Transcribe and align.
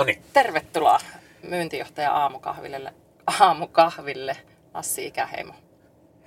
Noniin. 0.00 0.22
tervetuloa 0.32 0.98
myyntijohtaja 1.42 2.12
aamukahville, 2.12 2.94
aamukahville 3.40 4.36
Lassi 4.74 5.06
Ikäheimo. 5.06 5.54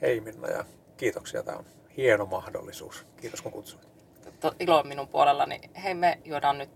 Hei 0.02 0.22
Minna 0.22 0.48
ja 0.48 0.66
kiitoksia. 0.98 1.44
Tämä 1.44 1.58
on 1.58 1.66
hieno 1.98 2.26
mahdollisuus. 2.26 3.06
Kiitos 3.22 3.42
kun 3.42 3.52
kutsuit. 3.52 3.88
To- 4.40 4.56
ilo 4.60 4.80
on 4.80 4.88
minun 4.88 5.08
puolellani. 5.08 5.62
Hei, 5.84 5.94
me 5.94 6.20
juodaan 6.26 6.58
nyt 6.58 6.70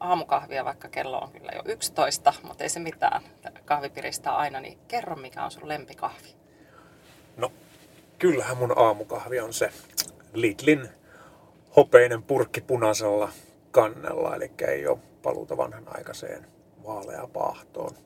aamukahvia, 0.00 0.64
vaikka 0.64 0.88
kello 0.88 1.18
on 1.18 1.32
kyllä 1.32 1.52
jo 1.54 1.62
11, 1.64 2.34
mutta 2.42 2.64
ei 2.64 2.70
se 2.70 2.80
mitään. 2.80 3.22
Kahvi 3.64 3.88
piristää 3.88 4.36
aina, 4.36 4.60
niin 4.60 4.78
kerro 4.88 5.16
mikä 5.16 5.44
on 5.44 5.50
sun 5.50 5.68
lempikahvi. 5.68 6.28
No, 7.36 7.52
kyllähän 8.18 8.56
mun 8.56 8.78
aamukahvi 8.78 9.40
on 9.40 9.52
se 9.52 9.70
Lidlin 10.32 10.88
hopeinen 11.76 12.22
purkki 12.22 12.60
punaisella 12.60 13.28
kannella, 13.70 14.36
eli 14.36 14.50
ei 14.68 14.86
ole 14.86 14.98
paluuta 15.22 15.56
vanhanaikaiseen 16.84 17.34
vaaleapaahtoon. 17.34 17.96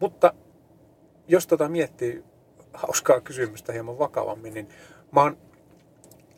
Mutta 0.00 0.34
jos 1.28 1.46
tota 1.46 1.68
miettii 1.68 2.24
hauskaa 2.72 3.20
kysymystä 3.20 3.72
hieman 3.72 3.98
vakavammin, 3.98 4.54
niin 4.54 4.68
mä 5.12 5.22
oon 5.22 5.38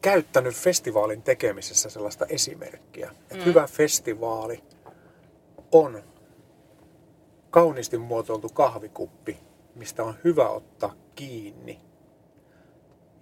käyttänyt 0.02 0.54
festivaalin 0.54 1.22
tekemisessä 1.22 1.90
sellaista 1.90 2.26
esimerkkiä, 2.26 3.10
että 3.22 3.36
mm. 3.36 3.44
hyvä 3.44 3.66
festivaali 3.66 4.64
on 5.72 6.02
kauniisti 7.50 7.98
muotoiltu 7.98 8.48
kahvikuppi, 8.48 9.38
mistä 9.74 10.04
on 10.04 10.14
hyvä 10.24 10.48
ottaa 10.48 10.94
kiinni. 11.14 11.80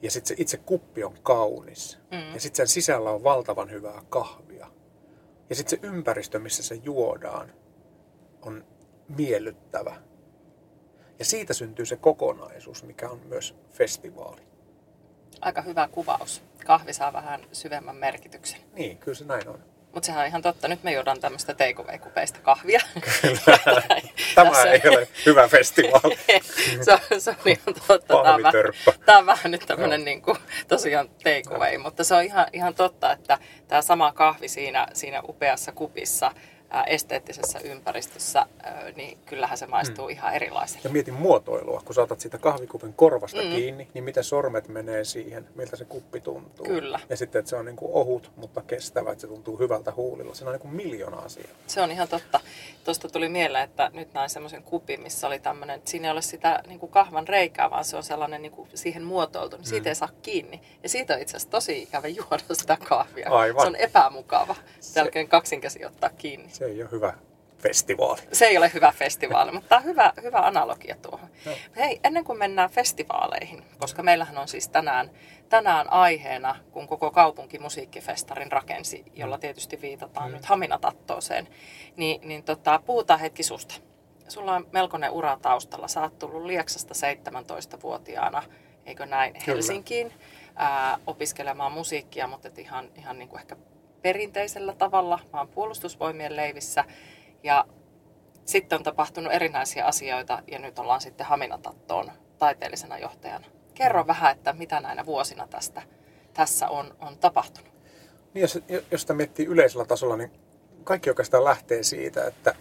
Ja 0.02 0.11
sitten 0.11 0.28
se 0.28 0.42
itse 0.42 0.56
kuppi 0.56 1.05
on 1.05 1.14
kaunis. 1.22 1.98
Mm. 2.11 2.34
Ja 2.34 2.41
sitten 2.41 2.56
sen 2.56 2.69
sisällä 2.69 3.11
on 3.11 3.24
valtavan 3.24 3.70
hyvää 3.70 4.02
kahvia. 4.08 4.67
Ja 5.50 5.56
sitten 5.56 5.80
se 5.80 5.86
ympäristö, 5.86 6.39
missä 6.39 6.62
se 6.62 6.74
juodaan, 6.74 7.52
on 8.42 8.64
miellyttävä. 9.08 9.97
Ja 11.19 11.25
siitä 11.25 11.55
syntyy 11.55 11.86
se 11.86 11.97
kokonaisuus, 11.97 12.84
mikä 12.84 13.08
on 13.08 13.20
myös 13.25 13.56
festivaali. 13.72 14.42
Aika 15.41 15.62
hyvä 15.62 15.89
kuvaus. 15.92 16.42
Kahvi 16.67 16.92
saa 16.92 17.12
vähän 17.12 17.47
syvemmän 17.53 17.97
merkityksen. 17.97 18.61
Niin, 18.72 18.98
kyllä 18.98 19.14
se 19.14 19.25
näin 19.25 19.48
on. 19.48 19.64
Mutta 19.92 20.06
sehän 20.06 20.20
on 20.20 20.27
ihan 20.27 20.42
totta. 20.42 20.69
Nyt 20.69 20.83
me 20.83 20.92
juodaan 20.92 21.20
tämmöistä 21.20 21.55
takeaway-kupeista 21.55 22.41
kahvia. 22.42 22.80
Kyllä. 23.20 23.58
Tämä 24.34 24.62
ei 24.62 24.80
ole 24.89 25.08
hyvä 25.27 25.48
festivaali. 25.48 26.19
se, 26.84 26.92
on, 26.92 27.20
se 27.20 27.30
on 27.30 27.36
ihan 27.47 27.75
totta. 27.86 28.14
Tämä 28.23 28.52
tämä 29.06 29.19
on 29.19 29.27
vähän 29.27 29.50
nyt 29.50 29.64
tämmöinen 29.67 30.05
niin 30.05 30.23
kuin, 30.23 30.39
tosiaan 30.69 31.08
takeaway. 31.08 31.78
Mutta 31.78 32.05
se 32.05 32.14
on 32.14 32.23
ihan, 32.23 32.47
ihan 32.52 32.75
totta, 32.75 33.12
että 33.12 33.39
tämä 33.69 33.83
sama 33.83 34.12
kahvi 34.12 34.48
siinä, 34.48 34.86
siinä 34.92 35.23
upeassa 35.28 35.73
kupissa 35.73 36.33
esteettisessä 36.86 37.61
ympäristössä, 37.64 38.47
niin 38.97 39.19
kyllähän 39.27 39.58
se 39.58 39.66
maistuu 39.66 40.05
mm. 40.05 40.11
ihan 40.11 40.34
erilaiselle. 40.34 40.80
Ja 40.84 40.91
mietin 40.91 41.14
muotoilua, 41.14 41.83
kun 41.84 41.94
saatat 41.94 42.20
sitä 42.20 42.38
kahvikupin 42.38 42.94
korvasta 42.94 43.42
mm. 43.42 43.50
kiinni, 43.50 43.88
niin 43.94 44.05
miten 44.05 44.24
sormet 44.24 44.69
menee 44.69 45.05
siihen, 45.05 45.48
miltä 45.55 45.77
se 45.77 45.84
kuppi 45.84 46.20
tuntuu. 46.20 46.67
Kyllä. 46.67 47.01
Ja 47.08 47.17
sitten, 47.17 47.39
että 47.39 47.48
se 47.48 47.56
on 47.56 47.64
niin 47.64 47.77
kuin 47.77 47.92
ohut, 47.92 48.30
mutta 48.36 48.62
kestävä, 48.62 49.12
että 49.12 49.20
se 49.20 49.27
tuntuu 49.27 49.58
hyvältä 49.58 49.92
huulilla. 49.96 50.34
Se 50.34 50.45
on 50.45 50.52
niin 50.52 50.61
kuin 50.61 50.74
miljoona 50.74 51.17
asiaa. 51.17 51.48
Se 51.67 51.80
on 51.80 51.90
ihan 51.90 52.08
totta. 52.08 52.40
Tuosta 52.85 53.08
tuli 53.08 53.29
mieleen, 53.29 53.64
että 53.64 53.90
nyt 53.95 54.14
näin 54.14 54.30
semmoisen 54.30 54.62
kupin, 54.62 55.00
missä 55.00 55.27
oli 55.27 55.39
tämmöinen, 55.39 55.77
että 55.77 55.90
siinä 55.90 56.08
ei 56.08 56.12
ole 56.12 56.23
sitä 56.23 56.62
niin 56.67 56.79
kuin 56.79 56.92
kahvan 56.92 57.29
reikää, 57.29 57.70
vaan 57.70 57.85
se 57.85 57.96
on 57.96 58.02
sellainen 58.02 58.42
niin 58.42 58.52
kuin 58.52 58.68
siihen 58.74 59.02
muotoiltu, 59.02 59.56
niin 59.56 59.67
siitä 59.67 59.85
mm. 59.85 59.89
ei 59.89 59.95
saa 59.95 60.08
kiinni. 60.23 60.61
Ja 60.83 60.89
siitä 60.89 61.14
on 61.14 61.20
itse 61.20 61.36
asiassa 61.36 61.50
tosi 61.50 61.83
ikävä 61.83 62.08
juoda 62.08 62.42
sitä 62.52 62.79
kahvia. 62.89 63.30
Aivan. 63.30 63.62
Se 63.62 63.67
on 63.67 63.77
epämukava. 63.77 64.55
Jälkeen 64.96 65.29
kaksinkäsi 65.29 65.85
ottaa 65.85 66.11
kiinni. 66.11 66.50
Se 66.58 66.64
ei 66.64 66.83
ole 66.83 66.91
hyvä 66.92 67.14
festivaali. 67.58 68.20
Se 68.33 68.46
ei 68.46 68.58
ole 68.58 68.70
hyvä 68.74 68.92
festivaali, 68.96 69.52
mutta 69.52 69.69
tämä 69.69 69.79
on 69.79 69.85
hyvä, 69.85 70.13
hyvä 70.23 70.39
analogia 70.39 70.96
tuohon. 71.02 71.29
No. 71.46 71.52
Hei, 71.77 72.01
ennen 72.05 72.24
kuin 72.24 72.39
mennään 72.39 72.70
festivaaleihin, 72.70 73.64
koska 73.79 74.02
meillähän 74.02 74.39
on 74.39 74.48
siis 74.48 74.68
tänään, 74.68 75.11
tänään 75.48 75.92
aiheena, 75.92 76.57
kun 76.73 76.89
koko 76.89 77.11
kaupunki 77.11 77.58
musiikkifestarin 77.58 78.52
rakensi, 78.52 79.05
jolla 79.14 79.39
tietysti 79.39 79.80
viitataan 79.83 80.30
mm. 80.30 80.36
nyt 80.36 80.45
Haminatattooseen, 80.45 81.48
niin, 81.97 82.29
niin 82.29 82.42
tota, 82.42 82.80
puhutaan 82.86 83.20
hetki 83.20 83.42
susta. 83.42 83.74
Sulla 84.29 84.55
on 84.55 84.67
melkoinen 84.73 85.11
ura 85.11 85.39
taustalla. 85.42 85.89
Sä 85.89 86.02
oot 86.02 86.18
tullut 86.18 86.45
Lieksasta 86.45 86.95
17-vuotiaana, 86.95 88.42
eikö 88.86 89.07
näin, 89.07 89.33
Kyllä. 89.33 89.45
Helsinkiin 89.47 90.13
ää, 90.57 90.98
opiskelemaan 91.07 91.73
musiikkia, 91.73 92.27
mutta 92.27 92.48
ihan, 92.57 92.89
ihan 92.97 93.18
niin 93.18 93.29
kuin 93.29 93.41
ehkä 93.41 93.57
perinteisellä 94.03 94.75
tavalla, 94.75 95.19
vaan 95.33 95.48
puolustusvoimien 95.48 96.36
leivissä. 96.36 96.85
Ja 97.42 97.64
sitten 98.45 98.77
on 98.77 98.83
tapahtunut 98.83 99.33
erinäisiä 99.33 99.85
asioita 99.85 100.42
ja 100.47 100.59
nyt 100.59 100.79
ollaan 100.79 101.01
sitten 101.01 101.27
Haminatattoon 101.27 102.11
taiteellisena 102.39 102.98
johtajana. 102.98 103.47
Kerro 103.75 104.07
vähän, 104.07 104.33
että 104.33 104.53
mitä 104.53 104.81
näinä 104.81 105.07
vuosina 105.07 105.47
tästä, 105.47 105.83
tässä 106.35 106.69
on, 106.69 106.97
on 107.01 107.19
tapahtunut. 107.19 107.73
Niin 108.35 108.41
jos, 108.41 108.59
jos 108.91 109.01
sitä 109.01 109.14
miettii 109.14 109.47
yleisellä 109.47 109.85
tasolla, 109.85 110.17
niin 110.17 110.30
kaikki 110.85 111.11
oikeastaan 111.11 111.45
lähtee 111.45 111.83
siitä, 111.83 112.27
että 112.27 112.55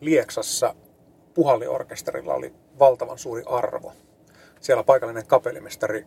Lieksassa 0.00 0.74
puhalliorkesterilla 1.34 2.34
oli 2.34 2.54
valtavan 2.78 3.18
suuri 3.18 3.42
arvo. 3.46 3.92
Siellä 4.60 4.82
paikallinen 4.82 5.26
kapellimestari 5.26 6.06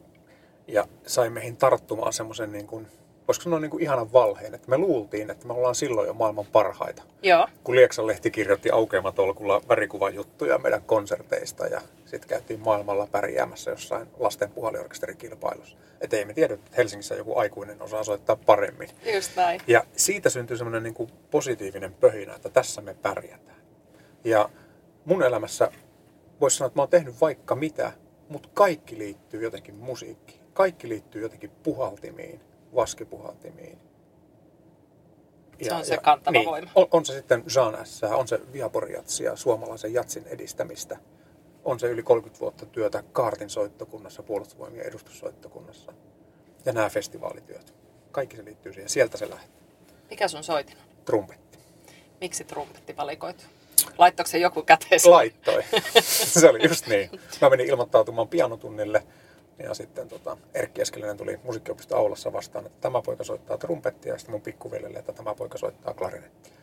ja 0.68 0.88
sai 1.08 1.30
meihin 1.30 1.58
tarttumaan 1.58 2.14
semmoisen 2.14 2.52
niin 2.52 2.68
kuin 2.68 2.88
voisiko 3.30 3.44
sanoa 3.44 3.60
niin 3.60 3.72
kuin 3.72 3.84
ihanan 3.84 4.14
valheen, 4.14 4.56
että 4.56 4.70
me 4.70 4.78
luultiin, 4.78 5.30
että 5.30 5.48
me 5.48 5.54
ollaan 5.54 5.76
silloin 5.76 6.08
jo 6.08 6.14
maailman 6.14 6.46
parhaita. 6.46 7.04
Joo. 7.24 7.48
Kun 7.64 7.76
Lieksan 7.76 8.08
lehti 8.08 8.32
kirjoitti 8.32 8.70
aukeamatolkulla 8.72 9.62
värikuvajuttuja 9.70 10.58
meidän 10.58 10.82
konserteista 10.82 11.68
ja 11.68 11.82
sitten 12.06 12.30
käytiin 12.30 12.60
maailmalla 12.60 13.08
pärjäämässä 13.12 13.72
jossain 13.72 14.08
lasten 14.20 14.52
puhaliorkesterikilpailussa. 14.52 15.78
Että 16.02 16.18
ei 16.18 16.26
me 16.26 16.34
tiedä, 16.34 16.54
että 16.54 16.72
Helsingissä 16.78 17.16
joku 17.16 17.38
aikuinen 17.38 17.82
osaa 17.82 18.04
soittaa 18.04 18.36
paremmin. 18.36 18.90
Just 19.14 19.36
näin. 19.36 19.62
Ja 19.68 19.84
siitä 19.96 20.30
syntyy 20.30 20.58
semmoinen 20.58 20.84
niin 20.84 20.94
kuin 20.94 21.12
positiivinen 21.32 21.94
pöhinä, 21.94 22.36
että 22.36 22.50
tässä 22.50 22.82
me 22.82 22.94
pärjätään. 22.94 23.58
Ja 24.24 24.50
mun 25.06 25.24
elämässä 25.24 25.72
voisi 26.42 26.58
sanoa, 26.58 26.68
että 26.68 26.78
mä 26.78 26.82
oon 26.82 26.90
tehnyt 26.90 27.22
vaikka 27.22 27.56
mitä, 27.56 27.92
mutta 28.30 28.50
kaikki 28.54 28.98
liittyy 28.98 29.44
jotenkin 29.44 29.76
musiikkiin. 29.76 30.42
Kaikki 30.54 30.90
liittyy 30.90 31.22
jotenkin 31.22 31.52
puhaltimiin 31.64 32.49
vaskipuhaltimiin. 32.76 33.78
Se 35.62 35.74
on 35.74 35.86
se 35.86 35.98
kantava 35.98 36.32
niin, 36.32 36.50
voima. 36.50 36.72
On, 36.76 36.88
on 36.92 37.06
se 37.06 37.14
sitten 37.14 37.44
Jean 37.56 37.86
S, 37.86 38.04
on 38.04 38.28
se 38.28 38.40
Viaporjatsia, 38.54 39.36
suomalaisen 39.36 39.94
jatsin 39.94 40.28
edistämistä, 40.28 40.98
on 41.66 41.80
se 41.80 41.88
yli 41.88 42.04
30 42.04 42.40
vuotta 42.40 42.66
työtä 42.66 43.04
Kaartin 43.12 43.50
soittokunnassa, 43.50 44.24
puolustusvoimien 44.24 44.86
edustussoittokunnassa 44.86 45.94
ja 46.66 46.74
nämä 46.74 46.90
festivaalityöt. 46.90 47.74
Kaikki 48.12 48.38
se 48.38 48.46
liittyy 48.46 48.74
siihen. 48.74 48.90
Sieltä 48.90 49.18
se 49.18 49.30
lähtee. 49.30 49.60
Mikä 50.10 50.28
sun 50.28 50.44
soitin 50.44 50.78
on? 50.78 51.06
Trumpetti. 51.06 51.58
Miksi 52.22 52.44
trumpetti 52.44 52.98
valikoitu? 52.98 53.44
Laittoiko 53.98 54.30
se 54.30 54.38
joku 54.38 54.62
käteen? 54.64 55.02
Laittoi. 55.06 55.64
se 56.40 56.50
oli 56.50 56.68
just 56.68 56.88
niin. 56.88 57.10
Mä 57.42 57.50
menin 57.50 57.68
ilmoittautumaan 57.68 58.28
pianotunnille 58.28 59.04
ja 59.60 59.74
sitten 59.74 60.10
tota, 60.10 60.38
Erkki 60.54 60.82
Eskelinen 60.82 61.18
tuli 61.18 61.40
musiikkiopisto 61.44 61.96
Aulassa 61.98 62.34
vastaan, 62.34 62.66
että 62.66 62.82
tämä 62.82 63.02
poika 63.02 63.24
soittaa 63.24 63.58
trumpettia 63.58 64.14
ja 64.14 64.18
sitten 64.18 64.34
mun 64.34 64.42
pikkuveljelle, 64.42 65.00
että 65.00 65.14
tämä 65.14 65.36
poika 65.36 65.58
soittaa 65.58 65.94
klarinettia. 65.94 66.54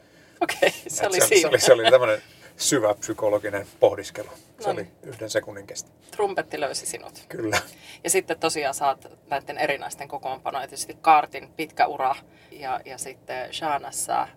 Okei, 0.40 0.58
okay, 0.68 0.72
se 0.88 1.06
oli 1.06 1.20
se, 1.20 1.26
siinä. 1.26 1.40
Se 1.40 1.48
oli, 1.48 1.60
se 1.60 1.72
oli 1.72 1.90
tämmöinen 1.90 2.22
syvä 2.56 2.94
psykologinen 2.94 3.66
pohdiskelu. 3.80 4.28
Se 4.60 4.66
no. 4.66 4.72
oli 4.72 4.86
yhden 5.02 5.30
sekunnin 5.30 5.66
kesti. 5.66 5.90
Trumpetti 6.10 6.60
löysi 6.60 6.86
sinut. 6.86 7.24
Kyllä. 7.28 7.58
Ja 8.04 8.10
sitten 8.10 8.38
tosiaan 8.38 8.74
saat 8.74 9.06
näiden 9.30 9.58
erinäisten 9.58 10.08
kokoonpanoja, 10.08 10.68
tietysti 10.68 10.96
Kaartin 11.00 11.48
pitkä 11.56 11.86
ura 11.86 12.14
ja, 12.50 12.80
ja 12.84 12.98
sitten 12.98 13.54
Shanassa 13.54 14.28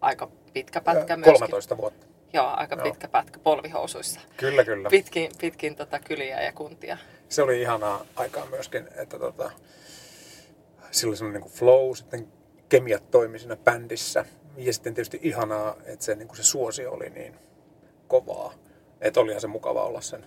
aika 0.00 0.28
pitkä 0.52 0.80
pätkä 0.80 1.16
myöskin. 1.16 1.34
13 1.34 1.76
vuotta. 1.76 2.06
Joo, 2.32 2.46
aika 2.46 2.74
Joo. 2.74 2.84
pitkä 2.84 3.08
pätkä 3.08 3.38
polvihousuissa. 3.38 4.20
Kyllä, 4.36 4.64
kyllä. 4.64 4.90
Pitkin, 4.90 5.30
pitkin 5.40 5.76
tota 5.76 5.98
kyliä 5.98 6.42
ja 6.42 6.52
kuntia. 6.52 6.98
Se 7.32 7.42
oli 7.42 7.60
ihanaa 7.60 8.06
aikaa 8.16 8.46
myöskin, 8.46 8.88
että 8.96 9.18
tota, 9.18 9.50
sillä 10.90 11.10
oli 11.10 11.16
semmoinen 11.16 11.42
niin 11.42 11.52
flow, 11.52 11.94
sitten 11.94 12.28
kemiat 12.68 13.10
toimi 13.10 13.38
siinä 13.38 13.56
bändissä. 13.56 14.24
ja 14.56 14.72
sitten 14.72 14.94
tietysti 14.94 15.20
ihanaa, 15.22 15.76
että 15.84 16.04
se, 16.04 16.14
niin 16.14 16.28
kuin 16.28 16.36
se 16.36 16.42
suosio 16.42 16.92
oli 16.92 17.10
niin 17.10 17.34
kovaa. 18.08 18.54
Että 19.00 19.20
olihan 19.20 19.40
se 19.40 19.46
mukava 19.46 19.84
olla 19.84 20.00
sen 20.00 20.24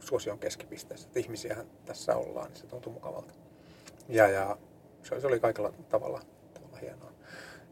suosion 0.00 0.38
keskipisteessä. 0.38 1.06
Että 1.06 1.20
ihmisiähän 1.20 1.66
tässä 1.84 2.16
ollaan, 2.16 2.48
niin 2.48 2.56
se 2.56 2.66
tuntui 2.66 2.92
mukavalta. 2.92 3.34
Ja, 4.08 4.28
ja 4.28 4.58
se, 5.02 5.20
se 5.20 5.26
oli 5.26 5.40
kaikella 5.40 5.72
tavalla, 5.88 6.20
tavalla 6.54 6.78
hienoa. 6.78 7.12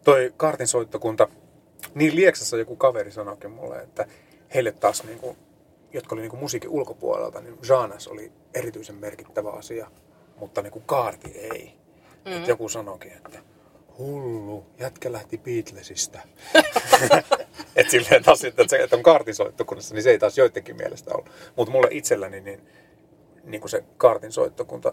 Toi 0.05 0.35
kaartin 0.37 0.67
soittokunta, 0.67 1.29
niin 1.95 2.17
Lieksassa 2.17 2.57
joku 2.57 2.77
kaveri 2.77 3.13
sanoikin 3.13 3.51
mulle, 3.51 3.79
että 3.79 4.07
heille 4.55 4.73
taas, 4.73 5.05
niin 5.05 5.19
kuin, 5.19 5.37
jotka 5.93 6.15
oli 6.15 6.23
niin 6.23 6.31
kuin 6.31 6.41
musiikin 6.41 6.71
ulkopuolelta, 6.71 7.41
niin 7.41 7.59
Janas 7.69 8.09
oli 8.09 8.33
erityisen 8.57 8.97
merkittävä 8.97 9.51
asia, 9.51 9.91
mutta 10.37 10.63
niin 10.63 10.71
kuin 10.71 10.85
kaarti 10.87 11.31
ei. 11.39 11.75
Mm-hmm. 12.25 12.41
Et 12.43 12.49
joku 12.49 12.69
sanoikin, 12.69 13.13
että 13.13 13.39
hullu, 13.99 14.67
jätkä 14.79 15.13
lähti 15.13 15.39
Beatlesista. 15.39 16.19
että 17.77 17.91
silleen 17.91 18.25
taas 18.25 18.45
että, 18.45 18.65
se, 18.69 18.77
että 18.77 18.97
on 18.97 19.03
kaartinsoittokunnassa, 19.03 19.95
niin 19.95 20.03
se 20.03 20.11
ei 20.11 20.19
taas 20.19 20.39
joidenkin 20.39 20.77
mielestä 20.77 21.11
ollut. 21.15 21.31
Mutta 21.57 21.73
mulle 21.73 21.89
itselläni 21.91 22.41
niin, 22.41 22.69
niin 23.45 23.61
kuin 23.61 23.71
se 23.71 23.85
kaartinsoittokunta 23.97 24.93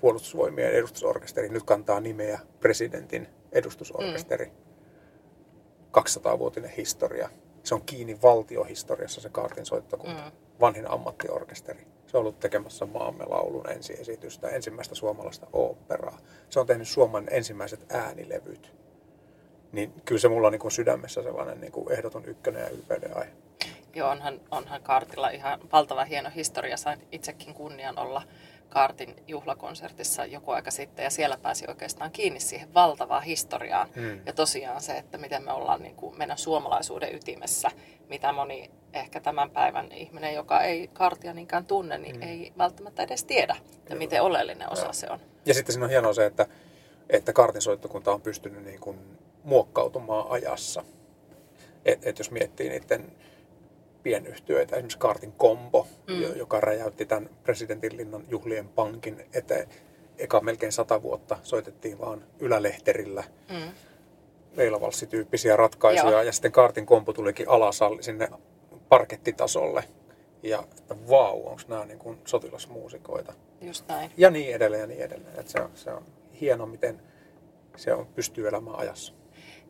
puolustusvoimien 0.00 0.72
edustusorkesteri 0.72 1.48
nyt 1.48 1.62
kantaa 1.62 2.00
nimeä 2.00 2.40
presidentin 2.60 3.28
edustusorkesteri. 3.52 4.46
Mm. 4.46 4.52
200-vuotinen 5.98 6.70
historia. 6.70 7.30
Se 7.68 7.74
on 7.74 7.82
kiinni 7.86 8.22
valtiohistoriassa 8.22 9.20
se 9.20 9.28
kaartinsoittokunta. 9.28 10.22
Mm. 10.22 10.32
Vanhin 10.60 10.90
ammattiorkesteri. 10.90 11.86
Se 12.06 12.16
on 12.16 12.20
ollut 12.20 12.40
tekemässä 12.40 12.86
maamme 12.86 13.24
laulun 13.24 13.70
ensiesitystä, 13.70 14.48
ensimmäistä 14.48 14.94
suomalaista 14.94 15.46
oopperaa. 15.52 16.18
Se 16.50 16.60
on 16.60 16.66
tehnyt 16.66 16.88
Suomen 16.88 17.28
ensimmäiset 17.30 17.92
äänilevyt. 17.92 18.72
Niin 19.72 19.92
kyllä 20.04 20.20
se 20.20 20.28
mulla 20.28 20.46
on 20.46 20.52
niin 20.52 20.60
kuin 20.60 20.72
sydämessä 20.72 21.22
sellainen 21.22 21.60
niin 21.60 21.72
kuin 21.72 21.92
ehdoton 21.92 22.24
ykkönen 22.24 22.62
ja 22.62 22.68
ylpeyden 22.68 23.16
aihe. 23.16 23.30
Joo, 23.94 24.10
onhan, 24.10 24.40
onhan 24.50 24.82
Kaartilla 24.82 25.30
ihan 25.30 25.60
valtava 25.72 26.04
hieno 26.04 26.30
historia. 26.34 26.76
Sain 26.76 27.06
itsekin 27.12 27.54
kunnian 27.54 27.98
olla 27.98 28.22
Kaartin 28.68 29.16
juhlakonsertissa 29.26 30.24
joku 30.24 30.50
aika 30.50 30.70
sitten 30.70 31.02
ja 31.02 31.10
siellä 31.10 31.38
pääsi 31.42 31.64
oikeastaan 31.68 32.10
kiinni 32.10 32.40
siihen 32.40 32.74
valtavaan 32.74 33.22
historiaan. 33.22 33.88
Hmm. 33.94 34.20
Ja 34.26 34.32
tosiaan 34.32 34.80
se, 34.80 34.98
että 34.98 35.18
miten 35.18 35.44
me 35.44 35.52
ollaan 35.52 35.82
niin 35.82 35.94
kuin 35.94 36.18
meidän 36.18 36.38
suomalaisuuden 36.38 37.14
ytimessä, 37.14 37.70
mitä 38.08 38.32
moni 38.32 38.70
ehkä 38.92 39.20
tämän 39.20 39.50
päivän 39.50 39.92
ihminen, 39.92 40.34
joka 40.34 40.62
ei 40.62 40.88
Kaartia 40.92 41.34
niinkään 41.34 41.66
tunne, 41.66 41.98
niin 41.98 42.14
hmm. 42.14 42.22
ei 42.22 42.52
välttämättä 42.58 43.02
edes 43.02 43.24
tiedä, 43.24 43.56
että 43.78 43.94
Joo. 43.94 43.98
miten 43.98 44.22
oleellinen 44.22 44.72
osa 44.72 44.84
Joo. 44.84 44.92
se 44.92 45.06
on. 45.10 45.20
Ja 45.46 45.54
sitten 45.54 45.72
siinä 45.72 45.84
on 45.84 45.90
hienoa 45.90 46.12
se, 46.12 46.26
että, 46.26 46.46
että 47.10 47.32
Kaartin 47.32 47.62
soittokunta 47.62 48.12
on 48.12 48.20
pystynyt 48.20 48.64
niin 48.64 48.80
kuin 48.80 48.98
muokkautumaan 49.44 50.26
ajassa. 50.30 50.84
Et, 51.84 52.06
et 52.06 52.18
jos 52.18 52.30
miettii 52.30 52.68
niiden 52.68 53.12
pienyhtiöitä, 54.02 54.76
esimerkiksi 54.76 54.98
Kaartin 54.98 55.32
Kombo, 55.32 55.86
mm. 56.06 56.36
joka 56.36 56.60
räjäytti 56.60 57.06
tämän 57.06 57.30
presidentinlinnan 57.42 58.24
juhlien 58.28 58.68
pankin 58.68 59.26
eteen. 59.34 59.68
Eka 60.18 60.40
melkein 60.40 60.72
sata 60.72 61.02
vuotta 61.02 61.36
soitettiin 61.42 61.98
vaan 61.98 62.24
ylälehterillä. 62.40 63.24
Mm. 63.50 63.72
Veilavalssityyppisiä 64.56 65.56
ratkaisuja 65.56 66.12
Joo. 66.12 66.22
ja 66.22 66.32
sitten 66.32 66.52
Kaartin 66.52 66.86
Kombo 66.86 67.12
tulikin 67.12 67.48
alas 67.48 67.80
sinne 68.00 68.28
parkettitasolle. 68.88 69.84
Ja 70.42 70.64
että 70.78 70.96
vau, 71.08 71.46
onko 71.46 71.62
nämä 71.68 71.84
niin 71.84 71.98
kuin 71.98 72.18
sotilasmuusikoita. 72.24 73.32
Just 73.60 73.88
näin. 73.88 74.10
Ja 74.16 74.30
niin 74.30 74.54
edelleen 74.54 74.80
ja 74.80 74.86
niin 74.86 75.02
edelleen. 75.02 75.40
Että 75.40 75.52
se, 75.52 75.60
on, 75.60 75.70
se 75.74 75.90
on 75.90 76.02
hieno, 76.40 76.66
miten 76.66 77.02
se 77.76 77.94
on, 77.94 78.06
pystyy 78.06 78.48
elämään 78.48 78.78
ajassa. 78.78 79.14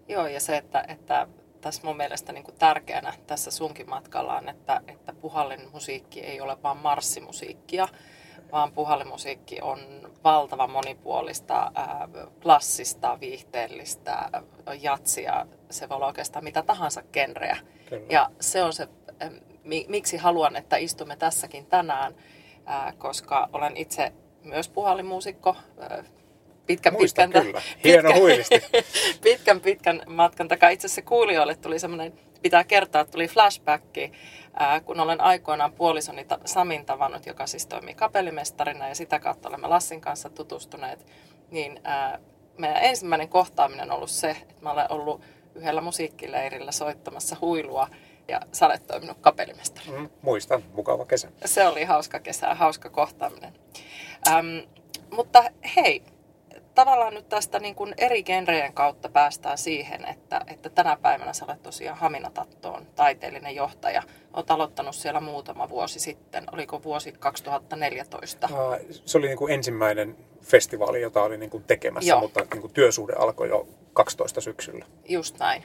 Joo, 0.08 0.26
ja 0.26 0.40
se, 0.40 0.56
että, 0.56 0.84
että 0.88 1.26
tässä 1.60 1.82
mun 1.84 1.96
mielestä 1.96 2.32
niin 2.32 2.44
tärkeänä 2.58 3.14
tässä 3.26 3.50
sunkin 3.50 3.88
matkalla 3.88 4.36
on, 4.36 4.48
että, 4.48 4.80
että 4.88 5.12
puhallin 5.12 5.68
musiikki 5.72 6.20
ei 6.20 6.40
ole 6.40 6.62
vain 6.62 6.78
marssimusiikkia, 6.78 7.88
vaan 8.52 8.72
puhallimusiikki 8.72 9.60
on 9.62 9.78
valtava 10.24 10.66
monipuolista, 10.66 11.72
ää, 11.74 12.08
klassista, 12.42 13.20
viihteellistä, 13.20 14.30
jatsia, 14.80 15.46
se 15.70 15.88
voi 15.88 15.96
olla 15.96 16.06
oikeastaan 16.06 16.44
mitä 16.44 16.62
tahansa 16.62 17.02
genreä. 17.12 17.56
Kyllä. 17.88 18.06
Ja 18.10 18.30
se 18.40 18.62
on 18.62 18.72
se, 18.72 18.88
miksi 19.88 20.16
haluan, 20.16 20.56
että 20.56 20.76
istumme 20.76 21.16
tässäkin 21.16 21.66
tänään, 21.66 22.14
ää, 22.66 22.92
koska 22.98 23.48
olen 23.52 23.76
itse 23.76 24.12
myös 24.44 24.68
puhallimuusikko, 24.68 25.56
pitkän, 26.68 26.92
Muistan 26.92 27.30
pitkän, 27.30 27.46
kyllä. 27.46 27.62
Hieno 27.84 28.10
pitkän, 28.12 28.82
pitkän, 29.24 29.60
pitkän 29.60 30.02
matkan 30.06 30.48
takaa. 30.48 30.68
Itse 30.70 30.86
asiassa 30.86 31.02
kuulijoille 31.02 31.54
tuli 31.54 31.78
semmoinen, 31.78 32.12
pitää 32.42 32.64
kertoa, 32.64 33.04
tuli 33.04 33.28
flashbacki, 33.28 34.12
ää, 34.54 34.80
kun 34.80 35.00
olen 35.00 35.20
aikoinaan 35.20 35.72
puolisoni 35.72 36.26
Samin 36.44 36.86
tavannut, 36.86 37.26
joka 37.26 37.46
siis 37.46 37.66
toimii 37.66 37.94
kapellimestarina 37.94 38.88
ja 38.88 38.94
sitä 38.94 39.18
kautta 39.18 39.48
olemme 39.48 39.68
Lassin 39.68 40.00
kanssa 40.00 40.30
tutustuneet, 40.30 41.06
niin 41.50 41.80
ää, 41.84 42.18
meidän 42.58 42.82
ensimmäinen 42.82 43.28
kohtaaminen 43.28 43.90
on 43.90 43.96
ollut 43.96 44.10
se, 44.10 44.30
että 44.30 44.54
mä 44.60 44.72
olen 44.72 44.92
ollut 44.92 45.22
yhdellä 45.54 45.80
musiikkileirillä 45.80 46.72
soittamassa 46.72 47.36
huilua 47.40 47.88
ja 48.28 48.40
sä 48.52 48.66
olet 48.66 48.86
toiminut 48.86 49.18
kapellimestari. 49.20 49.98
Mm, 49.98 50.08
muistan, 50.22 50.62
mukava 50.72 51.04
kesä. 51.04 51.28
Se 51.44 51.66
oli 51.66 51.84
hauska 51.84 52.20
kesä, 52.20 52.54
hauska 52.54 52.90
kohtaaminen. 52.90 53.52
Ähm, 54.28 54.58
mutta 55.10 55.44
hei, 55.76 56.02
tavallaan 56.78 57.14
nyt 57.14 57.28
tästä 57.28 57.58
niin 57.58 57.74
kuin 57.74 57.94
eri 57.96 58.22
genrejen 58.22 58.72
kautta 58.72 59.08
päästään 59.08 59.58
siihen, 59.58 60.04
että, 60.04 60.40
että 60.46 60.70
tänä 60.70 60.96
päivänä 61.02 61.32
sä 61.32 61.44
olet 61.44 61.62
tosiaan 61.62 61.98
Haminatattoon 61.98 62.86
taiteellinen 62.96 63.54
johtaja. 63.54 64.02
Olet 64.32 64.50
aloittanut 64.50 64.94
siellä 64.94 65.20
muutama 65.20 65.68
vuosi 65.68 66.00
sitten. 66.00 66.44
Oliko 66.52 66.82
vuosi 66.82 67.12
2014? 67.12 68.48
Se 69.04 69.18
oli 69.18 69.26
niin 69.26 69.38
kuin 69.38 69.52
ensimmäinen 69.52 70.16
festivaali, 70.42 71.00
jota 71.00 71.22
olin 71.22 71.40
niin 71.40 71.50
kuin 71.50 71.64
tekemässä, 71.64 72.10
Joo. 72.10 72.20
mutta 72.20 72.46
niin 72.52 72.60
kuin 72.60 72.72
työsuhde 72.72 73.12
alkoi 73.12 73.48
jo 73.48 73.68
12 73.92 74.40
syksyllä. 74.40 74.84
Just 75.08 75.38
näin. 75.38 75.64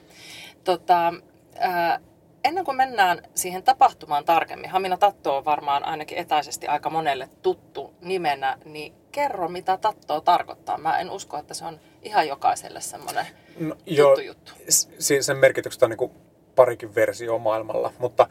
Tota, 0.64 1.14
ää, 1.56 2.00
ennen 2.44 2.66
kuin 2.66 2.78
mennään 2.78 3.22
siihen 3.36 3.64
tapahtumaan 3.64 4.26
tarkemmin, 4.26 4.70
Hamina 4.70 4.98
Tatto 4.98 5.38
on 5.38 5.46
varmaan 5.46 5.86
ainakin 5.86 6.18
etäisesti 6.18 6.68
aika 6.68 6.90
monelle 6.90 7.30
tuttu 7.42 7.94
nimenä, 8.02 8.58
niin 8.66 9.03
kerro 9.14 9.48
mitä 9.48 9.78
Tattoa 9.78 10.22
tarkoittaa. 10.22 10.78
Mä 10.78 11.00
en 11.00 11.10
usko, 11.10 11.38
että 11.38 11.54
se 11.54 11.66
on 11.66 11.80
ihan 12.02 12.28
jokaiselle 12.28 12.82
semmoinen 12.82 13.26
no, 13.60 13.76
joo, 13.86 14.20
juttu. 14.20 14.52
Sen 15.00 15.38
merkityksestä 15.38 15.86
on 15.86 15.90
niin 15.90 15.98
kuin 15.98 16.12
parikin 16.56 16.96
versio 16.96 17.38
maailmalla, 17.38 17.94
mutta, 18.00 18.28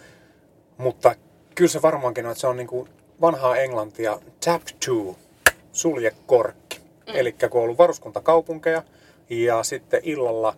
mutta 0.78 1.14
kyllä 1.54 1.70
se 1.70 1.82
varmaankin 1.82 2.26
on, 2.26 2.32
että 2.32 2.40
se 2.40 2.46
on 2.46 2.56
niin 2.56 2.66
kuin 2.66 2.88
vanhaa 3.20 3.56
englantia 3.56 4.18
tap 4.44 4.62
to, 4.86 5.16
sulje 5.72 6.12
korkki. 6.26 6.78
Mm. 6.78 7.14
Eli 7.14 7.32
kun 7.32 7.48
on 7.52 7.62
ollut 7.62 7.78
varuskuntakaupunkeja 7.78 8.82
ja 9.30 9.62
sitten 9.62 10.00
illalla 10.04 10.56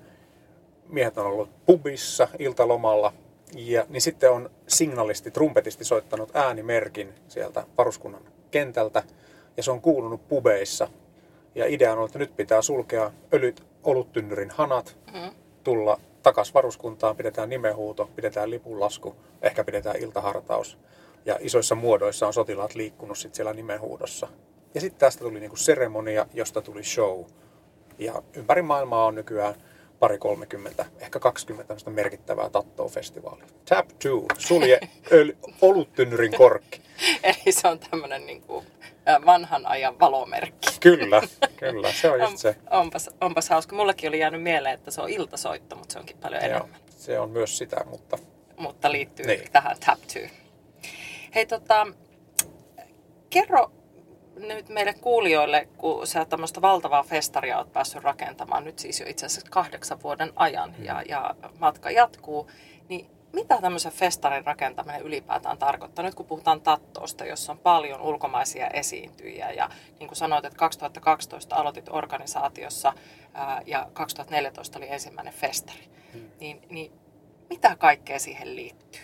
miehet 0.89 1.19
on 1.19 1.27
ollut 1.27 1.51
pubissa 1.67 2.29
iltalomalla 2.39 3.13
ja, 3.55 3.87
niin 3.89 4.03
sitten 4.03 4.31
on 4.31 4.51
signalisti, 4.67 5.31
trumpetisti 5.31 5.85
soittanut 5.85 6.37
äänimerkin 6.37 7.15
sieltä 7.29 7.67
varuskunnan 7.79 8.23
kentältä, 8.51 9.03
ja 9.57 9.63
se 9.63 9.71
on 9.71 9.81
kuulunut 9.81 10.29
pubeissa. 10.29 10.89
Ja 11.55 11.67
idea 11.67 11.93
on 11.93 11.99
ollut, 11.99 12.11
että 12.11 12.19
nyt 12.19 12.37
pitää 12.37 12.63
sulkea 12.63 13.11
ölyt 13.33 13.63
oluttynnyrin 13.85 14.51
hanat, 14.51 14.99
mm. 15.15 15.31
tulla 15.65 16.01
takas 16.23 16.55
varuskuntaan, 16.55 17.17
pidetään 17.17 17.49
nimenhuuto, 17.49 18.11
pidetään 18.17 18.51
lipunlasku, 18.51 19.17
ehkä 19.43 19.65
pidetään 19.65 19.97
iltahartaus. 19.97 20.79
Ja 21.27 21.39
isoissa 21.41 21.75
muodoissa 21.75 22.27
on 22.27 22.33
sotilaat 22.33 22.75
liikkunut 22.75 23.19
sitten 23.19 23.37
siellä 23.37 23.53
nimenhuudossa. 23.53 24.29
Ja 24.75 24.81
sitten 24.81 25.01
tästä 25.01 25.25
tuli 25.25 25.41
niinku 25.41 25.57
seremonia, 25.57 26.27
josta 26.35 26.63
tuli 26.63 26.85
show. 26.85 27.25
Ja 27.99 28.23
ympäri 28.37 28.63
maailmaa 28.63 29.07
on 29.07 29.15
nykyään 29.15 29.55
pari 29.99 30.19
30, 30.19 30.85
ehkä 30.99 31.19
20 31.19 31.91
merkittävää 31.91 32.51
tattoa-festivaalia. 32.51 33.47
Tap 33.69 33.89
2, 33.89 34.09
sulje 34.39 34.81
öl- 35.11 35.55
oluttynnyrin 35.63 36.33
korkki. 36.37 36.81
Eli 37.23 37.53
se 37.53 37.69
on 37.69 37.79
tämmöinen 37.79 38.27
niin 38.27 38.43
kuin 38.43 38.67
vanhan 39.27 39.67
ajan 39.67 40.01
valomerkki. 40.01 40.69
Kyllä, 40.81 41.23
kyllä, 41.61 41.93
se 41.93 42.11
on 42.11 42.21
just 42.21 42.37
se. 42.37 42.57
On, 42.71 42.81
onpas, 42.81 43.11
onpas 43.21 43.49
hauska. 43.49 43.77
Mullekin 43.77 44.09
oli 44.09 44.19
jäänyt 44.19 44.43
mieleen, 44.43 44.75
että 44.75 44.91
se 44.91 45.01
on 45.01 45.09
iltasoitto, 45.09 45.77
mutta 45.77 45.93
se 45.93 45.99
onkin 45.99 46.17
paljon 46.17 46.43
Joo, 46.43 46.51
enemmän. 46.51 46.81
Se 46.97 47.19
on 47.19 47.31
myös 47.31 47.59
sitä, 47.59 47.85
mutta... 47.91 48.19
Mutta 48.57 48.93
liittyy 48.93 49.27
niin. 49.27 49.53
tähän 49.53 49.77
tap 49.87 49.99
2. 49.99 50.31
Hei 51.35 51.47
tota, 51.47 51.87
kerro 53.31 53.73
nyt 54.37 54.69
meille 54.69 54.95
kuulijoille, 54.95 55.69
kun 55.77 56.07
sä 56.07 56.25
tämmöistä 56.25 56.61
valtavaa 56.61 57.03
festaria 57.03 57.59
oot 57.59 57.73
päässyt 57.73 58.03
rakentamaan 58.03 58.65
nyt 58.65 58.79
siis 58.79 59.01
jo 59.01 59.07
itse 59.09 59.27
asiassa 59.27 59.51
kahdeksan 59.51 60.03
vuoden 60.03 60.33
ajan 60.37 60.75
mm. 60.79 60.85
ja, 60.85 61.03
ja 61.09 61.35
matka 61.59 61.91
jatkuu, 61.91 62.51
niin 62.89 63.07
mitä 63.35 63.61
tämmöisen 63.61 63.93
festarin 63.93 64.47
rakentaminen 64.47 65.03
ylipäätään 65.03 65.59
tarkoittaa? 65.59 66.05
Nyt 66.05 66.15
kun 66.15 66.27
puhutaan 66.27 66.61
Tattoosta, 66.61 67.25
jossa 67.25 67.53
on 67.53 67.59
paljon 67.59 68.01
ulkomaisia 68.01 68.69
esiintyjiä 68.69 69.51
ja 69.51 69.71
niin 70.01 70.09
kuin 70.09 70.17
sanoit, 70.17 70.45
että 70.45 70.59
2012 70.59 71.57
aloitit 71.57 71.89
organisaatiossa 71.91 72.93
ää, 73.35 73.63
ja 73.67 73.89
2014 73.93 74.79
oli 74.79 74.87
ensimmäinen 74.91 75.35
festari, 75.35 75.89
hmm. 76.13 76.31
niin, 76.41 76.63
niin 76.71 76.93
mitä 77.51 77.77
kaikkea 77.77 78.19
siihen 78.19 78.57
liittyy, 78.57 79.01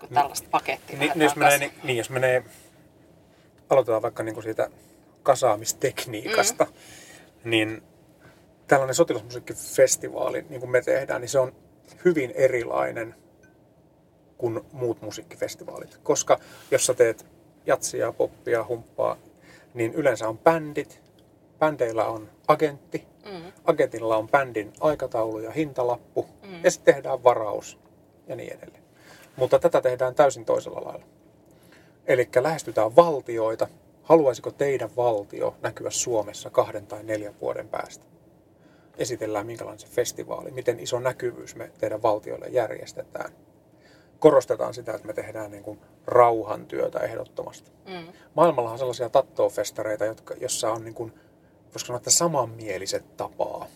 kun 0.00 0.08
no, 0.10 0.14
tällaista 0.14 0.48
pakettia 0.50 0.98
niin, 0.98 1.12
jos 1.22 1.36
menee, 1.36 1.58
niin, 1.58 1.72
niin, 1.82 1.98
jos 1.98 2.10
menee, 2.10 2.44
aloitetaan 3.70 4.02
vaikka 4.02 4.22
niin 4.22 4.34
kuin 4.34 4.44
siitä 4.44 4.70
kasaamistekniikasta, 5.22 6.64
mm. 6.64 7.50
niin 7.50 7.82
tällainen 8.66 8.94
sotilasmusiikkifestivaali, 8.94 10.46
niin 10.48 10.60
kuin 10.60 10.70
me 10.70 10.82
tehdään, 10.82 11.20
niin 11.20 11.28
se 11.28 11.38
on 11.38 11.63
hyvin 12.04 12.30
erilainen 12.30 13.14
kuin 14.38 14.60
muut 14.72 15.02
musiikkifestivaalit. 15.02 15.98
Koska 16.02 16.38
jos 16.70 16.86
sä 16.86 16.94
teet 16.94 17.26
jatsia, 17.66 18.12
poppia, 18.12 18.64
humppaa, 18.64 19.16
niin 19.74 19.94
yleensä 19.94 20.28
on 20.28 20.38
bändit, 20.38 21.02
bändeillä 21.58 22.04
on 22.04 22.30
agentti, 22.48 23.06
mm. 23.24 23.52
agentilla 23.64 24.16
on 24.16 24.28
bändin 24.28 24.72
aikataulu 24.80 25.38
ja 25.38 25.50
hintalappu, 25.50 26.28
mm. 26.42 26.64
ja 26.64 26.70
sitten 26.70 26.94
tehdään 26.94 27.24
varaus 27.24 27.78
ja 28.26 28.36
niin 28.36 28.52
edelleen. 28.52 28.84
Mutta 29.36 29.58
tätä 29.58 29.80
tehdään 29.80 30.14
täysin 30.14 30.44
toisella 30.44 30.84
lailla. 30.84 31.04
Eli 32.06 32.28
lähestytään 32.40 32.96
valtioita. 32.96 33.68
Haluaisiko 34.02 34.50
teidän 34.50 34.90
valtio 34.96 35.54
näkyä 35.62 35.90
Suomessa 35.90 36.50
kahden 36.50 36.86
tai 36.86 37.02
neljän 37.02 37.34
vuoden 37.40 37.68
päästä? 37.68 38.13
Esitellään, 38.98 39.46
minkälainen 39.46 39.78
se 39.78 39.86
festivaali, 39.86 40.50
miten 40.50 40.80
iso 40.80 41.00
näkyvyys 41.00 41.56
me 41.56 41.70
teidän 41.78 42.02
valtioille 42.02 42.46
järjestetään. 42.46 43.30
Korostetaan 44.18 44.74
sitä, 44.74 44.94
että 44.94 45.06
me 45.06 45.12
tehdään 45.12 45.50
niin 45.50 45.62
kuin 45.62 45.80
rauhantyötä 46.06 46.98
ehdottomasti. 46.98 47.70
Mm. 47.86 48.12
Maailmalla 48.34 48.70
on 48.70 48.78
sellaisia 48.78 49.08
tattoofestareita, 49.08 50.04
jotka, 50.04 50.34
jossa 50.40 50.72
on 50.72 50.84
niin 50.84 50.94
kuin, 50.94 51.12
voisiko 51.64 51.86
sanoa, 51.86 51.96
että 51.96 52.10
samanmieliset 52.10 53.16
tapaa. 53.16 53.66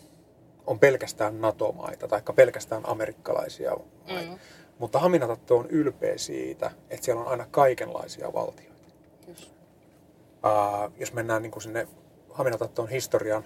On 0.67 0.79
pelkästään 0.79 1.41
NATO-maita 1.41 2.07
tai 2.07 2.21
pelkästään 2.35 2.81
amerikkalaisia 2.85 3.77
maita. 4.07 4.31
Mm. 4.31 4.39
Mutta 4.79 4.99
Haminatatto 4.99 5.57
on 5.57 5.67
ylpeä 5.69 6.17
siitä, 6.17 6.71
että 6.89 7.05
siellä 7.05 7.21
on 7.21 7.27
aina 7.27 7.47
kaikenlaisia 7.51 8.33
valtioita. 8.33 8.93
Yes. 9.27 9.43
Uh, 9.43 10.93
jos 10.99 11.13
mennään 11.13 11.41
niin 11.41 11.51
kuin 11.51 11.63
sinne 11.63 11.87
Haminatattoon 12.29 12.89
historian 12.89 13.45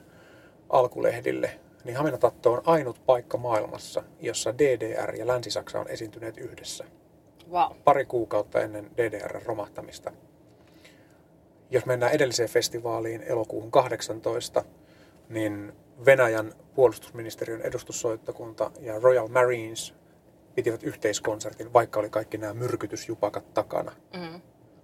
alkulehdille, 0.73 1.59
niin 1.83 1.97
Haminatatto 1.97 2.53
on 2.53 2.61
ainut 2.65 3.05
paikka 3.05 3.37
maailmassa, 3.37 4.03
jossa 4.19 4.57
DDR 4.57 5.15
ja 5.15 5.27
Länsi-Saksa 5.27 5.79
on 5.79 5.87
esiintyneet 5.87 6.37
yhdessä. 6.37 6.85
Wow. 7.51 7.77
Pari 7.83 8.05
kuukautta 8.05 8.61
ennen 8.61 8.91
DDRn 8.97 9.41
romahtamista. 9.45 10.11
Jos 11.69 11.85
mennään 11.85 12.11
edelliseen 12.11 12.49
festivaaliin 12.49 13.23
elokuuhun 13.23 13.71
18, 13.71 14.63
niin 15.29 15.73
Venäjän 16.05 16.53
puolustusministeriön 16.75 17.61
edustussoittokunta 17.61 18.71
ja 18.79 18.99
Royal 18.99 19.27
Marines 19.27 19.93
pitivät 20.55 20.83
yhteiskonsertin, 20.83 21.73
vaikka 21.73 21.99
oli 21.99 22.09
kaikki 22.09 22.37
nämä 22.37 22.53
myrkytysjupakat 22.53 23.53
takana. 23.53 23.91
Mm-hmm. 24.13 24.41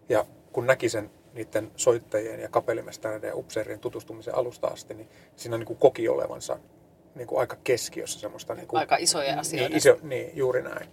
Ja 0.10 0.26
kun 0.52 0.68
näki 0.68 0.90
sen 0.90 1.12
niiden 1.34 1.72
soittajien 1.76 2.40
ja 2.40 2.50
kapellimestareiden 2.50 3.28
ja 3.28 3.36
upseerien 3.36 3.80
tutustumisen 3.80 4.36
alusta 4.36 4.68
asti, 4.68 4.94
niin 4.94 5.10
siinä 5.36 5.58
niin 5.58 5.68
kuin 5.68 5.80
koki 5.80 6.10
olevansa 6.10 6.60
niin 7.16 7.28
kuin 7.28 7.40
aika 7.40 7.58
keskiössä 7.64 8.20
semmoista... 8.20 8.56
Niin 8.56 8.68
kuin, 8.68 8.80
aika 8.80 8.98
isoja 9.00 9.40
asioita. 9.40 9.70
Niin, 9.70 9.78
iso, 9.78 9.98
niin, 10.02 10.32
juuri 10.38 10.62
näin. 10.62 10.90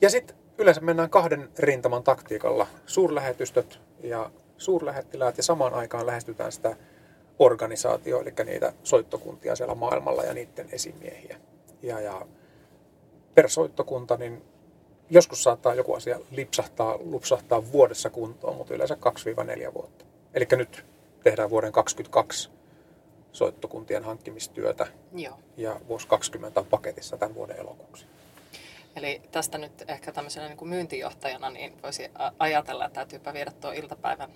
Ja 0.00 0.10
sitten 0.10 0.36
yleensä 0.58 0.80
mennään 0.80 1.10
kahden 1.10 1.48
rintaman 1.58 2.02
taktiikalla. 2.02 2.66
Suurlähetystöt 2.86 3.80
ja 4.02 4.30
suurlähettiläät 4.58 5.36
ja 5.36 5.42
samaan 5.42 5.74
aikaan 5.74 6.06
lähestytään 6.06 6.52
sitä 6.52 6.76
organisaatio, 7.38 8.20
eli 8.20 8.32
niitä 8.44 8.72
soittokuntia 8.82 9.56
siellä 9.56 9.74
maailmalla 9.74 10.24
ja 10.24 10.34
niiden 10.34 10.68
esimiehiä. 10.72 11.36
Ja, 11.82 12.00
ja 12.00 12.26
per 13.34 13.48
soittokunta, 13.48 14.16
niin 14.16 14.42
joskus 15.10 15.42
saattaa 15.42 15.74
joku 15.74 15.94
asia 15.94 16.20
lipsahtaa, 16.30 16.98
lupsahtaa 16.98 17.72
vuodessa 17.72 18.10
kuntoon, 18.10 18.56
mutta 18.56 18.74
yleensä 18.74 18.96
2-4 19.70 19.74
vuotta. 19.74 20.04
Eli 20.34 20.46
nyt 20.52 20.84
tehdään 21.22 21.50
vuoden 21.50 21.72
2022 21.72 22.50
soittokuntien 23.32 24.04
hankkimistyötä. 24.04 24.86
Joo. 25.12 25.38
Ja 25.56 25.80
vuosi 25.88 26.08
20 26.08 26.60
on 26.60 26.66
paketissa 26.66 27.16
tämän 27.16 27.34
vuoden 27.34 27.56
elokuuksi. 27.58 28.06
Eli 28.96 29.22
tästä 29.32 29.58
nyt 29.58 29.84
ehkä 29.88 30.12
tämmöisenä 30.12 30.46
niin 30.46 30.56
kuin 30.56 30.68
myyntijohtajana 30.68 31.50
niin 31.50 31.82
voisi 31.82 32.10
ajatella, 32.38 32.84
että 32.86 32.94
täytyypä 32.94 33.34
viedä 33.34 33.52
tuo 33.60 33.72
iltapäivän 33.72 34.30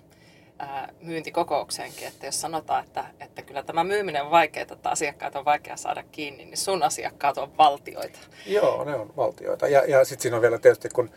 ää, 0.59 0.89
myyntikokoukseenkin, 1.01 2.07
että 2.07 2.25
jos 2.25 2.41
sanotaan, 2.41 2.83
että, 2.83 3.05
että 3.19 3.41
kyllä 3.41 3.63
tämä 3.63 3.83
myyminen 3.83 4.23
on 4.23 4.31
vaikeaa, 4.31 4.65
että 4.71 4.89
asiakkaat 4.89 5.35
on 5.35 5.45
vaikea 5.45 5.77
saada 5.77 6.03
kiinni, 6.11 6.45
niin 6.45 6.57
sun 6.57 6.83
asiakkaat 6.83 7.37
on 7.37 7.57
valtioita. 7.57 8.19
Joo, 8.45 8.83
ne 8.83 8.95
on 8.95 9.13
valtioita. 9.17 9.67
Ja, 9.67 9.83
ja 9.87 10.05
sitten 10.05 10.21
siinä 10.21 10.35
on 10.35 10.41
vielä 10.41 10.57
tietysti, 10.57 10.89
kun 10.89 11.09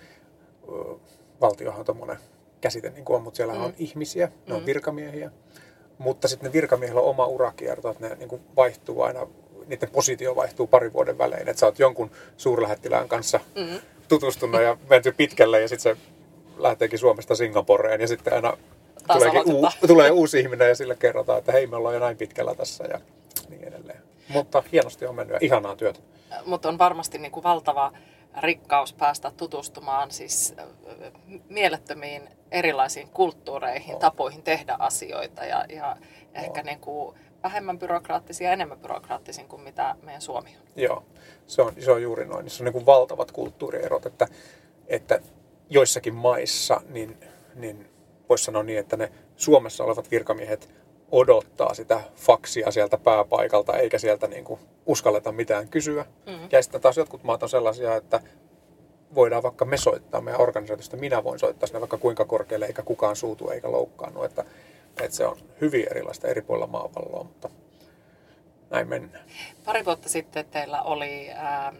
valtiohan 1.41 1.81
on 1.81 1.87
tuommoinen 1.87 2.19
käsite 2.61 2.91
niin 2.91 3.05
kuin 3.05 3.17
on, 3.17 3.23
mutta 3.23 3.37
siellä 3.37 3.55
mm. 3.55 3.65
on 3.65 3.75
ihmisiä, 3.79 4.27
ne 4.27 4.33
mm. 4.47 4.57
on 4.57 4.67
virkamiehiä. 4.67 5.31
Mutta 5.99 6.29
sitten 6.29 6.47
ne 6.49 6.53
virkamiehillä 6.53 7.01
on 7.01 7.07
oma 7.07 7.27
urakierto, 7.27 7.91
että 7.91 8.09
ne 8.09 8.15
niin 8.15 8.29
kuin 8.29 8.43
vaihtuu 8.57 9.03
aina, 9.03 9.27
niiden 9.67 9.91
positio 9.91 10.37
vaihtuu 10.37 10.67
parin 10.67 10.93
vuoden 10.93 11.19
välein. 11.19 11.49
Että 11.49 11.61
sä 11.61 11.67
oot 11.67 11.79
jonkun 11.79 12.11
suurlähettilään 12.37 13.09
kanssa 13.09 13.41
mm. 13.55 13.79
tutustunut 14.09 14.63
ja 14.63 14.77
menty 14.91 15.13
pitkälle 15.13 15.61
ja 15.61 15.69
sitten 15.69 15.97
se 15.97 16.03
lähteekin 16.57 16.99
Suomesta 16.99 17.35
Singaporeen 17.35 18.01
ja 18.01 18.09
sitten 18.09 18.33
aina 18.33 18.57
tuleekin 19.13 19.55
uu, 19.55 19.69
tulee 19.87 20.11
uusi 20.11 20.41
ihminen 20.41 20.69
ja 20.69 20.75
sille 20.75 20.97
kerrotaan, 20.97 21.39
että 21.39 21.53
hei 21.53 21.67
me 21.67 21.77
ollaan 21.77 21.95
jo 21.95 22.01
näin 22.01 22.17
pitkällä 22.17 22.55
tässä 22.55 22.85
ja 22.85 23.01
niin 23.49 23.65
edelleen. 23.65 24.03
Mutta 24.29 24.63
hienosti 24.73 25.07
on 25.07 25.15
mennyt 25.15 25.35
ja 25.35 25.39
ihanaa 25.43 25.77
työtä. 25.77 26.01
Mutta 26.47 26.69
on 26.69 26.79
varmasti 26.79 27.19
niin 27.19 27.33
kuin 27.33 27.45
valtava 27.45 27.93
rikkaus 28.41 28.93
päästä 28.93 29.33
tutustumaan 29.37 30.11
siis 30.11 30.55
mielettömiin 31.49 32.29
erilaisiin 32.51 33.09
kulttuureihin, 33.09 33.95
oh. 33.95 34.01
tapoihin 34.01 34.43
tehdä 34.43 34.77
asioita 34.79 35.45
ja, 35.45 35.65
ja 35.69 35.91
oh. 35.91 36.43
ehkä 36.43 36.63
niin 36.63 36.81
kuin 36.81 37.17
vähemmän 37.43 37.79
byrokraattisia 37.79 38.47
ja 38.47 38.53
enemmän 38.53 38.79
byrokraattisia 38.79 39.45
kuin 39.45 39.63
mitä 39.63 39.97
meidän 40.03 40.23
Suomi 40.23 40.57
on. 40.61 40.83
Joo, 40.83 41.05
se 41.47 41.63
on, 41.63 41.73
se 41.79 41.91
on 41.91 42.03
juuri 42.03 42.25
noin. 42.25 42.45
Niissä 42.45 42.63
on 42.63 42.65
niin 42.65 42.73
kuin 42.73 42.87
valtavat 42.87 43.33
kulttuurierot, 43.33 44.07
että, 44.07 44.27
että 44.87 45.21
joissakin 45.71 46.15
maissa 46.15 46.81
niin, 46.89 47.17
niin 47.55 47.91
voisi 48.29 48.45
sanoa 48.45 48.63
niin, 48.63 48.79
että 48.79 48.97
ne 48.97 49.13
Suomessa 49.37 49.85
olevat 49.85 50.11
virkamiehet 50.11 50.69
odottaa 51.11 51.75
sitä 51.75 52.01
faksia 52.17 52.71
sieltä 52.71 52.99
pääpaikalta, 52.99 53.77
eikä 53.77 53.99
sieltä 53.99 54.27
niin 54.27 54.45
kuin 54.45 54.61
uskalleta 54.87 55.33
mitään 55.33 55.69
kysyä. 55.69 56.07
Mm-hmm. 56.27 56.49
Ja 56.53 56.63
sitten 56.63 56.81
taas 56.81 56.97
jotkut 56.97 57.25
maat 57.25 57.43
on 57.43 57.49
sellaisia, 57.49 57.97
että 57.97 58.21
voidaan 59.15 59.43
vaikka 59.43 59.65
me 59.65 59.77
soittaa 59.77 60.21
meidän 60.21 60.41
organisaatiosta, 60.41 60.97
minä 60.97 61.25
voin 61.25 61.39
soittaa 61.39 61.67
sinne 61.67 61.81
vaikka 61.81 61.99
kuinka 61.99 62.25
korkealle, 62.25 62.67
eikä 62.67 62.83
kukaan 62.83 63.17
suutu 63.17 63.51
eikä 63.51 63.73
loukkaannut. 63.73 64.25
Että, 64.25 64.45
että 65.01 65.17
se 65.17 65.27
on 65.27 65.37
hyvin 65.61 65.87
erilaista 65.91 66.29
eri 66.29 66.43
puolilla 66.43 66.67
maapalloa, 66.67 67.25
mutta 67.25 67.51
näin 68.71 68.89
mennään. 68.89 69.25
Pari 69.65 69.85
vuotta 69.85 70.09
sitten 70.09 70.45
teillä 70.45 70.83
oli 70.83 71.31
ähm, 71.31 71.77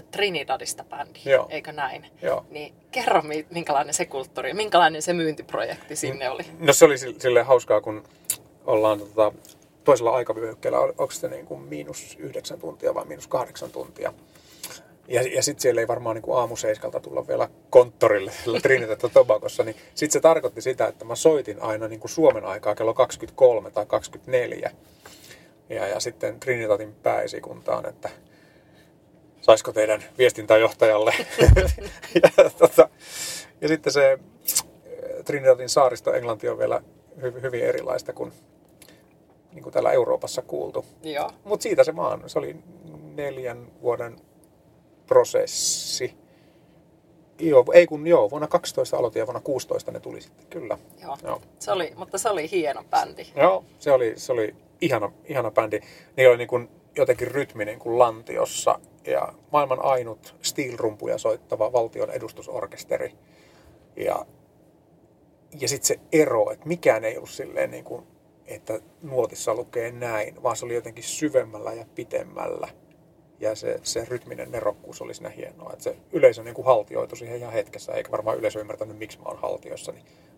Trinidadista 0.00 0.84
bändi, 0.84 1.20
Joo. 1.24 1.46
eikö 1.50 1.72
näin? 1.72 2.06
Joo. 2.22 2.46
Niin 2.50 2.74
kerro, 2.90 3.22
minkälainen 3.50 3.94
se 3.94 4.04
kulttuuri, 4.04 4.54
minkälainen 4.54 5.02
se 5.02 5.12
myyntiprojekti 5.12 5.96
sinne 5.96 6.30
oli? 6.30 6.42
No 6.58 6.72
se 6.72 6.84
oli 6.84 6.98
silleen 6.98 7.46
hauskaa, 7.46 7.80
kun 7.80 8.04
ollaan 8.64 8.98
tota, 9.00 9.32
toisella 9.84 10.10
aikavyöhykkeellä, 10.10 10.78
onko 10.78 11.10
se 11.10 11.28
niin 11.28 11.46
kuin 11.46 11.60
miinus 11.60 12.16
yhdeksän 12.18 12.60
tuntia 12.60 12.94
vai 12.94 13.04
miinus 13.04 13.26
kahdeksan 13.26 13.70
tuntia. 13.70 14.12
Ja, 15.08 15.22
ja 15.22 15.42
sitten 15.42 15.62
siellä 15.62 15.80
ei 15.80 15.88
varmaan 15.88 16.16
niin 16.16 16.22
kuin 16.22 16.38
aamuseiskalta 16.38 17.00
tulla 17.00 17.26
vielä 17.26 17.48
konttorille 17.70 18.32
Trinidad 18.62 19.10
Tobagossa, 19.12 19.64
niin 19.64 19.76
sitten 19.94 20.12
se 20.12 20.20
tarkoitti 20.20 20.60
sitä, 20.60 20.86
että 20.86 21.04
mä 21.04 21.14
soitin 21.14 21.62
aina 21.62 21.88
niin 21.88 22.00
kuin 22.00 22.10
Suomen 22.10 22.44
aikaa 22.44 22.74
kello 22.74 22.94
23 22.94 23.70
tai 23.70 23.86
24. 23.86 24.70
Ja, 25.68 25.86
ja 25.86 26.00
sitten 26.00 26.40
Trinidadin 26.40 26.94
pääesikuntaan, 26.94 27.88
että 27.88 28.10
saisiko 29.42 29.72
teidän 29.72 30.04
viestintäjohtajalle. 30.18 31.14
ja, 32.22 32.50
tota, 32.58 32.88
ja 33.60 33.68
sitten 33.68 33.92
se 33.92 34.12
eh, 34.12 35.24
Trinidadin 35.24 35.68
saaristo 35.68 36.12
Englanti 36.12 36.48
on 36.48 36.58
vielä 36.58 36.82
hy, 37.22 37.42
hyvin 37.42 37.64
erilaista 37.64 38.12
kuin, 38.12 38.32
niin 39.52 39.62
kuin 39.62 39.72
täällä 39.72 39.92
Euroopassa 39.92 40.42
kuultu. 40.42 40.84
Mutta 41.44 41.62
siitä 41.62 41.84
se 41.84 41.92
maan, 41.92 42.22
se 42.26 42.38
oli 42.38 42.56
neljän 43.14 43.72
vuoden 43.82 44.16
prosessi. 45.06 46.14
Joo, 47.38 47.64
ei 47.72 47.86
kun 47.86 48.06
joo, 48.06 48.30
vuonna 48.30 48.48
12 48.48 48.96
aloitin 48.96 49.20
ja 49.20 49.26
vuonna 49.26 49.40
16 49.40 49.92
ne 49.92 50.00
tuli 50.00 50.20
sitten, 50.20 50.46
kyllä. 50.46 50.78
Joo, 51.02 51.16
joo. 51.24 51.40
Se 51.58 51.72
oli, 51.72 51.92
mutta 51.96 52.18
se 52.18 52.28
oli 52.28 52.50
hieno 52.50 52.84
bändi. 52.90 53.26
Joo, 53.36 53.64
se 53.78 53.92
oli, 53.92 54.12
se 54.16 54.32
oli 54.32 54.56
ihana, 54.80 55.12
ihana 55.24 55.50
bändi. 55.50 55.80
Niillä 56.16 56.30
oli 56.30 56.38
niin 56.38 56.48
kuin 56.48 56.68
jotenkin 56.96 57.28
rytmi 57.28 57.64
niin 57.64 57.78
kuin 57.78 57.98
lantiossa 57.98 58.80
ja 59.06 59.32
maailman 59.52 59.84
ainut 59.84 60.34
steel-rumpuja 60.42 61.18
soittava 61.18 61.72
valtion 61.72 62.10
edustusorkesteri. 62.10 63.14
Ja, 63.96 64.26
ja 65.60 65.68
sitten 65.68 65.86
se 65.86 66.00
ero, 66.12 66.50
että 66.50 66.68
mikään 66.68 67.04
ei 67.04 67.16
ollut 67.16 67.30
silleen 67.30 67.70
niin 67.70 67.84
kuin, 67.84 68.06
että 68.46 68.80
nuotissa 69.02 69.54
lukee 69.54 69.92
näin, 69.92 70.42
vaan 70.42 70.56
se 70.56 70.64
oli 70.64 70.74
jotenkin 70.74 71.04
syvemmällä 71.04 71.72
ja 71.72 71.84
pitemmällä. 71.94 72.68
Ja 73.42 73.54
se, 73.54 73.80
se 73.82 74.04
rytminen 74.08 74.50
nerokkuus 74.50 75.02
oli 75.02 75.14
siinä 75.14 75.28
hienoa. 75.28 75.72
Että 75.72 75.84
se 75.84 75.96
yleisö 76.12 76.42
niin 76.42 76.54
kuin 76.54 76.66
haltioitu 76.66 77.16
siihen 77.16 77.38
ihan 77.38 77.52
hetkessä, 77.52 77.92
eikä 77.92 78.10
varmaan 78.10 78.38
yleisö 78.38 78.60
ymmärtänyt, 78.60 78.98
miksi 78.98 79.18
mä 79.18 79.24
oon 79.24 79.38
haltioissa. 79.38 79.92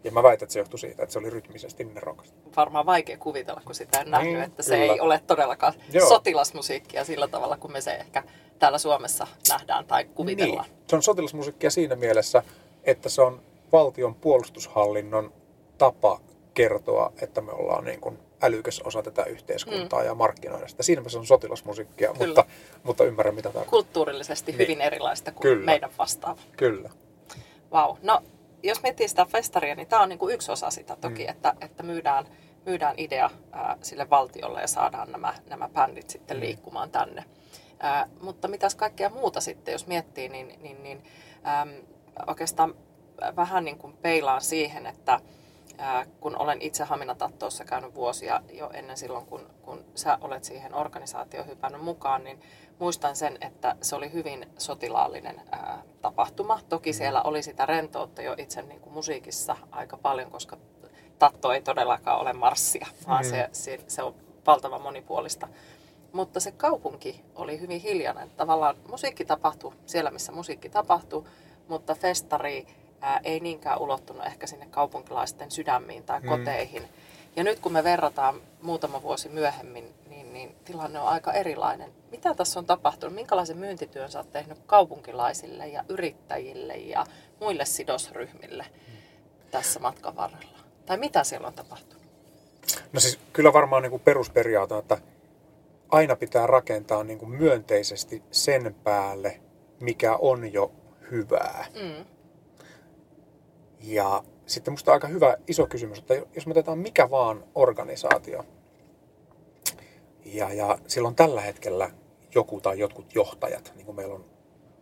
Ja 0.05 0.11
mä 0.11 0.23
väitän, 0.23 0.47
että 0.47 0.53
se 0.53 0.59
johtui 0.59 0.79
siitä, 0.79 1.03
että 1.03 1.13
se 1.13 1.19
oli 1.19 1.31
rytmisesti 1.31 1.85
nerokasta. 1.85 2.35
Varmaan 2.57 2.87
vaikea 2.87 3.17
kuvitella, 3.19 3.61
kun 3.65 3.75
sitä 3.75 4.01
en 4.01 4.11
nähnyt, 4.11 4.33
Niin, 4.33 4.43
että 4.43 4.63
se 4.63 4.77
kyllä. 4.79 4.93
ei 4.93 5.01
ole 5.01 5.21
todellakaan 5.27 5.75
Joo. 5.93 6.09
sotilasmusiikkia 6.09 7.05
sillä 7.05 7.29
tavalla, 7.29 7.57
kuin 7.57 7.73
me 7.73 7.81
se 7.81 7.95
ehkä 7.95 8.23
täällä 8.59 8.79
Suomessa 8.79 9.27
nähdään 9.49 9.87
tai 9.87 10.05
kuvitellaan. 10.05 10.67
Niin. 10.69 10.79
Se 10.89 10.97
on 10.97 11.03
sotilasmusiikkia 11.03 11.71
siinä 11.71 11.97
mielessä, 11.97 12.43
että 12.85 13.09
se 13.09 13.23
on 13.23 13.41
valtion 13.73 14.15
puolustushallinnon 14.15 15.33
tapa 15.79 16.21
kertoa, 16.55 17.13
että 17.23 17.41
me 17.41 17.53
ollaan 17.53 17.85
niin 17.85 18.01
kuin 18.01 18.19
älykäs 18.43 18.81
osa 18.81 19.03
tätä 19.03 19.25
yhteiskuntaa 19.25 20.01
mm. 20.01 20.07
ja 20.07 20.15
markkinoida 20.15 20.69
sitä. 20.69 20.83
Siinä 20.83 21.09
se 21.09 21.19
on 21.19 21.27
sotilasmusiikkia, 21.27 22.13
Kyllä. 22.13 22.27
mutta, 22.27 22.45
mutta 22.83 23.05
ymmärrän 23.05 23.35
mitä 23.35 23.49
tarkoittaa. 23.49 23.71
Kulttuurillisesti 23.71 24.53
Niin. 24.53 24.59
hyvin 24.59 24.81
erilaista 24.81 25.33
kuin 25.33 25.43
Kyllä. 25.43 25.65
meidän 25.67 25.91
vastaava. 25.99 26.41
Kyllä. 26.57 26.91
Vau. 27.73 27.97
No, 28.03 28.23
jos 28.63 28.83
miettii 28.83 29.09
sitä 29.09 29.25
festaria, 29.25 29.75
niin 29.75 29.87
tämä 29.87 30.03
on 30.03 30.09
niinku 30.09 30.29
yksi 30.29 30.53
osa 30.53 30.71
sitä 30.71 30.97
toki, 31.01 31.25
mm. 31.25 31.31
että, 31.31 31.55
että 31.61 31.83
myydään, 31.83 32.27
myydään 32.67 32.95
idea 32.99 33.31
ää, 33.53 33.77
sille 33.83 34.11
valtiolle 34.11 34.61
ja 34.61 34.69
saadaan 34.69 35.13
nämä, 35.13 35.35
nämä 35.51 35.69
bändit 35.69 36.11
sitten 36.11 36.41
liikkumaan 36.41 36.91
tänne. 36.91 37.25
Ää, 37.81 38.09
mutta 38.21 38.49
mitäs 38.49 38.75
kaikkea 38.75 39.09
muuta 39.09 39.41
sitten, 39.41 39.73
jos 39.73 39.87
miettii, 39.87 40.29
niin, 40.29 40.55
niin, 40.63 40.83
niin 40.83 41.05
äm, 41.63 41.75
oikeastaan 42.27 42.75
vähän 43.37 43.65
niin 43.65 43.79
kuin 43.79 43.97
peilaan 43.97 44.41
siihen, 44.43 44.87
että 44.87 45.21
ää, 45.79 46.07
kun 46.21 46.37
olen 46.37 46.63
itse 46.63 46.85
Haminatattoossa 46.85 47.65
käynyt 47.65 47.95
vuosia 47.95 48.41
jo 48.53 48.71
ennen 48.73 48.97
silloin, 48.97 49.27
kun, 49.27 49.51
kun 49.63 49.85
sä 49.95 50.19
olet 50.21 50.45
siihen 50.45 50.75
organisaatioon 50.75 51.47
hypännyt 51.47 51.83
mukaan, 51.83 52.25
niin 52.25 52.41
muistan 52.79 53.17
sen, 53.17 53.39
että 53.41 53.77
se 53.83 53.97
oli 53.97 54.13
hyvin 54.13 54.47
sotilaallinen 54.59 55.41
ää, 55.53 55.83
tapahtuma. 56.03 56.61
Toki 56.69 56.93
siellä 56.93 57.23
oli 57.23 57.43
sitä 57.43 57.67
rentoutta 57.67 58.23
jo 58.23 58.35
itse 58.39 58.63
niin 58.63 58.81
kuin 58.81 58.93
musiikissa 58.93 59.57
aika 59.71 59.97
paljon, 59.97 60.31
koska 60.31 60.57
tatto 61.19 61.53
ei 61.53 61.63
todellakaan 61.63 62.21
ole 62.21 62.33
marssia, 62.33 62.87
vaan 63.09 63.25
Mm. 63.25 63.31
se, 63.31 63.49
se, 63.53 63.79
se 63.89 64.03
on 64.03 64.15
valtavan 64.47 64.83
monipuolista. 64.83 65.49
Mutta 66.13 66.41
se 66.41 66.53
kaupunki 66.53 67.25
oli 67.35 67.61
hyvin 67.61 67.81
hiljainen. 67.81 68.31
Tavallaan 68.31 68.77
musiikki 68.89 69.25
tapahtui 69.25 69.73
siellä, 69.87 70.11
missä 70.11 70.33
musiikki 70.33 70.69
tapahtui, 70.69 71.25
mutta 71.69 71.95
festari 71.95 72.67
ää, 73.05 73.21
ei 73.25 73.41
niinkään 73.41 73.81
ulottunut 73.81 74.27
ehkä 74.27 74.47
sinne 74.47 74.67
kaupunkilaisten 74.71 75.51
sydämiin 75.51 76.03
tai 76.05 76.21
Mm. 76.21 76.29
koteihin. 76.29 76.89
Ja 77.37 77.45
nyt 77.45 77.59
kun 77.61 77.73
me 77.73 77.85
verrataan 77.85 78.41
muutama 78.63 79.03
vuosi 79.03 79.29
myöhemmin, 79.29 79.95
niin, 80.09 80.33
niin 80.33 80.55
tilanne 80.65 81.01
on 81.01 81.09
aika 81.09 81.33
erilainen. 81.33 81.91
Mitä 82.11 82.35
tässä 82.35 82.59
on 82.61 82.67
tapahtunut? 82.67 83.15
Minkälaisen 83.15 83.57
myyntityön 83.57 84.11
sä 84.11 84.19
oot 84.19 84.33
tehnyt 84.33 84.59
kaupunkilaisille 84.67 85.67
ja 85.69 85.85
yrittäjille 85.89 86.75
ja 86.77 87.07
muille 87.41 87.65
sidosryhmille 87.65 88.67
tässä 89.51 89.81
matkan 89.81 90.17
varrella? 90.17 90.59
Tai 90.87 90.97
mitä 90.97 91.25
siellä 91.25 91.47
on 91.47 91.55
tapahtunut? 91.55 92.03
No 92.93 93.01
siis 93.01 93.19
kyllä 93.33 93.53
varmaan 93.53 93.83
niin 93.83 93.91
kuin 93.91 94.03
perusperiaate 94.03 94.75
on, 94.75 94.81
että 94.81 94.99
aina 95.89 96.17
pitää 96.17 96.47
rakentaa 96.47 97.05
niin 97.05 97.19
kuin 97.19 97.31
myönteisesti 97.31 98.23
sen 98.31 98.75
päälle, 98.85 99.41
mikä 99.81 100.17
on 100.17 100.53
jo 100.53 100.73
hyvää. 101.11 101.67
Mm. 101.75 102.05
Ja 103.87 104.25
sitten 104.47 104.73
musta 104.73 104.93
aika 104.93 105.09
hyvä 105.09 105.37
iso 105.49 105.67
kysymys, 105.67 105.99
että 105.99 106.15
jos 106.35 106.47
me 106.47 106.51
otetaan 106.51 106.79
mikä 106.79 107.11
vaan 107.11 107.45
organisaatio, 107.55 108.45
ja, 110.25 110.53
ja 110.53 110.79
silloin 110.87 111.15
tällä 111.15 111.41
hetkellä 111.41 111.91
joku 112.35 112.61
tai 112.61 112.79
jotkut 112.79 113.15
johtajat, 113.15 113.73
niin 113.77 113.87
kuin 113.87 113.97
meillä 113.97 114.15
on 114.15 114.25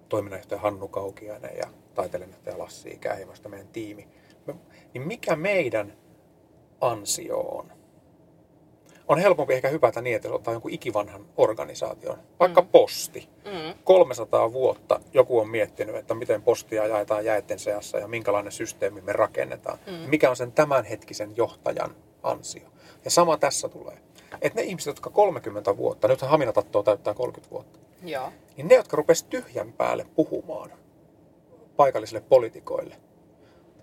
toiminnanjohtaja 0.09 0.61
Hannu 0.61 0.89
Kaukiainen 0.89 1.57
ja 1.57 1.67
taiteilijanjohtaja 1.95 2.59
Lassi 2.59 2.91
Ikähimosta 2.91 3.49
meidän 3.49 3.69
tiimi, 3.69 4.09
niin 4.95 5.07
mikä 5.07 5.37
meidän 5.37 5.93
ansio 6.81 7.41
on? 7.41 7.73
On 9.09 9.19
helpompi 9.19 9.55
ehkä 9.55 9.69
hypätä 9.69 10.01
niin, 10.03 10.17
että 10.17 10.33
ottaa 10.33 10.53
jonkun 10.55 10.71
ikivanhan 10.71 11.27
organisaation, 11.37 12.19
vaikka 12.41 12.61
Mm. 12.61 12.69
posti. 12.69 13.29
Mm. 13.45 13.75
300 13.85 14.53
vuotta 14.53 15.01
joku 15.15 15.39
on 15.39 15.49
miettinyt, 15.49 15.97
että 15.97 16.15
miten 16.15 16.43
postia 16.43 16.87
jaetaan 16.87 17.25
jäitten 17.25 17.59
seassa 17.59 17.99
ja 17.99 18.09
minkälainen 18.09 18.53
systeemi 18.53 19.01
me 19.01 19.13
rakennetaan. 19.13 19.79
Mm. 19.87 19.93
Mikä 19.93 20.31
on 20.31 20.37
sen 20.37 20.53
tämänhetkisen 20.53 21.37
johtajan 21.37 21.97
ansio. 22.23 22.63
Ja 23.05 23.11
sama 23.11 23.37
tässä 23.37 23.69
tulee. 23.69 23.99
Että 24.43 24.61
ne 24.61 24.67
ihmiset, 24.67 24.87
jotka 24.87 25.11
30 25.11 25.77
vuotta, 25.77 26.09
nythän 26.09 26.31
Haminatattoa 26.31 26.83
täyttää 26.83 27.15
30 27.15 27.51
vuotta, 27.55 27.79
Joo. 28.05 28.33
niin 28.57 28.69
ne, 28.69 28.75
jotka 28.75 28.97
rupes 28.97 29.23
tyhjän 29.23 29.73
päälle 29.73 30.07
puhumaan 30.17 30.71
paikallisille 31.77 32.21
poliitikoille, 32.21 32.97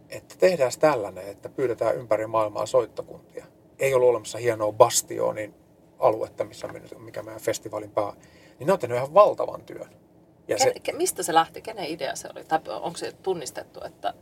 että 0.10 0.36
tehdään 0.40 0.72
tällainen, 0.80 1.28
että 1.28 1.50
pyydetään 1.50 1.96
ympäri 1.96 2.28
maailmaa 2.28 2.66
soittokuntia. 2.66 3.46
Ei 3.80 3.94
ollut 3.94 4.10
olemassa 4.10 4.38
hienoa 4.38 4.72
Bastionin 4.72 5.54
aluetta, 6.00 6.44
missä 6.44 6.68
on 6.68 6.74
mennyt, 6.74 7.00
mikä 7.00 7.24
meidän 7.24 7.42
festivaalin 7.42 7.92
pää. 7.92 8.14
Niin 8.60 8.68
ne 8.68 8.74
on 8.74 8.80
tehnyt 8.80 8.98
ihan 8.98 9.14
valtavan 9.14 9.62
työn. 9.62 9.90
Ja 10.48 10.58
se, 10.58 10.72
Ken, 10.72 10.82
ke, 10.84 10.92
mistä 10.92 11.24
se 11.24 11.34
lähti? 11.34 11.62
Kenen 11.62 11.86
idea 11.86 12.16
se 12.16 12.28
oli? 12.36 12.44
Tai 12.44 12.60
onko 12.68 12.98
se 12.98 13.12
tunnistettu, 13.12 13.80
että 13.86 14.14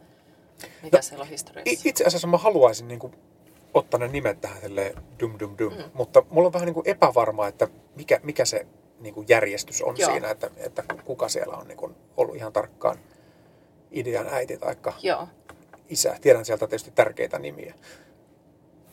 mikä 0.84 0.98
No, 0.98 1.02
siellä 1.02 1.22
on 1.24 1.30
historiassa? 1.30 1.90
Itse 1.90 2.04
asiassa 2.06 2.28
mä 2.28 2.38
haluaisin 2.38 2.88
niin 2.88 3.00
kuin, 3.00 3.14
ottaa 3.74 4.00
ne 4.00 4.08
nimet 4.08 4.42
tähän 4.42 4.62
silleen 4.62 4.96
dum 5.20 5.40
dum 5.40 5.56
dum, 5.60 5.74
Mm. 5.74 5.84
mutta 5.94 6.24
mulla 6.30 6.48
on 6.48 6.54
vähän 6.54 6.66
niin 6.66 6.74
kuin 6.74 6.90
epävarma, 6.90 7.48
että 7.48 7.68
mikä, 7.96 8.20
mikä 8.24 8.46
se 8.46 8.68
niin 9.00 9.14
kuin 9.14 9.26
järjestys 9.30 9.82
on 9.82 9.96
Joo. 9.98 10.12
siinä, 10.12 10.32
että, 10.32 10.50
että 10.58 10.84
kuka 11.06 11.30
siellä 11.30 11.58
on 11.58 11.68
niin 11.68 11.78
kuin, 11.78 11.96
ollut 12.18 12.36
ihan 12.36 12.54
tarkkaan 12.54 12.98
idean 13.92 14.28
äiti 14.28 14.58
tai 14.58 14.76
isä. 15.90 16.18
Tiedän 16.22 16.46
sieltä 16.46 16.68
tietysti 16.68 16.92
tärkeitä 16.92 17.40
nimiä. 17.40 17.74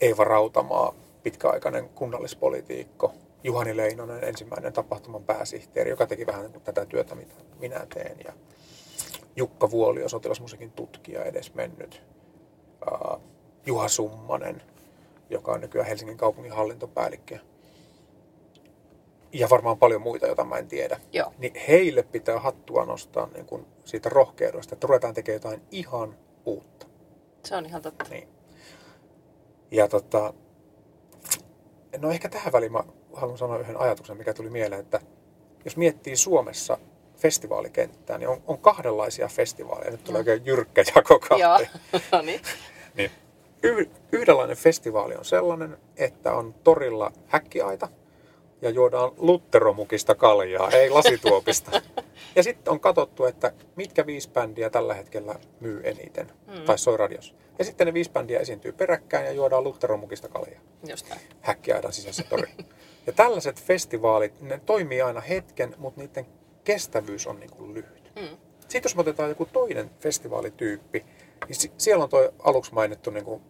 Eeva 0.01 0.23
Rautamaa, 0.23 0.93
pitkäaikainen 1.23 1.89
kunnallispolitiikko. 1.89 3.13
Juhani 3.43 3.77
Leinonen, 3.77 4.23
ensimmäinen 4.23 4.73
tapahtuman 4.73 5.23
pääsihteeri, 5.23 5.89
joka 5.89 6.07
teki 6.07 6.25
vähän 6.27 6.51
niin 6.51 6.61
tätä 6.61 6.85
työtä, 6.85 7.15
mitä 7.15 7.33
minä 7.59 7.87
teen. 7.93 8.17
Ja 8.25 8.33
Jukka 9.35 9.71
Vuolio, 9.71 10.09
sotilasmusiikin 10.09 10.71
tutkija, 10.71 11.23
edes 11.23 11.53
mennyt. 11.53 12.03
Uh, 12.91 13.21
Juha 13.65 13.87
Summanen, 13.87 14.61
joka 15.29 15.51
on 15.51 15.61
nykyään 15.61 15.87
Helsingin 15.87 16.17
kaupungin 16.17 16.51
hallintopäällikkö. 16.51 17.39
Ja 19.33 19.49
varmaan 19.49 19.77
paljon 19.77 20.01
muita, 20.01 20.27
joita 20.27 20.43
mä 20.43 20.57
en 20.57 20.67
tiedä. 20.67 20.99
Joo. 21.11 21.33
Niin 21.37 21.53
heille 21.67 22.03
pitää 22.03 22.39
hattua 22.39 22.85
nostaa 22.85 23.29
niin 23.33 23.45
kuin 23.45 23.65
siitä 23.85 24.09
rohkeudesta, 24.09 24.75
että 24.75 24.87
ruvetaan 24.87 25.13
tekemään 25.13 25.35
jotain 25.43 25.61
ihan 25.71 26.17
uutta. 26.45 26.87
Se 27.43 27.55
on 27.55 27.65
ihan 27.65 27.81
totta. 27.81 28.05
Niin. 28.09 28.34
Ja 29.71 29.87
tota, 29.87 30.33
no 31.97 32.11
ehkä 32.11 32.29
tähän 32.29 32.53
väliin 32.53 32.71
mä 32.71 32.83
haluan 33.13 33.37
sanoa 33.37 33.57
yhden 33.57 33.79
ajatuksen, 33.79 34.17
mikä 34.17 34.33
tuli 34.33 34.49
mieleen, 34.49 34.81
että 34.81 34.99
jos 35.65 35.77
miettii 35.77 36.15
Suomessa 36.15 36.77
festivaalikenttää, 37.17 38.17
niin 38.17 38.29
on, 38.29 38.41
on 38.47 38.57
kahdenlaisia 38.57 39.27
festivaaleja. 39.27 39.91
Nyt 39.91 40.03
tulee 40.03 40.19
oikein 40.19 40.45
jyrkkä 40.45 40.83
jako 40.95 41.19
Joo. 41.39 41.59
no 42.11 42.21
niin. 42.21 42.41
Niin. 42.95 43.11
Y- 43.63 43.89
yhdenlainen 44.11 44.57
festivaali 44.57 45.15
on 45.15 45.25
sellainen, 45.25 45.77
että 45.97 46.33
on 46.33 46.53
torilla 46.53 47.11
häkkiaita 47.27 47.89
ja 48.61 48.69
juodaan 48.69 49.11
lutteromukista 49.17 50.15
kaljaa, 50.15 50.69
ei 50.71 50.89
lasituopista. 50.89 51.81
ja 52.35 52.43
sitten 52.43 52.71
on 52.71 52.79
katsottu, 52.79 53.25
että 53.25 53.51
mitkä 53.75 54.05
viisi 54.05 54.29
bändiä 54.29 54.69
tällä 54.69 54.93
hetkellä 54.93 55.35
myy 55.59 55.81
eniten, 55.83 56.31
Mm. 56.47 56.61
tai 56.65 56.77
soi 56.77 56.97
radiossa. 56.97 57.35
Ja 57.59 57.65
sitten 57.65 57.87
ne 57.87 57.93
viisi 57.93 58.11
bändiä 58.11 58.39
esiintyy 58.39 58.71
peräkkäin 58.71 59.25
ja 59.25 59.31
juodaan 59.31 59.63
lutteromukista 59.63 60.27
kaljaa 60.27 60.61
Just 60.89 61.09
näin. 61.09 61.21
häkkiaidan 61.41 61.93
sisässä 61.93 62.23
tori. 62.29 62.49
Ja 63.07 63.13
tällaiset 63.13 63.61
festivaalit, 63.63 64.41
ne 64.41 64.61
toimii 64.65 65.01
aina 65.01 65.21
hetken, 65.21 65.75
mutta 65.77 66.01
niiden 66.01 66.25
kestävyys 66.63 67.27
on 67.27 67.39
niin 67.39 67.51
kuin 67.51 67.73
lyhyt. 67.73 68.11
Mm. 68.15 68.37
Sitten 68.59 68.81
jos 68.83 68.95
me 68.95 69.01
otetaan 69.01 69.29
joku 69.29 69.45
toinen 69.45 69.89
festivaalityyppi, 69.99 71.05
niin 71.47 71.55
si- 71.55 71.71
siellä 71.77 72.03
on 72.03 72.09
tuo 72.09 72.29
aluksi 72.43 72.73
mainittu 72.73 73.09
niin 73.09 73.25
kuin 73.25 73.41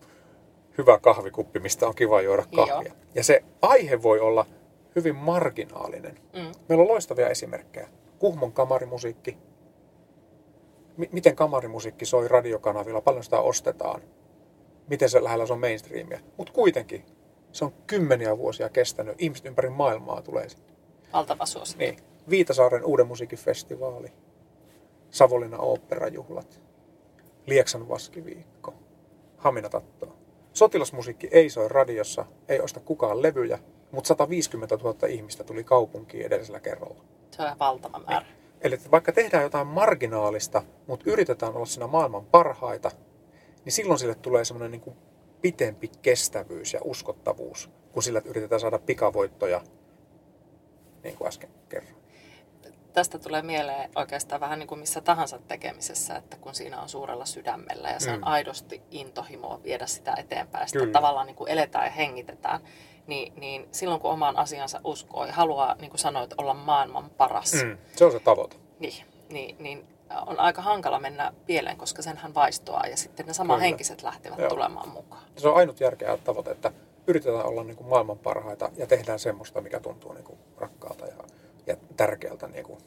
hyvä 0.77 0.99
kahvikuppi, 0.99 1.59
mistä 1.59 1.87
on 1.87 1.95
kiva 1.95 2.21
juoda 2.21 2.43
Joo. 2.51 2.67
kahvia. 2.67 2.93
Ja 3.15 3.23
se 3.23 3.43
aihe 3.61 4.01
voi 4.01 4.19
olla 4.19 4.45
hyvin 4.95 5.15
marginaalinen. 5.15 6.19
Mm. 6.33 6.51
Meillä 6.69 6.81
on 6.81 6.87
loistavia 6.87 7.29
esimerkkejä. 7.29 7.89
Kuhmon 8.19 8.53
kamarimusiikki. 8.53 9.37
M- 10.97 11.03
miten 11.11 11.35
kamarimusiikki 11.35 12.05
soi 12.05 12.27
radiokanavilla, 12.27 13.01
paljon 13.01 13.23
sitä 13.23 13.39
ostetaan. 13.39 14.01
Miten 14.87 15.09
se 15.09 15.23
lähellä 15.23 15.45
se 15.45 15.53
on 15.53 15.59
mainstreamia. 15.59 16.19
Mutta 16.37 16.53
kuitenkin 16.53 17.05
se 17.51 17.65
on 17.65 17.73
kymmeniä 17.87 18.37
vuosia 18.37 18.69
kestänyt. 18.69 19.15
Ihmiset 19.21 19.45
ympäri 19.45 19.69
maailmaa 19.69 20.21
tulee 20.21 20.49
sinne. 20.49 20.73
Valtava 21.13 21.45
suosikki. 21.45 21.85
Niin. 21.85 21.97
Viitasaaren 22.29 22.85
uuden 22.85 23.07
musiikkifestivaali, 23.07 24.11
Savonlinnan 25.09 25.61
oopperajuhlat, 25.61 26.61
Lieksan 27.45 27.89
vaskiviikko, 27.89 28.73
Haminatatto. 29.37 30.15
Sotilasmusiikki 30.53 31.27
ei 31.31 31.49
soi 31.49 31.67
radiossa, 31.69 32.25
ei 32.47 32.59
osta 32.59 32.79
kukaan 32.79 33.21
levyjä, 33.21 33.59
mutta 33.95 34.07
150 34.07 34.75
000 34.75 35.07
ihmistä 35.07 35.43
tuli 35.43 35.63
kaupunkiin 35.63 36.25
edellisellä 36.25 36.59
kerralla. 36.59 37.03
Se 37.31 37.41
on 37.41 37.59
valtava 37.59 37.99
määrä. 37.99 38.25
Eli 38.61 38.75
että 38.75 38.91
vaikka 38.91 39.11
tehdään 39.11 39.43
jotain 39.43 39.67
marginaalista, 39.67 40.63
mutta 40.87 41.09
yritetään 41.11 41.55
olla 41.55 41.65
siinä 41.65 41.87
maailman 41.87 42.25
parhaita, 42.25 42.91
niin 43.65 43.73
silloin 43.73 43.99
sille 43.99 44.15
tulee 44.15 44.45
semmoinen 44.45 44.71
niin 44.71 44.81
kuin 44.81 44.95
pitempi 45.41 45.91
kestävyys 46.01 46.73
ja 46.73 46.79
uskottavuus, 46.83 47.69
kun 47.91 48.03
sillä 48.03 48.21
yritetään 48.25 48.61
saada 48.61 48.79
pikavoittoja, 48.79 49.61
niin 51.03 51.17
kuin 51.17 51.27
äsken 51.27 51.49
kerroin. 51.69 51.95
Tästä 52.93 53.19
tulee 53.19 53.41
mieleen 53.41 53.89
oikeastaan 53.95 54.41
vähän 54.41 54.59
niin 54.59 54.67
kuin 54.67 54.79
missä 54.79 55.01
tahansa 55.01 55.39
tekemisessä, 55.47 56.15
että 56.15 56.37
kun 56.37 56.55
siinä 56.55 56.81
on 56.81 56.89
suurella 56.89 57.25
sydämellä 57.25 57.89
ja 57.89 57.99
se 57.99 58.11
on 58.11 58.17
Mm. 58.19 58.23
aidosti 58.27 58.81
intohimoa 58.91 59.63
viedä 59.63 59.85
sitä 59.87 60.13
eteenpäin, 60.17 60.67
sitä 60.67 60.79
Kyllä. 60.79 60.91
tavallaan 60.93 61.27
niin 61.27 61.35
kuin 61.35 61.49
eletään 61.51 61.85
ja 61.85 61.91
hengitetään, 61.91 62.59
niin, 63.07 63.33
niin 63.39 63.67
silloin 63.71 64.01
kun 64.01 64.11
omaan 64.11 64.37
asiansa 64.37 64.81
uskoo 64.83 65.25
ja 65.25 65.33
haluaa, 65.33 65.75
niin 65.75 65.89
kuin 65.89 65.99
sanoit, 65.99 66.33
olla 66.37 66.53
maailman 66.53 67.09
paras, 67.09 67.53
Mm, 67.63 67.77
se 67.95 68.05
on 68.05 68.11
se 68.11 68.19
tavoite. 68.19 68.55
niin, 68.79 69.05
niin, 69.29 69.55
niin 69.59 69.87
on 70.25 70.39
aika 70.39 70.61
hankala 70.61 70.99
mennä 70.99 71.33
pieleen, 71.45 71.77
koska 71.77 72.01
senhän 72.01 72.33
vaistoaa 72.35 72.87
ja 72.87 72.97
sitten 72.97 73.25
ne 73.25 73.33
samanhenkiset 73.33 74.03
lähtevät 74.03 74.39
Joo. 74.39 74.49
tulemaan 74.49 74.89
mukaan. 74.89 75.23
Se 75.37 75.47
on 75.47 75.55
ainut 75.55 75.79
järkeä 75.79 76.17
tavoite, 76.17 76.51
että 76.51 76.71
yritetään 77.07 77.45
olla 77.45 77.63
niin 77.63 77.77
kuin 77.77 77.87
maailman 77.87 78.17
parhaita 78.17 78.69
ja 78.77 78.87
tehdään 78.87 79.19
semmoista, 79.19 79.61
mikä 79.61 79.79
tuntuu 79.79 80.13
niin 80.13 80.23
kuin 80.23 80.39
rakkaalta 80.57 81.05
ja, 81.05 81.13
ja 81.67 81.77
tärkeältä 81.97 82.47
niin 82.47 82.63
kuin 82.65 82.79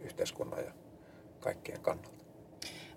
yhteiskunnan 0.00 0.64
ja 0.64 0.72
kaikkien 1.40 1.80
kannalta. 1.80 2.21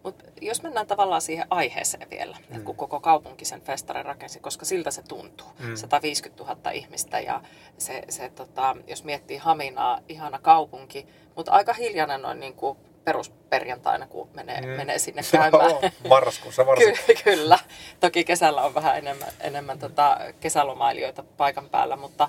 Mutta 0.05 0.25
jos 0.41 0.63
mennään 0.63 0.87
tavallaan 0.87 1.21
siihen 1.21 1.47
aiheeseen 1.49 2.09
vielä, 2.09 2.37
mm. 2.37 2.43
että 2.55 2.65
kun 2.65 2.75
koko 2.75 2.99
kaupunki 2.99 3.45
sen 3.45 3.61
festarin 3.61 4.05
rakensi, 4.05 4.39
koska 4.39 4.65
siltä 4.65 4.91
se 4.91 5.01
tuntuu, 5.01 5.47
Mm. 5.59 5.65
mm. 5.65 5.75
150 5.75 6.43
000 6.43 6.71
ihmistä 6.71 7.19
ja 7.19 7.41
se, 7.77 8.01
se 8.09 8.29
tota, 8.29 8.77
jos 8.87 9.03
miettii 9.03 9.37
Haminaa, 9.37 9.99
ihana 10.09 10.39
kaupunki, 10.39 11.07
mutta 11.35 11.51
aika 11.51 11.73
hiljainen 11.73 12.21
noin 12.21 12.39
niin 12.39 12.53
kuin 12.53 12.77
perusperjantaina, 13.03 14.07
kun 14.07 14.29
menee, 14.33 14.61
Mm. 14.61 14.67
mm. 14.67 14.73
menee 14.73 14.99
sinne 14.99 15.21
käymään. 15.31 15.69
Joo, 15.69 15.81
Marraskuussa 16.09 16.65
varsinkin. 16.65 17.05
Ky- 17.15 17.23
kyllä. 17.23 17.59
Toki 17.99 18.23
kesällä 18.23 18.61
on 18.61 18.75
vähän 18.75 18.97
enemmän, 18.97 19.29
enemmän 19.39 19.79
tota 19.79 20.17
kesälomailijoita 20.39 21.23
paikan 21.37 21.69
päällä, 21.69 21.95
mutta 21.95 22.27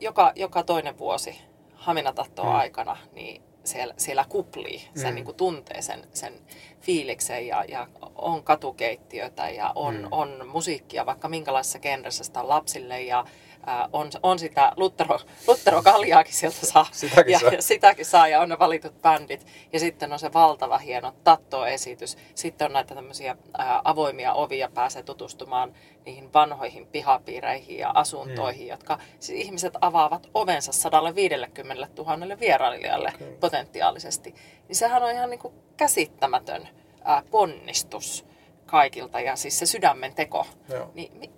joka, 0.00 0.32
joka 0.36 0.62
toinen 0.62 0.98
vuosi 0.98 1.38
Haminatattoa 1.74 2.44
Mm. 2.44 2.50
mm. 2.50 2.56
aikana, 2.56 2.96
niin 3.12 3.42
siellä, 3.66 3.94
siellä 3.96 4.24
kuplii. 4.28 4.88
Sen 4.94 5.10
Mm. 5.10 5.14
niin 5.14 5.24
kuin 5.24 5.36
tuntee 5.36 5.82
sen, 5.82 6.06
sen 6.14 6.32
fiiliksen 6.80 7.46
ja, 7.46 7.64
ja 7.68 7.88
on 8.14 8.42
katukeittiötä 8.42 9.50
ja 9.50 9.72
on, 9.74 9.94
Mm. 9.96 10.08
on 10.10 10.48
musiikkia 10.48 11.06
vaikka 11.06 11.28
minkälaisessa 11.28 11.78
genressä 11.78 12.24
sitä 12.24 12.40
on 12.40 12.48
lapsille 12.48 13.02
ja 13.02 13.24
äh, 13.68 13.88
on, 13.92 14.10
on 14.22 14.38
sitä 14.38 14.72
Luttero, 14.76 15.18
Luttero-kaljaakin 15.46 16.34
sieltä 16.34 16.66
saa. 16.66 16.86
Sitäkin 16.92 17.32
ja, 17.32 17.38
saa. 17.38 17.52
ja 17.52 17.62
sitäkin 17.72 18.06
saa 18.06 18.28
ja 18.28 18.40
on 18.40 18.48
ne 18.48 18.58
valitut 18.58 19.02
bändit. 19.02 19.46
Ja 19.72 19.80
sitten 19.80 20.12
on 20.12 20.18
se 20.18 20.32
valtava 20.32 20.78
hieno 20.78 21.14
tattoesitys. 21.24 22.16
Sitten 22.34 22.64
on 22.64 22.72
näitä 22.72 22.94
tämmöisiä 22.94 23.36
ää, 23.58 23.80
avoimia 23.84 24.32
ovia, 24.32 24.68
pääsee 24.74 25.02
tutustumaan 25.02 25.74
niihin 26.04 26.32
vanhoihin 26.32 26.86
pihapiireihin 26.86 27.78
ja 27.78 27.90
asuntoihin, 27.94 28.66
mm. 28.66 28.70
jotka 28.70 28.98
siis 29.20 29.44
ihmiset 29.44 29.74
avaavat 29.80 30.28
ovensa 30.34 30.72
150 30.72 31.88
000 32.02 32.40
vierailijalle 32.40 33.12
okay. 33.14 33.32
potentiaalisesti. 33.40 34.34
Niin 34.68 34.76
sehän 34.76 35.02
on 35.02 35.10
ihan 35.10 35.30
niin 35.30 35.40
kuin 35.40 35.54
käsittämätön 35.76 36.68
ää, 37.04 37.22
ponnistus 37.30 38.26
kaikilta 38.66 39.20
ja 39.20 39.36
siis 39.36 39.58
se 39.58 39.66
sydämen 39.66 40.14
teko. 40.14 40.46
Joo. 40.68 40.90
Niin 40.94 41.18
mi- 41.18 41.30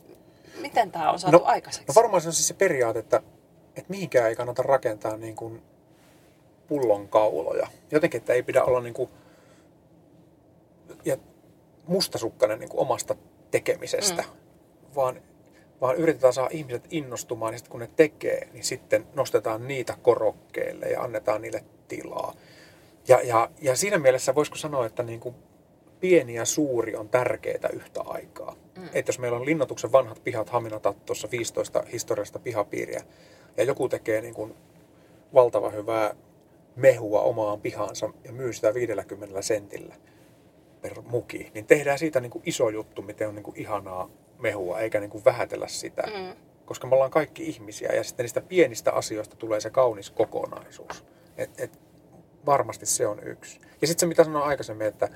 miten 0.60 0.92
tämä 0.92 1.10
on 1.10 1.18
saatu 1.18 1.38
No- 1.38 1.44
aikaiseksi? 1.44 1.88
No 1.88 1.94
varmaan 1.94 2.20
se 2.22 2.28
on 2.28 2.32
siis 2.32 2.48
se 2.48 2.54
periaate, 2.54 2.98
että, 2.98 3.22
että 3.76 3.90
mihinkään 3.90 4.28
ei 4.28 4.36
kannata 4.36 4.62
rakentaa 4.62 5.16
niin 5.16 5.36
kuin 5.36 5.62
pullonkauloja. 6.68 7.66
Jotenkin, 7.90 8.18
että 8.18 8.32
ei 8.32 8.42
pidä 8.42 8.64
olla 8.64 8.80
niin 8.80 8.94
kuin, 8.94 9.10
ja 11.04 11.16
mustasukkainen 11.86 12.60
niin 12.60 12.68
kuin 12.68 12.80
omasta 12.80 13.16
tekemisestä, 13.50 14.22
mm. 14.22 14.94
vaan, 14.94 15.22
vaan 15.80 15.96
yritetään 15.96 16.32
saada 16.32 16.50
ihmiset 16.52 16.86
innostumaan 16.90 17.54
ja 17.54 17.58
sitten 17.58 17.70
kun 17.70 17.80
ne 17.80 17.90
tekee, 17.96 18.48
niin 18.52 18.64
sitten 18.64 19.06
nostetaan 19.14 19.68
niitä 19.68 19.96
korokkeelle 20.02 20.86
ja 20.86 21.02
annetaan 21.02 21.42
niille 21.42 21.64
tilaa. 21.88 22.34
Ja, 23.08 23.20
ja, 23.22 23.50
ja 23.60 23.76
siinä 23.76 23.98
mielessä 23.98 24.34
voisiko 24.34 24.56
sanoa, 24.56 24.86
että 24.86 25.02
niin 25.02 25.20
kuin 25.20 25.34
pieni 26.00 26.34
ja 26.34 26.44
suuri 26.44 26.96
on 26.96 27.08
tärkeää 27.08 27.68
yhtä 27.72 28.00
aikaa. 28.00 28.56
Mm. 28.76 28.88
Että 28.94 29.08
jos 29.08 29.18
meillä 29.18 29.38
on 29.38 29.46
linnoituksen 29.46 29.92
vanhat 29.92 30.24
pihat 30.24 30.50
Haminatattossa 30.50 31.28
15 31.30 31.82
historiallista 31.92 32.38
pihapiiriä 32.38 33.02
ja 33.56 33.64
joku 33.64 33.88
tekee 33.88 34.20
niin 34.20 34.34
kuin 34.34 34.54
valtavan 35.34 35.74
hyvää 35.74 36.14
mehua 36.76 37.20
omaan 37.20 37.60
pihaansa 37.60 38.10
ja 38.24 38.32
myy 38.32 38.52
sitä 38.52 38.74
50 38.74 39.42
sentillä 39.42 39.94
per 40.82 41.02
muki, 41.02 41.50
niin 41.54 41.66
tehdään 41.66 41.98
siitä 41.98 42.20
niin 42.20 42.30
kuin 42.30 42.42
iso 42.46 42.68
juttu, 42.68 43.02
miten 43.02 43.28
on 43.28 43.34
niin 43.34 43.42
kuin 43.42 43.56
ihanaa 43.56 44.10
mehua, 44.38 44.80
eikä 44.80 45.00
niin 45.00 45.10
kuin 45.10 45.24
vähätellä 45.24 45.68
sitä. 45.68 46.02
Mm. 46.02 46.36
Koska 46.64 46.86
me 46.86 46.94
ollaan 46.94 47.10
kaikki 47.10 47.48
ihmisiä 47.48 47.92
ja 47.92 48.04
sitten 48.04 48.24
niistä 48.24 48.40
pienistä 48.40 48.92
asioista 48.92 49.36
tulee 49.36 49.60
se 49.60 49.70
kaunis 49.70 50.10
kokonaisuus. 50.10 51.04
Et, 51.36 51.50
et 51.60 51.78
varmasti 52.46 52.86
se 52.86 53.06
on 53.06 53.20
yksi. 53.22 53.60
Ja 53.80 53.86
sitten 53.86 54.00
se, 54.00 54.06
mitä 54.06 54.24
sanoin 54.24 54.44
aikaisemmin, 54.44 54.86
että, 54.86 55.08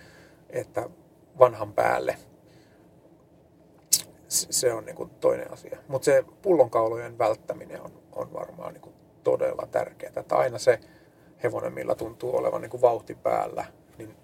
että 0.52 0.90
vanhan 1.38 1.72
päälle, 1.72 2.16
se, 4.28 4.72
on 4.72 4.84
niin 4.84 4.96
kuin 4.96 5.10
toinen 5.10 5.52
asia. 5.52 5.78
Mutta 5.88 6.04
se 6.04 6.24
pullonkaulojen 6.42 7.18
välttäminen 7.18 7.80
on, 7.82 7.92
on 8.12 8.32
varmaan 8.32 8.72
niin 8.72 8.82
kuin 8.82 8.94
todella 9.24 9.68
tärkeää. 9.70 10.12
Että 10.16 10.36
aina 10.36 10.58
se 10.58 10.80
hevonen, 11.42 11.72
millä 11.72 11.94
tuntuu 11.94 12.36
olevan 12.36 12.60
niin 12.60 12.70
kuin 12.70 12.80
vauhti 12.80 13.14
päällä, 13.14 13.64
niin 13.98 14.16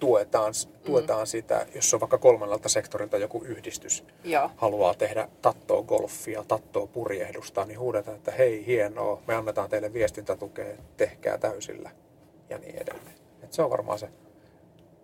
tuetaan, 0.00 0.52
tuetaan 0.84 1.26
sitä, 1.26 1.66
jos 1.74 1.94
on 1.94 2.00
vaikka 2.00 2.18
kolmannelta 2.18 2.68
sektorilta 2.68 3.16
joku 3.16 3.42
yhdistys, 3.44 4.04
Joo. 4.24 4.50
haluaa 4.56 4.94
tehdä 4.94 5.28
tattoa 5.42 5.82
golfia, 5.82 6.44
tattoa 6.48 6.86
purjehdusta, 6.86 7.64
niin 7.64 7.78
huudetaan, 7.78 8.16
että 8.16 8.30
hei, 8.30 8.66
hienoa, 8.66 9.22
me 9.26 9.34
annetaan 9.34 9.70
teille 9.70 9.92
viestintätukea, 9.92 10.76
tehkää 10.96 11.38
täysillä 11.38 11.90
ja 12.50 12.58
niin 12.58 12.74
edelleen. 12.74 13.16
Et 13.42 13.52
se 13.52 13.62
on 13.62 13.70
varmaan 13.70 13.98
se 13.98 14.08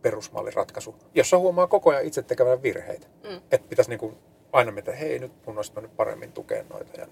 perusmalliratkaisu, 0.03 0.95
jossa 1.15 1.39
huomaa 1.39 1.67
koko 1.67 1.91
ajan 1.91 2.05
itse 2.05 2.23
tekevän 2.23 2.63
virheitä. 2.63 3.07
Mm. 3.31 3.37
Että 3.51 3.69
pitäisi 3.69 3.91
niinku 3.91 4.19
aina 4.53 4.73
miettiä, 4.73 4.95
hei, 4.95 5.19
nyt 5.19 5.33
mun 5.47 5.57
olisi 5.57 5.73
mennyt 5.75 5.97
paremmin 5.97 6.33
tukea 6.33 6.65
noita. 6.71 7.01
Ja, 7.01 7.07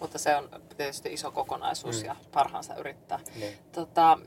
Mutta 0.00 0.18
se 0.18 0.36
on 0.36 0.48
tietysti 0.76 1.12
iso 1.12 1.30
kokonaisuus 1.30 1.96
Mm. 1.96 2.02
mm. 2.02 2.06
ja 2.06 2.16
parhaansa 2.32 2.74
yrittää. 2.74 3.20
niin. 3.40 3.54
Tota, 3.72 4.18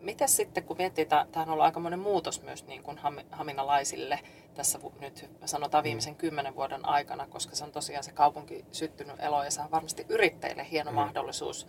miten 0.00 0.28
sitten, 0.28 0.64
kun 0.64 0.76
miettii, 0.76 1.06
tämä 1.06 1.26
on 1.36 1.48
ollut 1.50 1.64
aikamoinen 1.64 1.98
muutos 2.00 2.42
myös 2.42 2.66
niin 2.66 2.82
kuin 2.82 2.98
ham- 2.98 3.24
haminalaisille 3.30 4.20
tässä 4.54 4.78
nyt 5.00 5.30
sanotaan 5.44 5.84
viimeisen 5.84 6.16
kymmenen 6.16 6.54
vuoden 6.56 6.84
aikana, 6.84 7.26
koska 7.26 7.56
se 7.56 7.64
on 7.64 7.72
tosiaan 7.72 8.04
se 8.04 8.12
kaupunki 8.12 8.64
syttynyt 8.72 9.20
elo 9.20 9.44
ja 9.44 9.50
se 9.50 9.60
on 9.60 9.70
varmasti 9.70 10.06
yrittäjille 10.08 10.66
hieno 10.70 10.90
Mm. 10.90 10.94
mm. 10.94 11.00
mahdollisuus. 11.00 11.66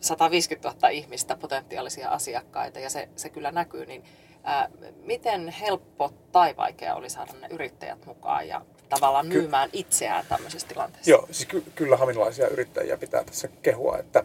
150 0.00 0.68
000 0.68 0.88
ihmistä, 0.88 1.36
potentiaalisia 1.36 2.08
asiakkaita 2.08 2.80
ja 2.80 2.90
se, 2.90 3.08
se 3.16 3.28
kyllä 3.28 3.52
näkyy, 3.52 3.86
niin 3.86 4.04
ää, 4.42 4.68
miten 5.02 5.48
helppo 5.48 6.12
tai 6.32 6.56
vaikea 6.56 6.94
oli 6.94 7.10
saada 7.10 7.32
ne 7.40 7.48
yrittäjät 7.50 8.06
mukaan 8.06 8.48
ja 8.48 8.66
tavallaan 8.88 9.28
Ky- 9.28 9.38
myymään 9.38 9.70
itseään 9.72 10.24
tämmöisessä 10.28 10.68
tilanteessa? 10.68 11.10
Joo, 11.10 11.26
siis 11.30 11.46
ky- 11.46 11.64
kyllä 11.74 11.96
haminalaisia 11.96 12.48
yrittäjiä 12.48 12.96
pitää 12.96 13.24
tässä 13.24 13.48
kehua, 13.48 13.98
että, 13.98 14.24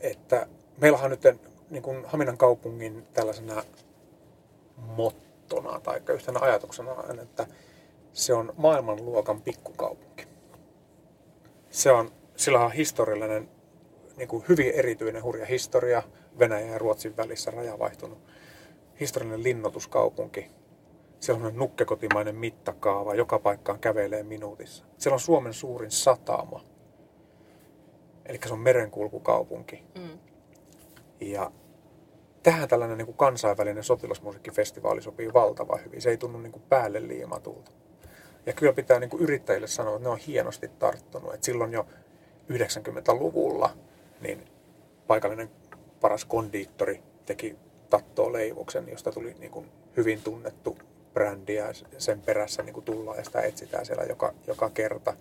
että 0.00 0.46
meillähän 0.80 1.12
on 1.12 1.18
nyt 1.22 1.40
niin 1.70 1.82
kuin 1.82 2.04
Haminan 2.04 2.38
kaupungin 2.38 3.06
tällaisena 3.12 3.62
mottona 4.76 5.80
tai 5.80 6.00
yhtenä 6.08 6.40
ajatuksena 6.42 6.92
on, 6.92 7.18
että 7.18 7.46
se 8.12 8.34
on 8.34 8.52
maailmanluokan 8.56 9.42
pikkukaupunki. 9.42 10.26
Se 11.70 11.92
on, 11.92 12.10
sillä 12.36 12.60
on 12.60 12.72
historiallinen, 12.72 13.48
niin 14.20 14.28
kuin 14.28 14.44
hyvin 14.48 14.70
erityinen 14.70 15.22
hurja 15.22 15.46
historia, 15.46 16.02
Venäjän 16.38 16.70
ja 16.70 16.78
Ruotsin 16.78 17.16
välissä 17.16 17.50
raja 17.50 17.78
vaihtunut, 17.78 18.18
historiallinen 19.00 19.42
linnoituskaupunki, 19.42 20.50
siellä 21.20 21.46
on 21.46 21.56
nukkekotimainen 21.56 22.36
mittakaava, 22.36 23.14
joka 23.14 23.38
paikkaan 23.38 23.78
kävelee 23.78 24.22
minuutissa. 24.22 24.84
Siellä 24.98 25.14
on 25.14 25.20
Suomen 25.20 25.54
suurin 25.54 25.90
satama. 25.90 26.64
Eli 28.26 28.38
se 28.46 28.52
on 28.52 28.58
merenkulkukaupunki. 28.58 29.84
Mm. 29.98 30.18
Ja 31.20 31.52
tähän 32.42 32.68
tällainen 32.68 32.98
niin 32.98 33.06
kuin 33.06 33.16
kansainvälinen 33.16 33.84
sotilasmusiikkifestivaali 33.84 35.02
sopii 35.02 35.32
valtavan 35.32 35.84
hyvin. 35.84 36.02
Se 36.02 36.10
ei 36.10 36.16
tunnu 36.16 36.38
niin 36.38 36.52
kuin 36.52 36.62
päälle 36.68 37.08
liimatulta. 37.08 37.70
Ja 38.46 38.52
kyllä 38.52 38.72
pitää 38.72 39.00
niin 39.00 39.10
kuin 39.10 39.22
yrittäjille 39.22 39.66
sanoa, 39.66 39.96
että 39.96 40.08
ne 40.08 40.12
on 40.12 40.18
hienosti 40.18 40.68
tarttunut. 40.68 41.34
Että 41.34 41.44
silloin 41.46 41.72
jo 41.72 41.86
90-luvulla 42.52 43.70
niin 44.20 44.44
paikallinen 45.06 45.50
paras 46.00 46.24
kondiittori 46.24 47.02
teki 47.26 47.56
Tattoa 47.90 48.32
leivoksen, 48.32 48.88
josta 48.88 49.12
tuli 49.12 49.34
niin 49.38 49.50
kuin 49.50 49.66
hyvin 49.96 50.22
tunnettu 50.22 50.78
brändi 51.14 51.54
ja 51.54 51.66
sen 51.98 52.20
perässä 52.20 52.62
niin 52.62 52.74
kuin 52.74 52.84
tullaan 52.84 53.18
ja 53.18 53.24
sitä 53.24 53.40
etsitään 53.40 53.86
siellä 53.86 54.04
joka, 54.04 54.34
joka 54.46 54.70
kerta. 54.70 55.14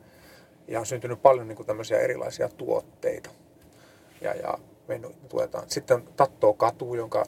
Ja 0.68 0.80
on 0.80 0.86
syntynyt 0.86 1.22
paljon 1.22 1.48
niin 1.48 1.56
kuin 1.56 1.68
tämmöisiä 1.68 2.00
erilaisia 2.00 2.50
tuotteita. 2.50 3.30
Ja, 4.22 4.34
ja 4.34 4.58
me 4.88 5.02
tuetaan. 5.30 5.70
Sitten 5.70 6.04
Tattoa 6.18 6.54
katu, 6.54 6.96
jonka 6.96 7.26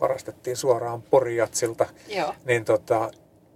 varastettiin 0.00 0.56
suoraan 0.56 1.02
Porijatsilta. 1.02 1.86
Joo. 2.08 2.34
Niin 2.44 2.64
tota, 2.64 3.10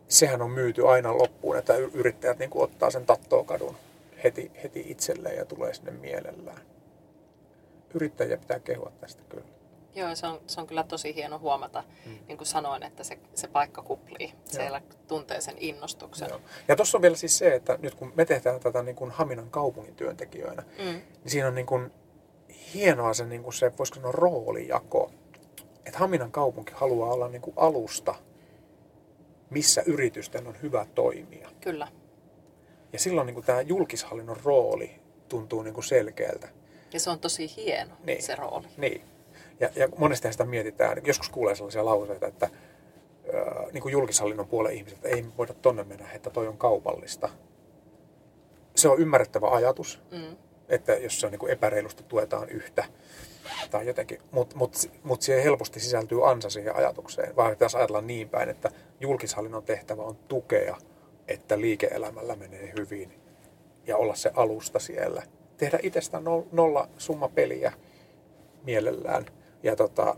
sehän 0.09 0.43
on 0.43 0.51
myyty 0.51 0.89
aina 0.89 1.19
loppuun, 1.19 1.59
että 1.59 1.75
yrittäjät 1.77 2.39
niin 2.39 2.51
kuin 2.51 2.65
ottaa 2.65 2.91
sen 2.91 3.07
Tattoa 3.07 3.45
kadun 3.45 3.77
heti, 4.25 4.51
heti 4.63 4.85
itselleen 4.89 5.37
ja 5.37 5.45
tulee 5.45 5.75
sinne 5.75 5.91
mielellään. 5.91 6.61
Yrittäjiä 7.95 8.37
pitää 8.37 8.61
kehua 8.61 8.93
tästä 9.01 9.23
kyllä. 9.29 9.59
Joo, 9.95 10.15
se 10.15 10.27
on, 10.27 10.41
se 10.47 10.61
on 10.61 10.67
kyllä 10.67 10.85
tosi 10.85 11.15
hieno 11.15 11.39
huomata, 11.39 11.85
mm. 12.07 12.19
niin 12.29 12.39
kuin 12.39 12.47
sanoin, 12.47 12.83
että 12.83 13.05
se, 13.05 13.19
se 13.35 13.49
paikka 13.49 13.83
kuplii. 13.83 14.33
Siellä 14.45 14.79
Joo. 14.79 14.99
tuntee 15.09 15.41
sen 15.41 15.55
innostuksen. 15.59 16.29
Joo. 16.29 16.41
Ja 16.69 16.77
tuossa 16.77 16.99
on 16.99 17.03
vielä 17.03 17.17
siis 17.17 17.39
se, 17.39 17.55
että 17.55 17.79
nyt 17.83 17.95
kun 17.95 18.13
me 18.15 18.25
tehdään 18.25 18.61
tätä 18.61 18.83
niin 18.83 18.97
kuin 18.97 19.11
Haminan 19.11 19.51
kaupungin 19.51 19.95
työntekijöinä, 19.95 20.63
mm. 20.79 20.85
niin 20.85 21.03
siinä 21.27 21.49
on 21.49 21.55
niin 21.55 21.67
kuin 21.67 21.91
hienoa 22.75 23.15
se, 23.15 23.25
niin 23.25 23.43
kuin 23.43 23.55
se 23.55 23.73
voisiko 23.79 23.95
sanoa, 23.95 24.13
roolijako. 24.13 25.11
Että 25.87 25.99
Haminan 25.99 26.33
kaupunki 26.33 26.73
haluaa 26.77 27.13
olla 27.13 27.29
niin 27.29 27.43
kuin 27.43 27.55
alusta, 27.57 28.15
missä 29.51 29.83
yritysten 29.87 30.47
on 30.47 30.63
hyvä 30.63 30.87
toimia. 30.95 31.51
Kyllä. 31.61 31.89
Ja 32.93 32.99
silloin 32.99 33.27
niin 33.27 33.35
kuin 33.35 33.47
tämä 33.47 33.61
julkishallinnon 33.61 34.37
rooli 34.45 35.01
tuntuu 35.29 35.63
niin 35.63 35.75
kuin 35.75 35.85
selkeältä. 35.85 36.49
Ja 36.93 37.01
se 37.01 37.11
on 37.11 37.19
tosi 37.19 37.57
hieno, 37.57 37.95
niin. 38.05 38.23
se 38.23 38.37
rooli. 38.37 38.67
Niin. 38.77 39.03
Ja, 39.61 39.71
ja 39.77 39.89
monesti 39.99 40.33
sitä 40.33 40.45
mietitään, 40.45 41.01
joskus 41.05 41.29
kuulee 41.29 41.55
sellaisia 41.55 41.85
lauseita, 41.85 42.27
että 42.27 42.51
ö, 43.29 43.73
niin 43.73 43.83
kuin 43.83 43.93
julkishallinnon 43.93 44.49
puolen 44.49 44.75
ihmiset, 44.75 44.97
että 44.99 45.09
ei 45.09 45.25
voida 45.39 45.55
tonne 45.55 45.85
mennä, 45.85 46.13
että 46.13 46.31
toi 46.31 46.49
on 46.49 46.59
kaupallista. 46.59 47.29
Se 48.77 48.89
on 48.89 48.99
ymmärrettävä 48.99 49.49
ajatus, 49.51 50.01
mm. 50.11 50.37
että 50.69 50.95
jos 50.95 51.21
se 51.21 51.27
on 51.27 51.33
niin 51.33 51.41
kuin 51.41 51.53
epäreilusti 51.53 52.05
tuetaan 52.09 52.49
yhtä 52.49 52.85
tai 53.71 53.87
jotenkin, 53.87 54.19
mutta 54.31 54.57
mut, 54.57 54.77
mut 55.03 55.23
siihen 55.23 55.45
helposti 55.45 55.81
sisältyy 55.81 56.31
ansa 56.31 56.51
siihen 56.51 56.77
ajatukseen. 56.77 57.37
Vaan 57.37 57.51
pitäisi 57.51 57.77
ajatella 57.77 58.01
niin 58.01 58.29
päin, 58.29 58.49
että 58.49 58.71
julkishallinnon 59.01 59.63
tehtävä 59.63 60.03
on 60.03 60.17
tukea, 60.17 60.77
että 61.29 61.61
liike-elämällä 61.61 62.37
menee 62.37 62.73
hyvin 62.79 63.13
ja 63.87 63.97
olla 63.97 64.15
se 64.15 64.31
alusta 64.35 64.79
siellä. 64.79 65.23
Tehdä 65.59 65.79
itsestä 65.83 66.21
nolla 66.53 66.89
summa 66.99 67.29
peliä 67.29 67.73
mielellään 68.65 69.27
ja, 69.63 69.77
tota, 69.77 70.17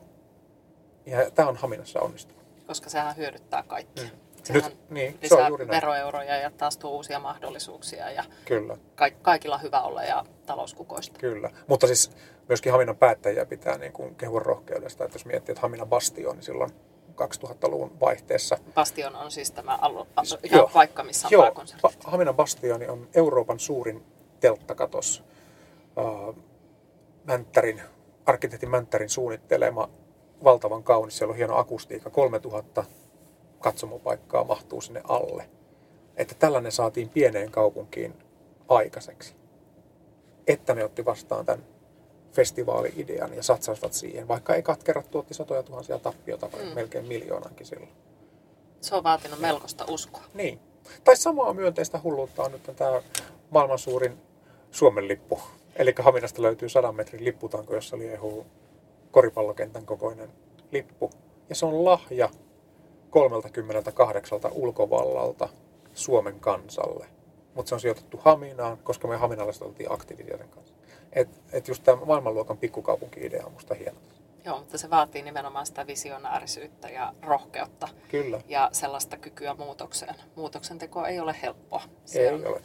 ja 1.06 1.30
tämä 1.30 1.48
on 1.48 1.56
Haminassa 1.56 2.00
onnistunut. 2.00 2.44
Koska 2.66 2.90
sehän 2.90 3.16
hyödyttää 3.16 3.62
kaikkia. 3.62 4.04
Mm. 4.04 4.10
Sehän 4.42 4.62
Nyt, 4.64 4.90
niin, 4.90 5.18
lisää 5.22 5.38
se 5.38 5.42
on 5.42 5.48
juuri 5.48 5.68
veroeuroja 5.68 6.36
ja 6.36 6.50
taas 6.50 6.76
tuo 6.76 6.90
uusia 6.90 7.18
mahdollisuuksia. 7.18 8.10
Ja 8.10 8.24
Kyllä. 8.44 8.76
Ka- 8.94 9.10
kaikilla 9.22 9.54
on 9.54 9.62
hyvä 9.62 9.80
olla 9.80 10.02
ja 10.02 10.24
talouskukoista. 10.46 11.18
Kyllä. 11.18 11.50
Mutta 11.66 11.86
siis 11.86 12.10
myöskin 12.48 12.72
Haminan 12.72 12.96
päättäjiä 12.96 13.46
pitää 13.46 13.78
niin 13.78 13.92
kuin 13.92 14.14
kehua 14.14 14.40
rohkeudesta. 14.40 15.04
Että 15.04 15.14
jos 15.14 15.26
miettii, 15.26 15.52
että 15.52 15.62
Haminan 15.62 15.88
Bastion, 15.88 16.36
niin 16.36 16.44
silloin 16.44 16.70
2000-luvun 17.10 18.00
vaihteessa. 18.00 18.58
Bastion 18.74 19.16
on 19.16 19.30
siis 19.30 19.50
tämä 19.50 19.78
alu, 19.80 20.06
alu, 20.16 20.26
joo, 20.52 20.70
paikka, 20.72 21.04
missä 21.04 21.28
on 21.28 21.32
joo, 21.32 21.54
Haminan 22.04 22.34
Bastioni 22.34 22.88
on 22.88 23.08
Euroopan 23.14 23.60
suurin 23.60 24.04
telttakatos. 24.40 25.24
Mänttärin 27.24 27.82
arkkitehti 28.26 28.66
Mänttärin 28.66 29.10
suunnittelema 29.10 29.90
valtavan 30.44 30.82
kaunis. 30.82 31.18
Siellä 31.18 31.32
on 31.32 31.36
hieno 31.36 31.56
akustiikka. 31.56 32.10
3000 32.10 32.84
katsomopaikkaa 33.58 34.44
mahtuu 34.44 34.80
sinne 34.80 35.02
alle. 35.08 35.50
Että 36.16 36.34
tällainen 36.38 36.72
saatiin 36.72 37.08
pieneen 37.08 37.50
kaupunkiin 37.50 38.14
aikaiseksi. 38.68 39.34
Että 40.46 40.74
ne 40.74 40.84
otti 40.84 41.04
vastaan 41.04 41.46
tämän 41.46 41.66
festivaali-idean 42.32 43.34
ja 43.34 43.42
satsasivat 43.42 43.92
siihen, 43.92 44.28
vaikka 44.28 44.54
ei 44.54 44.62
kerrat 44.84 45.10
tuotti 45.10 45.34
satoja 45.34 45.62
tuhansia 45.62 45.98
tappiota, 45.98 46.46
mm. 46.46 46.74
melkein 46.74 47.06
miljoonankin 47.06 47.66
silloin. 47.66 47.92
Se 48.80 48.94
on 48.94 49.04
vaatinut 49.04 49.40
melkoista 49.40 49.84
uskoa. 49.88 50.24
Niin. 50.34 50.60
Tai 51.04 51.16
samaa 51.16 51.54
myönteistä 51.54 52.00
hulluutta 52.02 52.42
on 52.42 52.52
nyt 52.52 52.70
tämä 52.76 53.02
maailman 53.50 53.78
suurin 53.78 54.18
Suomen 54.70 55.08
lippu 55.08 55.40
Eli 55.76 55.94
Haminasta 55.98 56.42
löytyy 56.42 56.68
100 56.68 56.92
metrin 56.92 57.24
lipputanko, 57.24 57.74
jossa 57.74 57.98
liehuu 57.98 58.46
koripallokentän 59.10 59.86
kokoinen 59.86 60.32
lippu. 60.72 61.10
Ja 61.48 61.54
se 61.54 61.66
on 61.66 61.84
lahja 61.84 62.28
38 63.10 64.40
ulkovallalta 64.52 65.48
Suomen 65.94 66.40
kansalle. 66.40 67.06
Mutta 67.54 67.68
se 67.68 67.74
on 67.74 67.80
sijoitettu 67.80 68.20
Haminaan, 68.24 68.78
koska 68.78 69.08
me 69.08 69.16
haminalaiset 69.16 69.62
oltiin 69.62 69.92
aktiivisia 69.92 70.38
sen 70.38 70.48
kanssa. 70.48 70.74
Et, 71.12 71.28
et 71.52 71.68
just 71.68 71.84
tämä 71.84 72.04
maailmanluokan 72.04 72.58
pikkukaupunki-idea 72.58 73.46
on 73.46 73.52
musta 73.52 73.74
hieno. 73.74 73.98
Joo, 74.44 74.58
mutta 74.58 74.78
se 74.78 74.90
vaatii 74.90 75.22
nimenomaan 75.22 75.66
sitä 75.66 75.86
visionäärisyyttä 75.86 76.88
ja 76.88 77.14
rohkeutta. 77.22 77.88
Kyllä. 78.08 78.40
Ja 78.48 78.68
sellaista 78.72 79.16
kykyä 79.16 79.54
muutokseen. 79.54 80.14
Muutoksen 80.36 80.78
teko 80.78 81.06
ei 81.06 81.20
ole 81.20 81.36
helppoa. 81.42 81.82
Se 82.04 82.28
ei 82.28 82.34
on, 82.34 82.46
ole. 82.46 82.62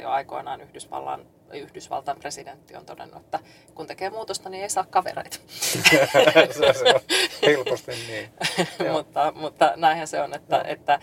Jo 0.00 0.08
aikoinaan 0.08 0.60
Yhdysvallan 0.60 1.26
Yhdysvaltain 1.58 2.18
presidentti 2.18 2.76
on 2.76 2.86
todennut, 2.86 3.20
että 3.20 3.38
kun 3.74 3.86
tekee 3.86 4.10
muutosta, 4.10 4.48
niin 4.48 4.62
ei 4.62 4.70
saa 4.70 4.86
kavereita. 4.90 5.38
se 6.78 6.94
on 6.94 7.00
helposti 7.46 7.92
niin. 8.08 8.30
mutta, 8.92 9.32
mutta 9.36 9.72
näinhän 9.76 10.06
se 10.06 10.20
on, 10.20 10.34
että, 10.34 10.62
että 10.66 11.00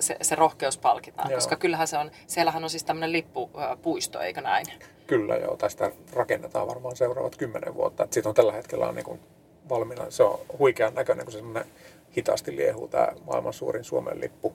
se, 0.00 0.16
se 0.22 0.34
rohkeus 0.34 0.78
palkitaan, 0.78 1.30
joo. 1.30 1.36
koska 1.36 1.56
kyllähän 1.56 1.88
se 1.88 1.98
on, 1.98 2.10
siellähän 2.26 2.64
on 2.64 2.70
siis 2.70 2.84
tämmöinen 2.84 3.12
lippupuisto, 3.12 4.20
eikö 4.20 4.40
näin? 4.40 4.66
Kyllä 5.06 5.36
joo, 5.36 5.56
tästä 5.56 5.90
rakennetaan 6.12 6.66
varmaan 6.66 6.96
seuraavat 6.96 7.36
kymmenen 7.36 7.74
vuotta. 7.74 8.08
Siitä 8.10 8.28
on 8.28 8.34
tällä 8.34 8.52
hetkellä 8.52 8.88
on 8.88 8.94
niin 8.94 9.04
kuin 9.04 9.20
valmiina, 9.68 10.10
se 10.10 10.22
on 10.22 10.40
huikean 10.58 10.94
näköinen, 10.94 11.24
kun 11.26 11.32
se 11.32 11.38
semmoinen 11.38 11.66
hitaasti 12.16 12.56
liehuu 12.56 12.88
tämä 12.88 13.08
maailman 13.26 13.52
suurin 13.52 13.84
Suomen 13.84 14.20
lippu 14.20 14.52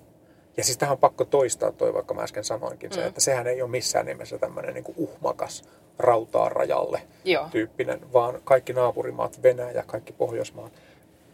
ja 0.60 0.64
siis 0.64 0.78
tähän 0.78 0.92
on 0.92 1.00
pakko 1.00 1.26
toistaa 1.26 1.72
toi, 1.72 1.94
vaikka 1.94 2.14
mä 2.14 2.22
äsken 2.22 2.44
sanoinkin, 2.44 2.90
mm. 2.90 2.94
se, 2.94 3.06
että 3.06 3.22
sehän 3.22 3.48
ei 3.48 3.62
ole 3.62 3.70
missään 3.70 4.06
nimessä 4.06 4.38
tämmöinen 4.38 4.74
niin 4.74 4.96
uhmakas 4.98 5.64
rautaa 6.00 6.50
rajalle 6.50 7.02
Joo. 7.26 7.48
tyyppinen, 7.52 8.14
vaan 8.14 8.42
kaikki 8.44 8.74
naapurimaat, 8.74 9.44
Venäjä, 9.44 9.84
kaikki 9.88 10.14
Pohjoismaat 10.14 10.72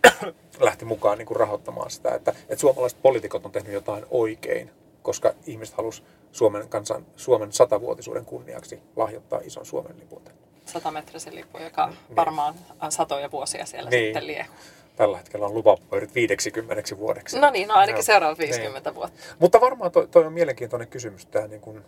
lähti 0.60 0.86
mukaan 0.86 1.18
niin 1.18 1.26
kuin 1.26 1.38
rahoittamaan 1.38 1.92
sitä, 1.92 2.16
että, 2.16 2.32
että 2.32 2.62
suomalaiset 2.62 3.02
poliitikot 3.02 3.46
on 3.46 3.52
tehnyt 3.52 3.74
jotain 3.74 4.06
oikein, 4.12 4.72
koska 5.02 5.34
ihmiset 5.46 5.78
halus 5.78 6.04
Suomen, 6.32 6.70
kansan, 6.70 7.06
Suomen 7.16 7.52
satavuotisuuden 7.52 8.26
kunniaksi 8.26 8.80
lahjoittaa 8.96 9.40
ison 9.44 9.66
Suomen 9.66 10.00
lipun. 10.00 10.22
Satametrisen 10.66 11.36
lippu, 11.36 11.58
joka 11.58 11.88
niin. 11.88 12.16
varmaan 12.16 12.56
satoja 12.90 13.32
vuosia 13.32 13.66
siellä 13.66 13.90
niin. 13.90 14.06
sitten 14.06 14.28
liehuu 14.28 14.56
tällä 14.96 15.18
hetkellä 15.18 15.46
on 15.46 15.54
lupapöyrit 15.54 16.16
50 16.16 16.98
vuodeksi. 16.98 17.40
No 17.40 17.50
niin, 17.50 17.68
no 17.68 17.74
ainakin 17.74 18.04
seuraavat 18.04 18.40
50 18.40 18.90
niin. 18.90 18.96
vuotta. 18.96 19.20
Mutta 19.40 19.62
varmaan 19.62 19.92
toi, 19.92 20.08
toi 20.08 20.26
on 20.26 20.34
mielenkiintoinen 20.34 20.88
kysymys, 20.88 21.26
tämä 21.26 21.48
niin 21.48 21.62
kuin 21.62 21.82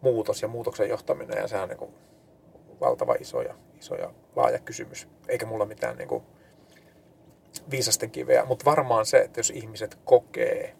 muutos 0.00 0.42
ja 0.42 0.48
muutoksen 0.48 0.88
johtaminen, 0.88 1.38
ja 1.38 1.48
sehän 1.48 1.62
on 1.62 1.68
niin 1.68 1.78
kuin 1.78 1.94
valtava 2.80 3.14
iso 3.14 3.42
ja, 3.42 3.54
iso 3.78 3.94
ja 3.94 4.10
laaja 4.36 4.58
kysymys, 4.58 5.08
eikä 5.28 5.46
mulla 5.46 5.66
mitään 5.66 5.96
niin 5.96 6.08
kuin 6.08 6.22
viisasten 7.70 8.10
kiveä, 8.10 8.44
mutta 8.44 8.64
varmaan 8.64 9.06
se, 9.06 9.18
että 9.18 9.40
jos 9.40 9.50
ihmiset 9.50 9.98
kokee, 10.04 10.76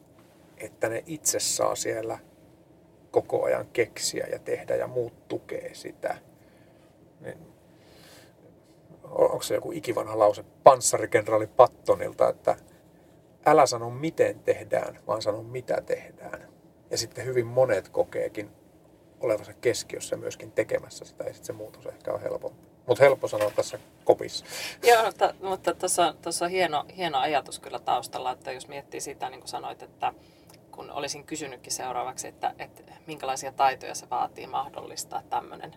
että 0.58 0.88
ne 0.88 1.04
itse 1.06 1.40
saa 1.40 1.74
siellä 1.74 2.18
koko 3.10 3.44
ajan 3.44 3.66
keksiä 3.72 4.26
ja 4.32 4.38
tehdä 4.38 4.76
ja 4.76 4.86
muut 4.86 5.28
tukee 5.28 5.74
sitä, 5.74 6.16
niin 7.20 7.55
onko 9.10 9.42
se 9.42 9.54
joku 9.54 9.72
ikivanha 9.72 10.18
lause 10.18 10.44
panssarikenraali 10.64 11.46
Pattonilta, 11.46 12.28
että 12.28 12.56
älä 13.46 13.66
sano 13.66 13.90
miten 13.90 14.40
tehdään, 14.40 14.98
vaan 15.06 15.22
sano 15.22 15.42
mitä 15.42 15.80
tehdään. 15.86 16.48
Ja 16.90 16.98
sitten 16.98 17.24
hyvin 17.24 17.46
monet 17.46 17.88
kokeekin 17.88 18.50
olevansa 19.20 19.52
keskiössä 19.52 20.16
myöskin 20.16 20.52
tekemässä 20.52 21.04
sitä, 21.04 21.24
ja 21.24 21.32
sitten 21.32 21.46
se 21.46 21.52
muutos 21.52 21.86
ehkä 21.86 22.12
on 22.12 22.20
helpompi. 22.20 22.66
Mutta 22.86 23.04
helppo 23.04 23.28
sanoa 23.28 23.50
tässä 23.50 23.78
kopissa. 24.04 24.44
Joo, 24.82 25.04
mutta, 25.04 25.34
mutta 25.42 25.74
tuossa, 25.74 26.14
tuossa 26.22 26.44
on 26.44 26.50
hieno, 26.50 26.84
hieno 26.96 27.18
ajatus 27.18 27.58
kyllä 27.58 27.78
taustalla, 27.78 28.32
että 28.32 28.52
jos 28.52 28.68
miettii 28.68 29.00
sitä, 29.00 29.30
niin 29.30 29.40
kuin 29.40 29.48
sanoit, 29.48 29.82
että 29.82 30.12
kun 30.70 30.90
olisin 30.90 31.24
kysynytkin 31.24 31.72
seuraavaksi, 31.72 32.28
että, 32.28 32.54
että 32.58 32.82
minkälaisia 33.06 33.52
taitoja 33.52 33.94
se 33.94 34.10
vaatii 34.10 34.46
mahdollistaa 34.46 35.22
tämmöinen 35.30 35.76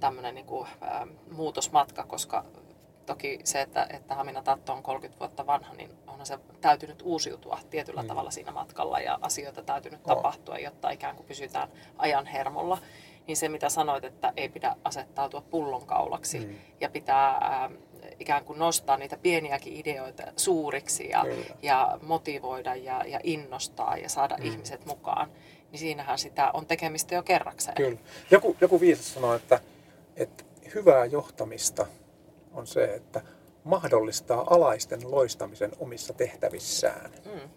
tämmöinen 0.00 0.34
niin 0.34 0.46
kuin, 0.46 0.68
ä, 0.82 1.06
muutosmatka, 1.30 2.04
koska 2.04 2.44
toki 3.06 3.38
se, 3.44 3.60
että, 3.60 3.86
että 3.90 4.14
Hamina 4.14 4.42
Tatto 4.42 4.72
on 4.72 4.82
30 4.82 5.20
vuotta 5.20 5.46
vanha, 5.46 5.74
niin 5.74 5.90
onhan 6.06 6.26
se 6.26 6.38
täytynyt 6.60 7.02
uusiutua 7.02 7.58
tietyllä 7.70 8.02
mm. 8.02 8.08
tavalla 8.08 8.30
siinä 8.30 8.52
matkalla 8.52 9.00
ja 9.00 9.18
asioita 9.22 9.62
täytynyt 9.62 10.00
oh. 10.00 10.16
tapahtua, 10.16 10.58
jotta 10.58 10.90
ikään 10.90 11.16
kuin 11.16 11.26
pysytään 11.26 11.68
ajan 11.98 12.26
hermolla. 12.26 12.78
niin 13.26 13.36
se 13.36 13.48
mitä 13.48 13.68
sanoit, 13.68 14.04
että 14.04 14.32
ei 14.36 14.48
pidä 14.48 14.76
asettautua 14.84 15.40
pullonkaulaksi 15.40 16.38
mm. 16.38 16.54
ja 16.80 16.88
pitää 16.88 17.28
ää, 17.28 17.70
ikään 18.20 18.44
kuin 18.44 18.58
nostaa 18.58 18.96
niitä 18.96 19.16
pieniäkin 19.16 19.76
ideoita 19.76 20.22
suuriksi 20.36 21.08
ja, 21.08 21.24
ja 21.62 21.98
motivoida 22.02 22.74
ja, 22.74 23.04
ja 23.06 23.20
innostaa 23.22 23.96
ja 23.96 24.08
saada 24.08 24.36
mm. 24.36 24.44
ihmiset 24.44 24.86
mukaan, 24.86 25.30
niin 25.70 25.80
siinähän 25.80 26.18
sitä 26.18 26.50
on 26.52 26.66
tekemistä 26.66 27.14
jo 27.14 27.22
kerrakseen. 27.22 27.76
Kyllä. 27.76 27.98
Joku, 28.30 28.56
joku 28.60 28.80
viisas 28.80 29.14
sanoo, 29.14 29.34
että, 29.34 29.60
että 30.16 30.44
hyvää 30.74 31.04
johtamista 31.04 31.86
on 32.52 32.66
se, 32.66 32.84
että 32.84 33.22
mahdollistaa 33.64 34.54
alaisten 34.54 35.00
loistamisen 35.10 35.72
omissa 35.78 36.12
tehtävissään. 36.12 37.10
Mm. 37.24 37.50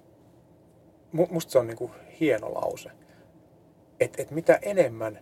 Musta 1.30 1.52
se 1.52 1.60
on 1.60 1.68
niin 1.68 1.78
kuin 1.78 1.92
hieno 2.20 2.54
lause. 2.54 2.92
Että 4.00 4.22
et 4.22 4.32
mitä 4.32 4.60
enemmän 4.62 5.20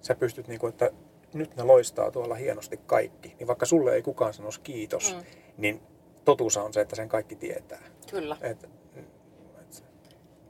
sä 0.00 0.14
pystyt, 0.14 0.48
niin 0.48 0.60
kuin, 0.60 0.70
että 0.70 0.90
nyt 1.34 1.56
ne 1.56 1.62
loistaa 1.62 2.10
tuolla 2.10 2.34
hienosti 2.34 2.76
kaikki, 2.76 3.36
niin 3.38 3.46
vaikka 3.46 3.66
sulle 3.66 3.94
ei 3.94 4.02
kukaan 4.02 4.34
sanoisi 4.34 4.60
kiitos, 4.60 5.14
mm. 5.14 5.24
niin 5.56 5.82
totuus 6.24 6.56
on 6.56 6.72
se, 6.72 6.80
että 6.80 6.96
sen 6.96 7.08
kaikki 7.08 7.36
tietää. 7.36 7.82
Kyllä. 8.10 8.36
Et, 8.40 8.68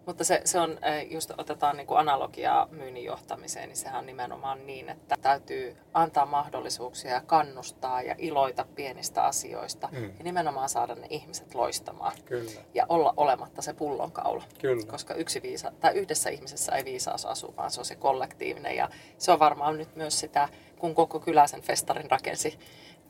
mutta 0.07 0.25
se, 0.25 0.40
se 0.45 0.61
on, 0.61 0.79
eh, 0.85 1.11
just 1.11 1.31
otetaan 1.38 1.77
niin 1.77 1.87
kuin 1.87 1.99
analogiaa 1.99 2.69
myynnin 2.71 3.05
johtamiseen, 3.05 3.69
niin 3.69 3.77
sehän 3.77 3.99
on 3.99 4.07
nimenomaan 4.07 4.67
niin, 4.67 4.88
että 4.88 5.17
täytyy 5.23 5.77
antaa 5.95 6.27
mahdollisuuksia 6.27 7.11
ja 7.11 7.21
kannustaa 7.21 8.03
ja 8.03 8.14
iloita 8.19 8.67
pienistä 8.75 9.23
asioista 9.23 9.88
mm. 9.93 10.05
ja 10.05 10.25
nimenomaan 10.25 10.69
saada 10.69 10.95
ne 10.95 11.07
ihmiset 11.11 11.55
loistamaan. 11.55 12.12
Kyllä. 12.25 12.51
Ja 12.75 12.87
olla 12.88 13.14
olematta 13.17 13.62
se 13.62 13.73
pullonkaula. 13.73 14.45
Kyllä. 14.61 14.87
Koska 14.87 15.14
yksi 15.14 15.43
viisa, 15.43 15.73
tai 15.81 15.95
yhdessä 15.95 16.31
ihmisessä 16.31 16.73
ei 16.73 16.85
viisaus 16.85 17.27
asu, 17.27 17.55
vaan 17.57 17.71
se 17.71 17.81
on 17.81 17.85
se 17.85 17.97
kollektiivinen. 17.97 18.77
Ja 18.77 18.88
se 19.19 19.33
on 19.33 19.38
varmaan 19.38 19.79
nyt 19.79 19.97
myös 19.97 20.21
sitä, 20.21 20.49
kun 20.79 20.95
koko 20.95 21.21
kyläisen 21.21 21.62
festarin 21.62 22.11
rakensi 22.11 22.59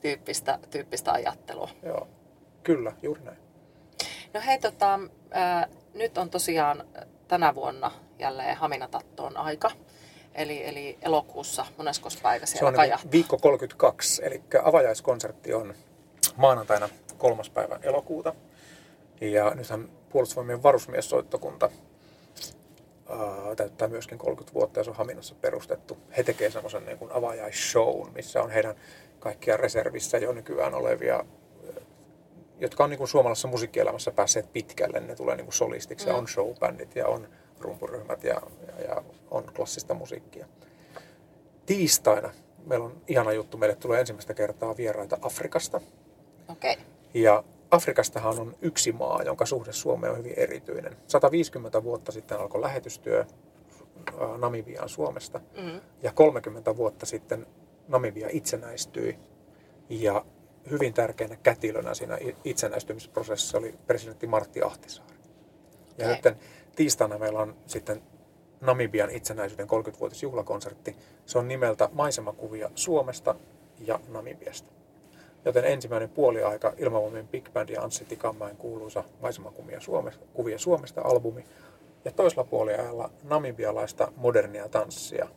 tyyppistä, 0.00 0.58
tyyppistä 0.70 1.12
ajattelua. 1.12 1.68
Joo, 1.82 2.08
kyllä, 2.62 2.92
juuri 3.02 3.22
näin. 3.22 3.38
No 4.34 4.40
hei, 4.46 4.58
tota, 4.58 5.00
ää, 5.30 5.68
nyt 5.94 6.18
on 6.18 6.30
tosiaan 6.30 6.84
tänä 7.28 7.54
vuonna 7.54 7.90
jälleen 8.18 8.56
Haminatattoon 8.56 9.36
aika. 9.36 9.70
Eli, 10.34 10.68
eli 10.68 10.98
elokuussa, 11.02 11.66
moneskos 11.78 12.16
päivä 12.16 12.46
siellä 12.46 12.58
Se 12.60 12.66
on 12.66 12.74
kajahtaa? 12.74 13.10
viikko 13.10 13.38
32, 13.38 14.24
eli 14.24 14.42
avajaiskonsertti 14.62 15.54
on 15.54 15.74
maanantaina 16.36 16.88
kolmas 17.18 17.50
päivä 17.50 17.78
elokuuta. 17.82 18.34
Ja 19.20 19.54
nythän 19.54 19.88
puolustusvoimien 20.08 20.62
varusmiessoittokunta 20.62 21.70
ää, 23.08 23.54
täyttää 23.56 23.88
myöskin 23.88 24.18
30 24.18 24.54
vuotta 24.54 24.80
ja 24.80 24.84
se 24.84 24.90
on 24.90 24.96
Haminassa 24.96 25.34
perustettu. 25.34 25.98
He 26.16 26.22
tekevät 26.22 26.52
semmoisen 26.52 26.86
niin 26.86 26.98
avajaisshown, 27.10 28.12
missä 28.14 28.42
on 28.42 28.50
heidän 28.50 28.74
kaikkia 29.18 29.56
reservissä 29.56 30.18
jo 30.18 30.32
nykyään 30.32 30.74
olevia 30.74 31.24
jotka 32.60 32.84
on 32.84 32.90
niin 32.90 32.98
kuin 32.98 33.08
suomalaisessa 33.08 33.48
musiikkielämässä 33.48 34.10
päässeet 34.10 34.52
pitkälle. 34.52 35.00
Ne 35.00 35.14
tulee 35.14 35.36
niin 35.36 35.44
kuin 35.44 35.54
solistiksi 35.54 36.06
mm. 36.06 36.12
ja 36.12 36.18
on 36.18 36.28
showbändit 36.28 36.96
ja 36.96 37.06
on 37.06 37.28
rumpuryhmät 37.60 38.24
ja, 38.24 38.42
ja, 38.66 38.84
ja 38.84 39.02
on 39.30 39.44
klassista 39.56 39.94
musiikkia. 39.94 40.46
Tiistaina 41.66 42.30
meillä 42.66 42.84
on 42.84 43.02
ihana 43.08 43.32
juttu. 43.32 43.56
Meille 43.56 43.76
tulee 43.76 44.00
ensimmäistä 44.00 44.34
kertaa 44.34 44.76
vieraita 44.76 45.18
Afrikasta. 45.22 45.80
Okay. 46.48 46.74
Ja 47.14 47.44
Afrikastahan 47.70 48.40
on 48.40 48.54
yksi 48.62 48.92
maa, 48.92 49.22
jonka 49.22 49.46
suhde 49.46 49.72
Suomeen 49.72 50.12
on 50.12 50.18
hyvin 50.18 50.34
erityinen. 50.36 50.96
150 51.06 51.82
vuotta 51.82 52.12
sitten 52.12 52.38
alkoi 52.38 52.60
lähetystyö 52.60 53.24
Namibiaan 54.38 54.88
Suomesta. 54.88 55.40
Mm. 55.62 55.80
Ja 56.02 56.12
30 56.12 56.76
vuotta 56.76 57.06
sitten 57.06 57.46
Namibia 57.88 58.28
itsenäistyi. 58.32 59.18
Ja 59.88 60.24
hyvin 60.70 60.94
tärkeänä 60.94 61.36
kätilönä 61.36 61.94
siinä 61.94 62.18
itsenäistymisprosessissa 62.44 63.58
oli 63.58 63.74
presidentti 63.86 64.26
Martti 64.26 64.62
Ahtisaari. 64.62 65.14
Ja 65.98 66.06
okay. 66.06 66.32
nyt 66.32 66.38
tiistaina 66.76 67.18
meillä 67.18 67.40
on 67.40 67.56
sitten 67.66 68.02
Namibian 68.60 69.10
itsenäisyyden 69.10 69.68
30-vuotisjuhlakonsertti. 69.68 70.96
Se 71.26 71.38
on 71.38 71.48
nimeltä 71.48 71.88
Maisemakuvia 71.92 72.70
Suomesta 72.74 73.34
ja 73.78 74.00
Namibiasta. 74.08 74.72
Joten 75.44 75.64
ensimmäinen 75.64 76.10
puoliaika 76.10 76.72
Ilmavoimien 76.78 77.28
Big 77.28 77.52
Band 77.52 77.68
ja 77.68 77.82
Anssi 77.82 78.04
Tikanmäen 78.04 78.56
kuuluisa 78.56 79.04
Maisemakuvia 79.20 79.80
Suomesta, 79.80 80.26
kuvia 80.32 80.58
Suomesta 80.58 81.00
albumi. 81.04 81.44
Ja 82.04 82.12
toisella 82.12 82.44
puoliajalla 82.44 83.10
namibialaista 83.22 84.12
modernia 84.16 84.68
tanssia. 84.68 85.28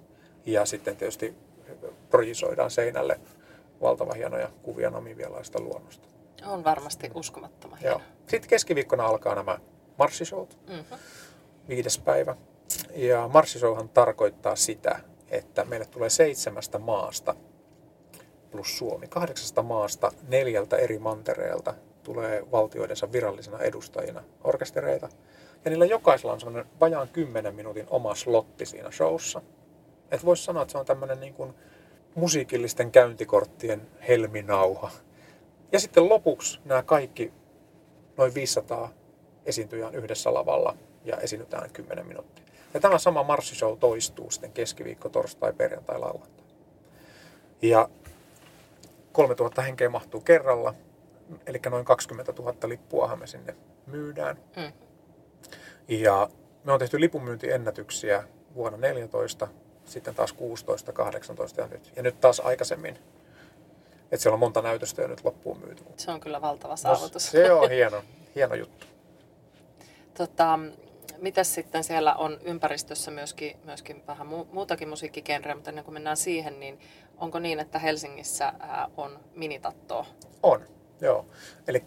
Ja 0.45 0.65
sitten 0.65 0.97
tietysti 0.97 1.35
projisoidaan 2.09 2.71
seinälle 2.71 3.19
valtava 3.81 4.13
hienoja 4.13 4.49
kuvia 4.63 4.89
namibialaista 4.89 5.59
luonnosta. 5.59 6.07
On 6.45 6.63
varmasti 6.63 7.11
uskomattoman 7.13 7.79
hieno. 7.79 7.95
Joo. 7.95 8.01
Sitten 8.27 8.49
keskiviikkona 8.49 9.05
alkaa 9.05 9.35
nämä 9.35 9.59
marssishout, 9.97 10.57
mm-hmm. 10.67 10.97
viides 11.69 11.97
päivä. 11.97 12.35
Ja 12.95 13.29
marssishowhan 13.33 13.89
tarkoittaa 13.89 14.55
sitä, 14.55 14.99
että 15.29 15.65
meille 15.65 15.85
tulee 15.85 16.09
seitsemästä 16.09 16.79
maasta 16.79 17.35
plus 18.51 18.77
Suomi, 18.77 19.07
kahdeksasta 19.07 19.63
maasta 19.63 20.11
neljältä 20.27 20.77
eri 20.77 20.99
mantereelta 20.99 21.73
tulee 22.03 22.51
valtioidensa 22.51 23.11
virallisena 23.11 23.59
edustajina 23.59 24.23
orkestereita. 24.43 25.09
Ja 25.65 25.71
niillä 25.71 25.85
jokaisella 25.85 26.33
on 26.33 26.39
semmoinen 26.39 26.71
vajaan 26.79 27.07
10 27.07 27.55
minuutin 27.55 27.87
oma 27.89 28.15
slotti 28.15 28.65
siinä 28.65 28.91
showssa. 28.91 29.41
Että 30.11 30.25
voisi 30.25 30.43
sanoa, 30.43 30.61
että 30.61 30.71
se 30.71 30.77
on 30.77 30.85
tämmöinen 30.85 31.19
niin 31.19 31.33
kuin 31.33 31.53
musiikillisten 32.17 32.91
käyntikorttien 32.91 33.81
helminauha. 34.07 34.91
Ja 35.71 35.79
sitten 35.79 36.09
lopuksi 36.09 36.59
nämä 36.65 36.83
kaikki 36.83 37.33
noin 38.17 38.33
500 38.33 38.89
esiintyjään 39.45 39.95
yhdessä 39.95 40.33
lavalla 40.33 40.77
ja 41.05 41.17
esiinnytään 41.17 41.69
10 41.73 42.07
minuuttia. 42.07 42.45
Ja 42.73 42.79
tämä 42.79 42.97
sama 42.97 43.23
marssishow 43.23 43.77
toistuu 43.77 44.31
sitten 44.31 44.51
keskiviikko, 44.51 45.09
torstai, 45.09 45.53
perjantai, 45.53 45.99
lauantai. 45.99 46.45
Ja 47.61 47.89
3000 49.11 49.61
henkeä 49.61 49.89
mahtuu 49.89 50.21
kerralla, 50.21 50.73
eli 51.45 51.59
noin 51.69 51.85
20 51.85 52.33
000 52.39 52.55
lippuahan 52.69 53.19
me 53.19 53.27
sinne 53.27 53.55
myydään. 53.87 54.37
Mm. 54.55 54.71
Ja 55.87 56.29
me 56.63 56.71
on 56.71 56.79
tehty 56.79 56.99
lipunmyyntiennätyksiä 56.99 58.23
vuonna 58.55 58.77
2014, 58.77 59.47
sitten 59.87 60.15
taas 60.15 60.33
16, 60.33 60.93
18 60.93 61.61
ja 61.61 61.67
nyt. 61.67 61.91
Ja 61.95 62.03
nyt 62.03 62.21
taas 62.21 62.39
aikaisemmin. 62.39 62.99
Että 64.11 64.17
siellä 64.17 64.33
on 64.33 64.39
monta 64.39 64.61
näytöstä 64.61 65.01
jo 65.01 65.07
nyt 65.07 65.23
loppuun 65.23 65.59
myyty. 65.59 65.83
Se 65.97 66.11
on 66.11 66.19
kyllä 66.19 66.41
valtava 66.41 66.73
no, 66.73 66.77
saavutus. 66.77 67.25
No, 67.25 67.31
se 67.31 67.51
on 67.51 67.69
hieno, 67.69 68.03
hieno 68.35 68.55
juttu. 68.55 68.87
Tota, 70.17 70.59
mitäs 71.17 71.53
sitten 71.53 71.83
siellä 71.83 72.15
on 72.15 72.39
ympäristössä 72.43 73.11
myöskin, 73.11 73.57
myöskin 73.63 74.03
vähän 74.07 74.27
muutakin 74.27 74.89
musiikkigenreä, 74.89 75.55
mutta 75.55 75.69
ennen 75.69 75.85
kuin 75.85 75.93
mennään 75.93 76.17
siihen, 76.17 76.59
niin 76.59 76.79
onko 77.17 77.39
niin, 77.39 77.59
että 77.59 77.79
Helsingissä 77.79 78.53
on 78.97 79.19
minitattoa? 79.35 80.05
On, 80.43 80.67
joo. 81.01 81.25
Eli 81.67 81.83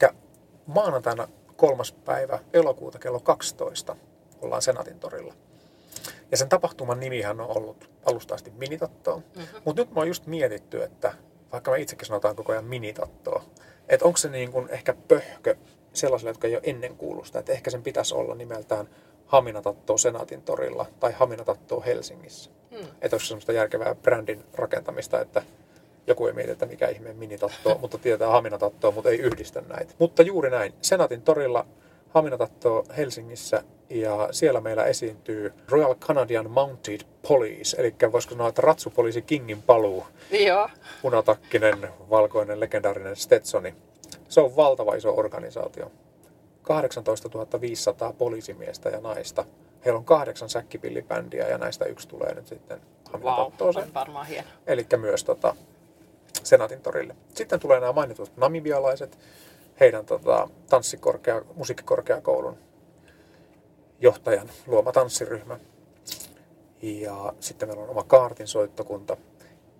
maanantaina 0.66 1.28
kolmas 1.56 1.92
päivä 1.92 2.38
elokuuta 2.52 2.98
kello 2.98 3.20
12 3.20 3.96
ollaan 4.40 4.62
Senaatin 4.62 5.00
torilla. 5.00 5.34
Ja 6.30 6.36
sen 6.36 6.48
tapahtuman 6.48 7.00
nimihän 7.00 7.40
on 7.40 7.56
ollut 7.56 7.90
alusta 8.06 8.34
asti 8.34 8.50
minitattoa. 8.50 9.16
Mm-hmm. 9.16 9.60
Mutta 9.64 9.82
nyt 9.82 9.90
mä 9.90 10.00
oon 10.00 10.08
just 10.08 10.26
mietitty, 10.26 10.82
että 10.82 11.12
vaikka 11.52 11.70
me 11.70 11.80
itsekin 11.80 12.06
sanotaan 12.06 12.36
koko 12.36 12.52
ajan 12.52 12.64
minitattoa, 12.64 13.42
että 13.88 14.06
onko 14.06 14.16
se 14.16 14.28
niin 14.28 14.52
kuin 14.52 14.68
ehkä 14.70 14.94
pöhkö 15.08 15.56
sellaisille, 15.92 16.30
jotka 16.30 16.46
ei 16.46 16.54
ole 16.54 16.62
ennen 16.64 16.96
kuullut 16.96 17.26
sitä, 17.26 17.38
että 17.38 17.52
ehkä 17.52 17.70
sen 17.70 17.82
pitäisi 17.82 18.14
olla 18.14 18.34
nimeltään 18.34 18.88
Haminatattoa 19.26 19.98
Senaatin 19.98 20.42
torilla 20.42 20.86
tai 21.00 21.12
Haminatattoa 21.12 21.82
Helsingissä. 21.84 22.50
Mm. 22.70 22.86
Että 23.00 23.14
olisi 23.14 23.26
semmoista 23.26 23.52
järkevää 23.52 23.94
brändin 23.94 24.44
rakentamista, 24.54 25.20
että 25.20 25.42
joku 26.06 26.26
ei 26.26 26.32
mieti, 26.32 26.50
että 26.50 26.66
mikä 26.66 26.88
ihmeen 26.88 27.16
minitattoa, 27.16 27.78
mutta 27.78 27.98
tietää 27.98 28.30
Haminatattoa, 28.30 28.90
mutta 28.90 29.10
ei 29.10 29.18
yhdistä 29.18 29.60
näitä. 29.60 29.94
Mutta 29.98 30.22
juuri 30.22 30.50
näin. 30.50 30.74
Senaatin 30.82 31.22
torilla 31.22 31.66
Haminatattoa 32.08 32.84
Helsingissä 32.96 33.62
ja 33.90 34.28
siellä 34.30 34.60
meillä 34.60 34.84
esiintyy 34.84 35.52
Royal 35.68 35.94
Canadian 35.94 36.50
Mounted 36.50 37.00
Police, 37.28 37.76
eli 37.80 37.94
voisiko 38.12 38.34
sanoa, 38.34 38.48
että 38.48 38.62
ratsupoliisi 38.62 39.22
Kingin 39.22 39.62
paluu. 39.62 40.06
Joo. 40.30 40.68
Punatakkinen, 41.02 41.88
valkoinen, 42.10 42.60
legendaarinen 42.60 43.16
Stetsoni. 43.16 43.74
Se 44.28 44.40
on 44.40 44.56
valtava 44.56 44.94
iso 44.94 45.14
organisaatio. 45.16 45.92
18 46.62 47.60
500 47.60 48.12
poliisimiestä 48.12 48.88
ja 48.88 49.00
naista. 49.00 49.44
Heillä 49.84 49.98
on 49.98 50.04
kahdeksan 50.04 50.48
säkkipillibändiä 50.48 51.48
ja 51.48 51.58
näistä 51.58 51.84
yksi 51.84 52.08
tulee 52.08 52.34
nyt 52.34 52.46
sitten 52.46 52.80
wow, 53.22 53.52
on 53.60 53.94
varmaan 53.94 54.26
hieno. 54.26 54.48
Eli 54.66 54.86
myös 54.96 55.24
tota, 55.24 55.56
Senaatin 56.42 56.80
torille. 56.80 57.16
Sitten 57.34 57.60
tulee 57.60 57.80
nämä 57.80 57.92
mainitut 57.92 58.36
namibialaiset, 58.36 59.18
heidän 59.80 60.06
tota, 60.06 60.48
tanssikorkea, 60.68 61.42
musiikkikorkeakoulun 61.54 62.58
johtajan 64.00 64.50
luoma 64.66 64.92
tanssiryhmä. 64.92 65.58
Ja 66.82 67.32
sitten 67.40 67.68
meillä 67.68 67.82
on 67.82 67.90
oma 67.90 68.04
kaartin 68.04 68.48
soittokunta. 68.48 69.16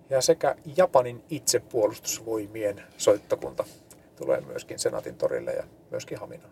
Ja 0.09 0.21
sekä 0.21 0.55
Japanin 0.77 1.23
itsepuolustusvoimien 1.29 2.83
soittokunta 2.97 3.63
tulee 4.15 4.41
myöskin 4.41 4.79
Senaatin 4.79 5.15
torille 5.15 5.53
ja 5.53 5.63
myöskin 5.91 6.19
Haminaan. 6.19 6.51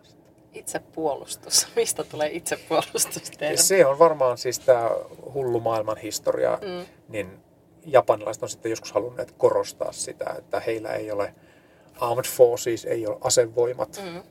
Itsepuolustus. 0.52 1.66
Mistä 1.76 2.04
tulee 2.04 2.30
itsepuolustus 2.32 3.30
teille? 3.38 3.56
Se 3.56 3.86
on 3.86 3.98
varmaan 3.98 4.38
siis 4.38 4.58
tämä 4.58 4.90
hullu 5.34 5.60
maailman 5.60 5.96
historia, 5.96 6.58
mm. 6.62 6.86
niin 7.08 7.40
japanilaiset 7.86 8.42
on 8.42 8.48
sitten 8.48 8.70
joskus 8.70 8.92
halunneet 8.92 9.32
korostaa 9.38 9.92
sitä, 9.92 10.34
että 10.38 10.60
heillä 10.60 10.88
ei 10.88 11.10
ole 11.10 11.34
armed 12.00 12.24
forces, 12.24 12.84
ei 12.84 13.06
ole 13.06 13.18
asevoimat, 13.20 14.02
mm. 14.04 14.22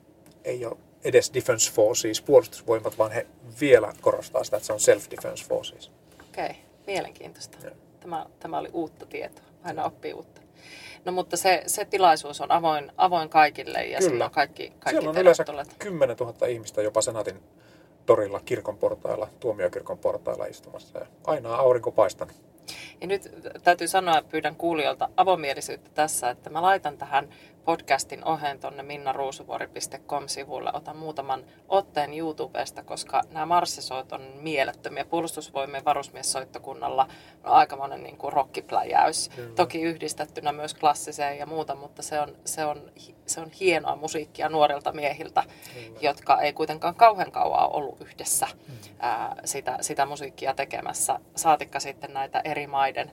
ei 0.44 0.66
ole 0.66 0.78
edes 1.04 1.34
defense 1.34 1.72
forces, 1.72 2.22
puolustusvoimat, 2.22 2.98
vaan 2.98 3.12
he 3.12 3.28
vielä 3.62 3.94
korostaa 4.02 4.44
sitä, 4.44 4.58
että 4.58 4.68
se 4.68 4.74
on 4.74 4.80
self-defense 4.80 5.48
forces. 5.48 5.92
Okei, 6.30 6.46
okay. 6.46 6.56
mielenkiintoista. 6.88 7.58
Tämä, 8.00 8.26
tämä 8.40 8.58
oli 8.58 8.70
uutta 8.74 9.06
tietoa. 9.06 9.46
Aina 9.64 9.86
oppii 9.86 10.14
uutta. 10.14 10.42
No 11.06 11.12
mutta 11.12 11.38
se, 11.38 11.64
se 11.68 11.86
tilaisuus 11.86 12.42
on 12.42 12.52
avoin, 12.52 12.92
avoin 12.98 13.30
kaikille 13.30 13.86
ja 13.86 14.00
Kyllä. 14.00 14.26
on 14.26 14.32
kaikki, 14.32 14.70
kaikki 14.70 14.90
Siellä 14.90 15.10
on 15.10 15.18
yleensä 15.18 15.46
10 15.80 16.18
000 16.18 16.48
ihmistä 16.48 16.82
jopa 16.82 17.02
senaatin 17.02 17.44
torilla, 18.06 18.40
kirkon 18.46 18.78
portailla, 18.78 19.28
tuomiokirkon 19.40 19.98
portailla 19.98 20.46
istumassa 20.46 21.00
ja 21.00 21.06
aina 21.24 21.56
aurinko 21.56 21.92
paistanut. 21.92 22.36
Ja 23.02 23.08
nyt 23.08 23.32
täytyy 23.64 23.88
sanoa, 23.88 24.22
pyydän 24.30 24.56
kuulijoilta 24.56 25.10
avomielisyyttä 25.18 25.90
tässä, 25.94 26.30
että 26.30 26.50
mä 26.50 26.62
laitan 26.62 26.98
tähän 26.98 27.30
podcastin 27.66 28.26
oheen 28.26 28.60
tuonne 28.60 28.84
minnaruusuvuori.com-sivulle. 28.84 30.72
Otan 30.74 30.98
muutaman 30.98 31.46
otteen 31.68 32.14
YouTubesta, 32.14 32.84
koska 32.84 33.22
nämä 33.32 33.46
marssisoit 33.46 34.12
on 34.12 34.22
mielettömiä. 34.36 35.06
Puolustusvoimien 35.06 35.86
varusmiessoittokunnalla 35.86 37.08
on 37.44 37.52
aikamoinen 37.52 38.04
niin 38.04 38.18
kuin 38.18 38.34
rockipläjäys. 38.34 39.30
Kyllä. 39.30 39.56
Toki 39.56 39.82
yhdistettynä 39.82 40.52
myös 40.52 40.74
klassiseen 40.74 41.38
ja 41.38 41.46
muuta, 41.46 41.76
mutta 41.76 42.02
se 42.02 42.20
on, 42.20 42.36
se 42.46 42.66
on, 42.66 42.92
se 43.26 43.42
on 43.42 43.50
hienoa 43.60 43.96
musiikkia 43.96 44.50
nuorilta 44.50 44.92
miehiltä, 44.92 45.44
Kyllä. 45.74 46.00
jotka 46.02 46.42
ei 46.42 46.54
kuitenkaan 46.54 46.96
kauhean 46.96 47.32
kauan 47.32 47.64
ole 47.64 47.70
ollut 47.74 48.02
yhdessä 48.02 48.48
mm. 48.68 48.76
ää, 49.00 49.36
sitä, 49.46 49.78
sitä 49.82 50.06
musiikkia 50.06 50.54
tekemässä. 50.54 51.20
Saatikka 51.36 51.80
sitten 51.80 52.14
näitä 52.14 52.42
eri 52.44 52.68
maiden 52.68 53.12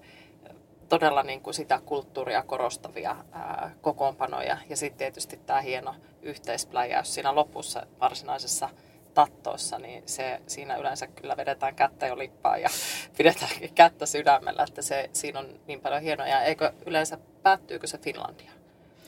todella 0.88 1.22
niin 1.22 1.40
kuin 1.40 1.54
sitä 1.54 1.80
kulttuuria 1.86 2.42
korostavia 2.42 3.16
ää, 3.32 3.70
kokoonpanoja. 3.80 4.58
Ja 4.68 4.76
sitten 4.76 4.98
tietysti 4.98 5.40
tämä 5.46 5.60
hieno 5.60 5.94
yhteispläjäys 6.22 7.14
siinä 7.14 7.34
lopussa 7.34 7.86
varsinaisessa 8.00 8.68
tattoossa, 9.14 9.78
niin 9.78 10.02
se, 10.06 10.40
siinä 10.46 10.76
yleensä 10.76 11.06
kyllä 11.06 11.36
vedetään 11.36 11.74
kättä 11.74 12.06
jo 12.06 12.18
lippaan 12.18 12.62
ja 12.62 12.68
pidetään 13.18 13.50
kättä 13.74 14.06
sydämellä, 14.06 14.64
että 14.68 14.82
se, 14.82 15.10
siinä 15.12 15.38
on 15.38 15.48
niin 15.66 15.80
paljon 15.80 16.02
hienoja. 16.02 16.42
Eikö 16.42 16.72
yleensä, 16.86 17.18
päättyykö 17.42 17.86
se 17.86 17.98
Finlandia 17.98 18.50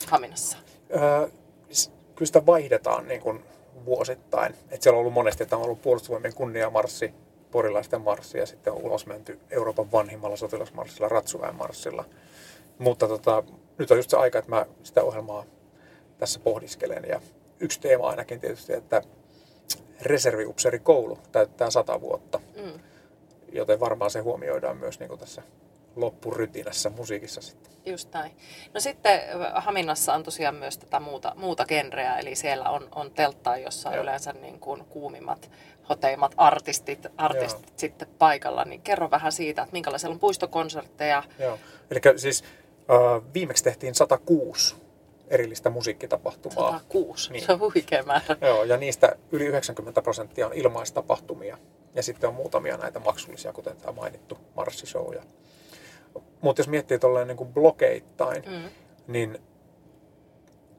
Haminassa? 0.07 0.57
Öö, 0.95 1.27
kyllä 2.15 2.25
sitä 2.25 2.45
vaihdetaan 2.45 3.07
niin 3.07 3.21
kuin 3.21 3.43
vuosittain. 3.85 4.55
Et 4.71 4.81
siellä 4.81 4.97
on 4.97 4.99
ollut 4.99 5.13
monesti, 5.13 5.43
että 5.43 5.57
on 5.57 5.63
ollut 5.63 5.81
puolustusvoimien 5.81 6.33
kunniamarssi, 6.33 7.13
porilaisten 7.51 8.01
marssi 8.01 8.37
ja 8.37 8.45
sitten 8.45 8.73
on 8.73 8.81
ulos 8.81 9.05
menty 9.05 9.39
Euroopan 9.49 9.91
vanhimmalla 9.91 10.37
sotilasmarssilla, 10.37 11.09
Ratsuväen 11.09 11.55
marssilla. 11.55 12.05
Mutta 12.77 13.07
tota, 13.07 13.43
nyt 13.77 13.91
on 13.91 13.97
just 13.97 14.09
se 14.09 14.17
aika, 14.17 14.39
että 14.39 14.51
mä 14.51 14.65
sitä 14.83 15.03
ohjelmaa 15.03 15.43
tässä 16.17 16.39
pohdiskelen. 16.39 17.05
Ja 17.09 17.21
yksi 17.59 17.79
teema 17.79 18.09
ainakin 18.09 18.39
tietysti, 18.39 18.73
että 18.73 19.01
reserviupseerikoulu 20.01 21.19
täyttää 21.31 21.69
sata 21.69 22.01
vuotta. 22.01 22.39
Mm. 22.63 22.79
Joten 23.51 23.79
varmaan 23.79 24.11
se 24.11 24.19
huomioidaan 24.19 24.77
myös 24.77 24.99
niin 24.99 25.09
kuin 25.09 25.19
tässä 25.19 25.41
loppurytinässä 25.95 26.89
musiikissa 26.89 27.41
sitten. 27.41 27.73
Just 27.85 28.13
näin. 28.13 28.31
No 28.73 28.79
sitten 28.79 29.21
Haminassa 29.53 30.13
on 30.13 30.23
tosiaan 30.23 30.55
myös 30.55 30.77
tätä 30.77 30.99
muuta, 30.99 31.33
muuta 31.35 31.65
genreä, 31.65 32.17
eli 32.17 32.35
siellä 32.35 32.69
on, 32.69 32.87
on 32.95 33.11
telttaa, 33.11 33.57
jossa 33.57 33.89
on 33.89 33.95
Joo. 33.95 34.03
yleensä 34.03 34.33
niin 34.33 34.59
kuin 34.59 34.85
kuumimmat, 34.85 35.51
hoteimmat 35.89 36.33
artistit, 36.37 37.07
artistit 37.17 37.65
Joo. 37.67 37.73
sitten 37.77 38.07
paikalla. 38.19 38.65
Niin 38.65 38.81
kerro 38.81 39.11
vähän 39.11 39.31
siitä, 39.31 39.61
että 39.61 39.73
minkälaisia 39.73 40.09
on 40.09 40.19
puistokonsertteja. 40.19 41.23
Joo, 41.39 41.59
eli 41.91 41.99
siis 42.15 42.43
äh, 42.43 43.33
viimeksi 43.33 43.63
tehtiin 43.63 43.95
106 43.95 44.75
erillistä 45.27 45.69
musiikkitapahtumaa. 45.69 46.71
106, 46.71 47.31
niin. 47.31 47.45
se 47.45 47.51
on 47.51 47.59
huikea 47.59 48.03
määrä. 48.03 48.37
Joo, 48.41 48.63
ja 48.63 48.77
niistä 48.77 49.15
yli 49.31 49.45
90 49.45 50.01
prosenttia 50.01 50.45
on 50.47 50.53
ilmaistapahtumia. 50.53 51.57
Ja 51.95 52.03
sitten 52.03 52.27
on 52.27 52.35
muutamia 52.35 52.77
näitä 52.77 52.99
maksullisia, 52.99 53.53
kuten 53.53 53.77
tämä 53.77 53.91
mainittu 53.93 54.37
marssishow 54.55 55.13
mutta 56.41 56.59
jos 56.59 56.67
miettii 56.67 56.99
tolleen 56.99 57.27
niin 57.27 57.37
kuin 57.37 57.53
blokeittain, 57.53 58.43
mm. 58.47 58.69
niin 59.07 59.39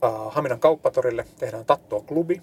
äh, 0.04 0.10
Haminan 0.28 0.60
kauppatorille 0.60 1.24
tehdään 1.38 1.64
Tattoa 1.64 2.00
klubi. 2.00 2.42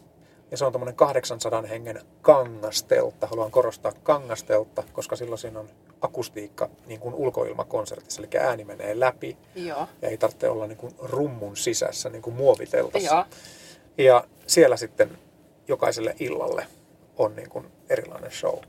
Ja 0.51 0.57
se 0.57 0.65
on 0.65 0.71
tämmöinen 0.71 0.95
800 0.95 1.61
hengen 1.61 2.01
kangasteltta. 2.21 3.27
Haluan 3.27 3.51
korostaa 3.51 3.91
kangasteltta, 4.03 4.83
koska 4.93 5.15
silloin 5.15 5.39
siinä 5.39 5.59
on 5.59 5.69
akustiikka 6.01 6.69
niin 6.85 6.99
kuin 6.99 7.15
ulkoilmakonsertissa. 7.15 8.21
Eli 8.21 8.29
ääni 8.39 8.63
menee 8.63 8.99
läpi. 8.99 9.37
Joo. 9.55 9.87
Ja 10.01 10.09
ei 10.09 10.17
tarvitse 10.17 10.49
olla 10.49 10.67
niin 10.67 10.77
kuin 10.77 10.93
rummun 10.99 11.57
sisässä, 11.57 12.09
niin 12.09 12.21
kuin 12.21 12.35
muoviteltassa. 12.35 13.15
Joo. 13.15 13.25
Ja 13.97 14.23
siellä 14.47 14.77
sitten 14.77 15.17
jokaiselle 15.67 16.15
illalle 16.19 16.67
on 17.17 17.35
niin 17.35 17.49
kuin 17.49 17.65
erilainen 17.89 18.31
show 18.31 18.59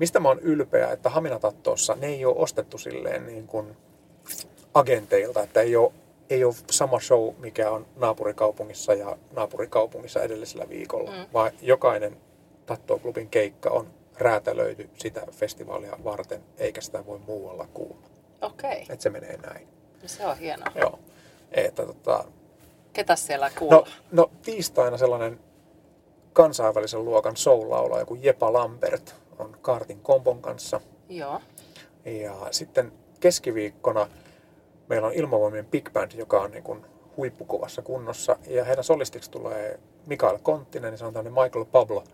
mistä 0.00 0.20
mä 0.20 0.28
oon 0.28 0.40
ylpeä, 0.40 0.92
että 0.92 1.10
Haminatattoossa 1.10 1.96
ne 2.00 2.06
ei 2.06 2.24
ole 2.24 2.36
ostettu 2.36 2.78
silleen 2.78 3.26
niin 3.26 3.46
kuin 3.46 3.76
agenteilta, 4.74 5.42
että 5.42 5.60
ei 5.60 5.76
ole, 5.76 5.92
ei 6.30 6.44
ole 6.44 6.54
sama 6.70 7.00
show, 7.00 7.34
mikä 7.38 7.70
on 7.70 7.86
naapurikaupungissa 7.96 8.94
ja 8.94 9.16
naapurikaupungissa 9.32 10.22
edellisellä 10.22 10.68
viikolla, 10.68 11.10
mm. 11.10 11.26
vaan 11.32 11.52
jokainen 11.62 12.16
Tattoo-klubin 12.66 13.28
keikka 13.28 13.70
on 13.70 13.86
räätälöity 14.18 14.90
sitä 14.98 15.26
festivaalia 15.30 15.98
varten, 16.04 16.42
eikä 16.58 16.80
sitä 16.80 17.06
voi 17.06 17.18
muualla 17.18 17.68
kuulla. 17.74 18.06
Okei. 18.42 18.70
Okay. 18.70 18.80
Että 18.80 19.02
se 19.02 19.10
menee 19.10 19.36
näin. 19.36 19.68
No 20.02 20.08
se 20.08 20.26
on 20.26 20.38
hienoa. 20.38 20.72
Joo. 20.74 20.98
Että, 21.50 21.86
tota... 21.86 22.24
Ketä 22.92 23.16
siellä 23.16 23.50
kuulla? 23.58 23.76
No, 23.76 23.86
no 24.12 24.30
tiistaina 24.42 24.98
sellainen 24.98 25.40
kansainvälisen 26.32 27.04
luokan 27.04 27.36
soul-laulaja 27.36 28.04
kuin 28.06 28.22
Jepa 28.22 28.52
Lambert 28.52 29.14
on 29.38 29.56
Kaartin 29.62 30.00
Kompon 30.00 30.42
kanssa. 30.42 30.80
Joo. 31.08 31.40
Ja 32.04 32.36
sitten 32.50 32.92
keskiviikkona 33.20 34.08
meillä 34.90 35.06
on 35.08 35.14
Ilmavoimien 35.14 35.66
Big 35.66 35.92
Band, 35.92 36.12
joka 36.14 36.40
on 36.40 36.50
niin 36.50 36.62
kuin 36.62 36.86
huippukovassa 37.16 37.82
kunnossa. 37.82 38.36
Ja 38.46 38.64
heidän 38.64 38.84
solistiksi 38.84 39.30
tulee 39.30 39.80
Mikael 40.06 40.38
Konttinen, 40.42 40.90
niin 40.90 40.98
se 40.98 41.04
on 41.04 41.12
tämmöinen 41.12 41.44
Michael 41.44 41.64
Pablo 41.64 42.04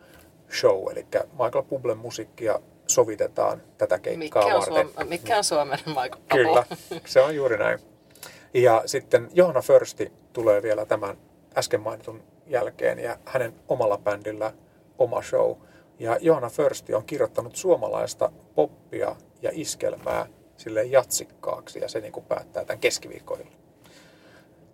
show, 0.60 0.92
eli 0.92 1.06
Michael 1.32 1.62
Publen 1.68 1.98
musiikkia 1.98 2.60
sovitetaan 2.86 3.62
tätä 3.78 3.98
keikkaa 3.98 4.42
mikä 4.42 4.56
on 4.56 4.60
varten. 4.60 4.88
Suom- 4.88 5.08
mikä 5.08 5.36
on 5.38 5.44
Suomen 5.44 5.78
Michael 5.86 6.10
Pablo? 6.10 6.26
Kyllä, 6.28 6.64
se 7.06 7.20
on 7.20 7.34
juuri 7.34 7.58
näin. 7.58 7.78
Ja 8.54 8.82
sitten 8.86 9.28
Johanna 9.32 9.62
Försti 9.62 10.12
tulee 10.32 10.62
vielä 10.62 10.86
tämän 10.86 11.16
äsken 11.56 11.80
mainitun 11.80 12.22
jälkeen 12.46 12.98
ja 12.98 13.18
hänen 13.24 13.54
omalla 13.68 13.98
bändillä 13.98 14.52
oma 14.98 15.22
show– 15.22 15.56
ja 15.98 16.18
Johanna 16.20 16.50
Försti 16.50 16.94
on 16.94 17.04
kirjoittanut 17.04 17.56
suomalaista 17.56 18.32
poppia 18.54 19.16
ja 19.42 19.50
iskelmää 19.52 20.26
sille 20.56 20.84
jatsikkaaksi 20.84 21.78
ja 21.78 21.88
se 21.88 22.00
niin 22.00 22.12
kuin 22.12 22.26
päättää 22.26 22.64
tämän 22.64 22.80
keskiviikkoilla. 22.80 23.46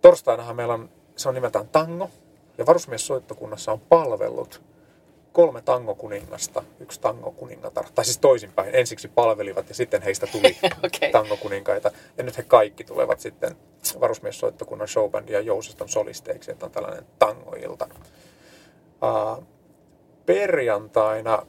Torstainahan 0.01 0.55
meillä 0.55 0.73
on, 0.73 0.89
se 1.15 1.29
on 1.29 1.35
nimeltään 1.35 1.67
tango 1.67 2.09
ja 2.57 2.65
varusmiessoittokunnassa 2.65 3.71
on 3.71 3.79
palvellut 3.79 4.61
kolme 5.33 5.61
tangokuningasta, 5.61 6.63
yksi 6.79 7.01
tangokuningatar, 7.01 7.85
tai 7.95 8.05
siis 8.05 8.17
toisinpäin, 8.17 8.75
ensiksi 8.75 9.07
palvelivat 9.07 9.69
ja 9.69 9.75
sitten 9.75 10.01
heistä 10.01 10.27
tuli 10.27 10.57
okay. 10.85 11.11
tangokuninkaita. 11.11 11.91
Ja 12.17 12.23
nyt 12.23 12.37
he 12.37 12.43
kaikki 12.43 12.83
tulevat 12.83 13.19
sitten 13.19 13.55
varusmiessoittokunnan 13.99 14.87
showbandin 14.87 15.33
ja 15.33 15.41
jousiston 15.41 15.89
solisteiksi, 15.89 16.51
että 16.51 16.65
on 16.65 16.71
tällainen 16.71 17.05
tangoilta. 17.19 17.89
Uh, 19.03 19.43
perjantaina 20.25 21.45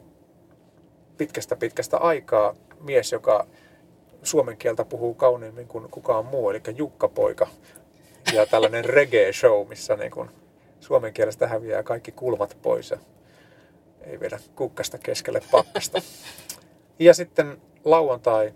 pitkästä 1.17 1.57
pitkästä 1.57 1.99
aikaa 1.99 2.55
mies, 2.81 3.13
joka 3.13 3.47
suomen 4.25 4.57
kieltä 4.57 4.85
puhuu 4.85 5.15
kauniimmin 5.15 5.69
kuin 5.69 5.91
kukaan 5.91 6.27
muu, 6.27 6.51
eli 6.51 6.61
Jukka 6.77 7.09
Poika. 7.09 7.47
Ja 8.33 8.47
tällainen 8.47 8.85
reggae-show, 8.85 9.69
missä 9.69 9.97
niin 9.97 10.11
kuin 10.11 10.31
suomen 10.81 11.13
kielestä 11.13 11.47
häviää 11.49 11.83
kaikki 11.83 12.13
kulmat 12.13 12.57
pois 12.63 12.91
ja 12.91 12.99
ei 14.01 14.21
vedä 14.21 14.39
kukkasta 14.57 14.99
keskelle 14.99 15.41
pakkasta. 15.51 16.03
Ja 16.99 17.15
sitten 17.15 17.63
lauantai 17.85 18.55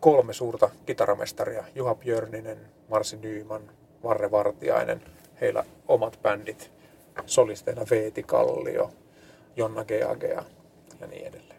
kolme 0.00 0.32
suurta 0.32 0.70
kitaramestaria, 0.86 1.64
Juha 1.74 1.94
Björninen, 1.94 2.58
Marsi 2.88 3.16
Nyyman, 3.16 3.70
Varre 4.02 4.30
Vartiainen, 4.30 5.02
heillä 5.40 5.64
omat 5.88 6.18
bändit 6.22 6.70
solisteina 7.26 7.82
Veeti 7.90 8.22
Kallio, 8.22 8.90
Jonna 9.56 9.84
Geagea 9.84 10.44
ja 11.00 11.06
niin 11.06 11.26
edelleen. 11.26 11.49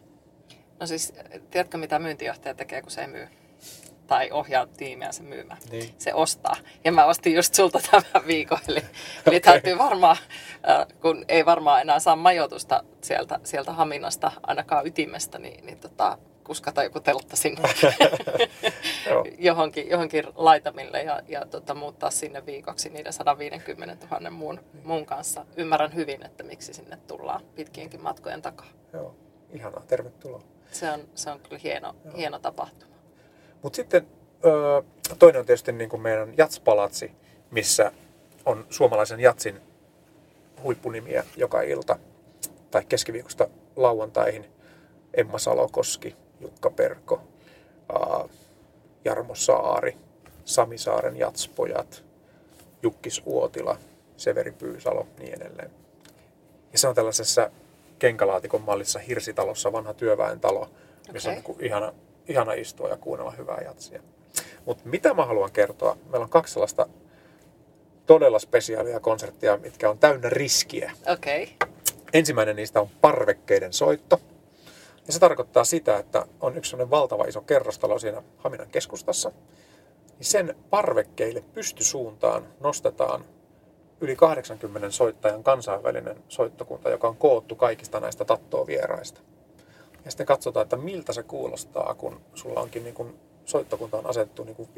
No 0.82 0.88
siis, 0.88 1.14
tiedätkö 1.52 1.78
mitä 1.78 2.00
myyntijohtaja 2.00 2.56
tekee, 2.56 2.82
kun 2.82 2.92
se 2.92 3.02
ei 3.02 3.08
myy? 3.08 3.28
Tai 4.08 4.32
ohjaa 4.32 4.68
tiimiä 4.68 5.12
se 5.12 5.24
myymään. 5.24 5.60
Niin. 5.72 5.96
Se 5.98 6.14
ostaa. 6.14 6.56
Ja 6.84 6.92
mä 6.92 7.06
ostin 7.06 7.34
just 7.36 7.54
sulta 7.54 7.80
tämän 7.92 8.28
viikon. 8.28 8.58
Eli, 8.68 8.80
eli 8.80 8.86
Okei. 9.28 9.40
täytyy 9.40 9.78
varmaan, 9.78 10.18
äh, 10.70 10.88
kun 11.02 11.26
ei 11.28 11.46
varmaan 11.46 11.82
enää 11.82 12.00
saa 12.00 12.16
majoitusta 12.16 12.84
sieltä, 13.02 13.40
sieltä 13.44 13.74
Haminasta, 13.74 14.32
ainakaan 14.44 14.88
ytimestä, 14.88 15.40
niin, 15.40 15.66
niin 15.66 15.80
tota, 15.80 16.18
kuskata 16.44 16.84
joku 16.84 17.00
teltta 17.00 17.36
sinne 17.36 17.62
johonkin, 19.38 19.90
johonkin 19.90 20.28
laitamille 20.36 21.04
ja, 21.04 21.22
ja 21.28 21.46
tota, 21.46 21.74
muuttaa 21.76 22.12
sinne 22.12 22.46
viikoksi 22.46 22.90
niiden 22.90 23.14
150 23.14 24.08
000 24.12 24.30
muun, 24.30 24.60
muun 24.84 25.06
kanssa. 25.06 25.46
Ymmärrän 25.58 25.96
hyvin, 25.96 26.26
että 26.26 26.44
miksi 26.44 26.74
sinne 26.74 26.98
tullaan 27.08 27.42
pitkienkin 27.56 28.02
matkojen 28.02 28.42
takaa. 28.42 28.68
Joo, 28.94 29.16
ihanaa, 29.52 29.84
tervetuloa. 29.88 30.61
Se 30.72 30.92
on, 30.92 31.08
se 31.16 31.30
on 31.30 31.40
kyllä 31.40 31.60
hieno, 31.64 31.96
hieno 32.18 32.40
tapahtuma. 32.40 32.96
Mutta 33.64 33.76
sitten 33.76 34.08
öö, 34.46 34.82
toinen 35.20 35.40
on 35.40 35.46
tietysti 35.46 35.72
niin 35.72 35.90
kuin 35.90 36.02
meidän 36.02 36.34
Jatspalatsi, 36.38 37.12
missä 37.52 37.92
on 38.46 38.66
suomalaisen 38.70 39.20
jatsin 39.20 39.62
huippunimiä 40.64 41.24
joka 41.38 41.62
ilta 41.62 42.00
tai 42.72 42.86
keskiviikosta 42.90 43.48
lauantaihin. 43.76 44.46
Emma 45.14 45.38
Salokoski, 45.38 46.16
Jukka 46.40 46.70
Perko, 46.70 47.22
ää, 47.94 48.30
Jarmo 49.06 49.36
Saari, 49.36 49.98
Sami 50.46 50.78
Saaren 50.78 51.18
jatspojat, 51.18 52.04
Jukkis 52.84 53.22
Uotila, 53.26 53.78
Severi 54.18 54.52
Pyysalo, 54.52 55.08
niin 55.20 55.34
edelleen. 55.34 55.72
Ja 56.72 56.78
se 56.78 56.88
on 56.88 56.96
tällaisessa 56.96 57.52
kenkälaatikon 58.02 58.62
mallissa 58.62 59.00
Hirsitalossa, 59.00 59.72
vanha 59.72 59.94
työväentalo, 59.94 60.70
missä 61.14 61.30
on 61.30 61.38
Okei. 61.38 61.56
niin 61.56 61.66
ihana, 61.66 61.94
ihana 62.28 62.54
istua 62.54 62.90
ja 62.90 62.98
kuunnella 62.98 63.32
hyvää 63.32 63.62
jatsia. 63.66 64.02
Mutta 64.66 64.84
mitä 64.86 65.14
mä 65.14 65.26
haluan 65.26 65.52
kertoa? 65.52 65.98
Meillä 66.10 66.24
on 66.24 66.30
kaksi 66.30 66.54
sellaista 66.54 66.88
todella 68.06 68.40
spesiaalia 68.40 69.00
konserttia, 69.00 69.58
mitkä 69.58 69.90
on 69.90 69.98
täynnä 69.98 70.30
riskiä. 70.30 70.92
Okay. 71.08 71.48
Ensimmäinen 72.14 72.56
niistä 72.56 72.82
on 72.82 72.90
parvekkeiden 73.02 73.74
soitto. 73.74 74.22
Ja 75.08 75.14
se 75.14 75.20
tarkoittaa 75.20 75.64
sitä, 75.64 75.98
että 75.98 76.26
on 76.40 76.58
yksi 76.58 76.70
sellainen 76.70 76.92
valtava 76.92 77.24
iso 77.24 77.42
kerrostalo 77.42 78.00
siinä 78.00 78.24
Haminan 78.38 78.70
keskustassa. 78.72 79.32
Niin 80.18 80.26
sen 80.26 80.56
parvekkeille 80.70 81.44
pystysuuntaan 81.54 82.48
nostetaan 82.60 83.26
yli 84.02 84.16
80 84.16 84.92
soittajan 84.92 85.44
kansainvälinen 85.44 86.24
soittokunta, 86.30 86.90
joka 86.90 87.08
on 87.08 87.18
koottu 87.18 87.56
kaikista 87.56 88.00
näistä 88.00 88.26
tattovieraista. 88.26 89.22
Ja 90.06 90.12
sitten 90.12 90.26
katsotaan, 90.26 90.64
että 90.64 90.78
miltä 90.78 91.14
se 91.14 91.24
kuulostaa, 91.24 91.96
kun 91.98 92.22
sulla 92.34 92.60
onkin 92.60 92.84
niin 92.84 92.94
kuin 92.94 93.20
soittokunta 93.46 93.98
on 93.98 94.06
asettu 94.06 94.44
niin 94.44 94.56
kuin 94.56 94.70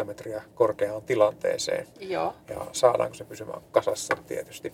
5-60 0.00 0.04
metriä 0.04 0.42
korkeaan 0.54 1.02
tilanteeseen 1.02 1.86
joo. 2.00 2.34
ja 2.48 2.66
saadaanko 2.72 3.14
se 3.14 3.24
pysymään 3.24 3.62
kasassa 3.72 4.16
tietysti. 4.26 4.72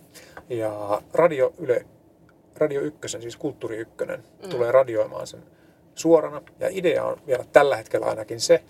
Ja 0.48 1.02
Radio 1.14 1.52
Yle, 1.58 1.86
Radio 2.56 2.80
Ykkösen, 2.80 3.22
siis 3.22 3.36
Kulttuuri 3.36 3.76
Ykkönen, 3.76 4.24
mm. 4.42 4.50
tulee 4.50 4.72
radioimaan 4.72 5.26
sen 5.26 5.42
suorana. 5.94 6.42
Ja 6.60 6.68
idea 6.70 7.04
on 7.04 7.20
vielä 7.26 7.44
tällä 7.52 7.76
hetkellä 7.76 8.06
ainakin 8.06 8.40
se, 8.40 8.64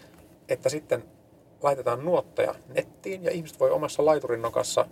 että 0.49 0.69
sitten 0.69 1.05
laitetaan 1.63 2.05
nuotteja 2.05 2.55
nettiin 2.69 3.25
ja 3.25 3.31
ihmiset 3.31 3.61
voi 3.61 3.71
omassa 3.71 4.05
laiturin 4.05 4.43
nokassa 4.43 4.87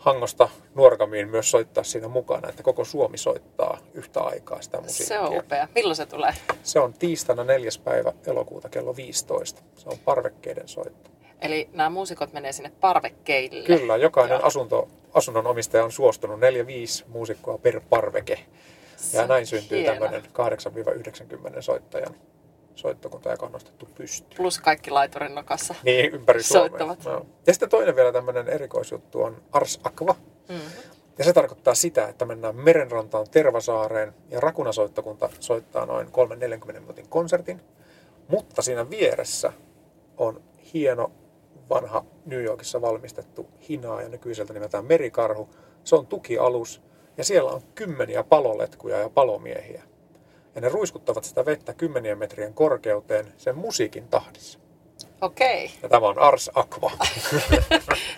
Hangosta 0.00 0.48
Nuorgamiin 0.74 1.28
myös 1.28 1.50
soittaa 1.50 1.84
siinä 1.84 2.08
mukana, 2.08 2.48
että 2.48 2.62
koko 2.62 2.84
Suomi 2.84 3.18
soittaa 3.18 3.78
yhtä 3.94 4.20
aikaa 4.20 4.62
sitä 4.62 4.80
musiikkia. 4.80 5.06
Se 5.06 5.18
on 5.18 5.38
upea. 5.38 5.68
Milloin 5.74 5.96
se 5.96 6.06
tulee? 6.06 6.34
Se 6.62 6.80
on 6.80 6.92
tiistaina 6.92 7.44
4. 7.44 7.70
päivä 7.84 8.12
elokuuta 8.26 8.68
kello 8.68 8.96
15. 8.96 9.62
Se 9.76 9.88
on 9.88 9.98
parvekkeiden 10.04 10.68
soitto. 10.68 11.10
Eli 11.40 11.68
nämä 11.72 11.90
muusikot 11.90 12.32
menee 12.32 12.52
sinne 12.52 12.72
parvekkeille. 12.80 13.66
Kyllä, 13.66 13.96
jokainen 13.96 14.36
Joo. 14.38 14.46
asunto, 14.46 14.88
asunnon 15.14 15.46
omistaja 15.46 15.84
on 15.84 15.92
suostunut 15.92 16.40
4-5 16.40 16.42
muusikkoa 17.08 17.58
per 17.58 17.80
parveke. 17.90 18.38
Se 18.96 19.16
Ja 19.18 19.26
näin 19.26 19.46
syntyy 19.46 19.78
hieno. 19.78 19.92
tämmöinen 19.92 20.22
8-90 21.58 21.62
soittajan 21.62 22.14
soittokunta, 22.74 23.30
joka 23.30 23.46
on 23.46 23.52
nostettu 23.52 23.88
pystyyn. 23.94 24.36
Plus 24.36 24.58
kaikki 24.58 24.90
laiturin 24.90 25.34
nokassa. 25.34 25.74
Niin, 25.82 26.14
ympäri 26.14 26.42
Suomea. 26.42 26.68
Soittavat. 26.68 27.04
Joo. 27.04 27.26
Ja 27.46 27.52
sitten 27.52 27.68
toinen 27.68 27.96
vielä 27.96 28.12
tämmöinen 28.12 28.48
erikoisjuttu 28.48 29.22
on 29.22 29.42
Ars 29.52 29.80
Aqua. 29.84 30.14
Mm. 30.48 30.60
Ja 31.18 31.24
se 31.24 31.32
tarkoittaa 31.32 31.74
sitä, 31.74 32.08
että 32.08 32.24
mennään 32.24 32.56
merenrantaan 32.56 33.26
Tervasaareen 33.30 34.14
ja 34.30 34.40
Rakunasoittokunta 34.40 35.28
soittaa 35.40 35.86
noin 35.86 36.06
3-40 36.06 36.72
minuutin 36.72 37.08
konsertin. 37.08 37.60
Mutta 38.28 38.62
siinä 38.62 38.90
vieressä 38.90 39.52
on 40.16 40.42
hieno 40.74 41.12
vanha 41.70 42.04
New 42.26 42.42
Yorkissa 42.42 42.80
valmistettu 42.80 43.48
hinaa 43.68 44.02
ja 44.02 44.08
nykyiseltä 44.08 44.52
nimeltään 44.52 44.84
Merikarhu. 44.84 45.48
Se 45.84 45.96
on 45.96 46.06
tukialus 46.06 46.82
ja 47.16 47.24
siellä 47.24 47.50
on 47.50 47.62
kymmeniä 47.74 48.24
paloletkuja 48.24 48.98
ja 48.98 49.08
palomiehiä. 49.08 49.82
Ja 50.54 50.60
ne 50.60 50.68
ruiskuttavat 50.68 51.24
sitä 51.24 51.44
vettä 51.44 51.74
kymmenien 51.74 52.18
metrien 52.18 52.54
korkeuteen 52.54 53.32
sen 53.36 53.56
musiikin 53.56 54.08
tahdissa. 54.08 54.58
Okei. 55.20 55.70
Ja 55.82 55.88
tämä 55.88 56.06
on 56.06 56.18
Ars 56.18 56.50
Aqua. 56.54 56.92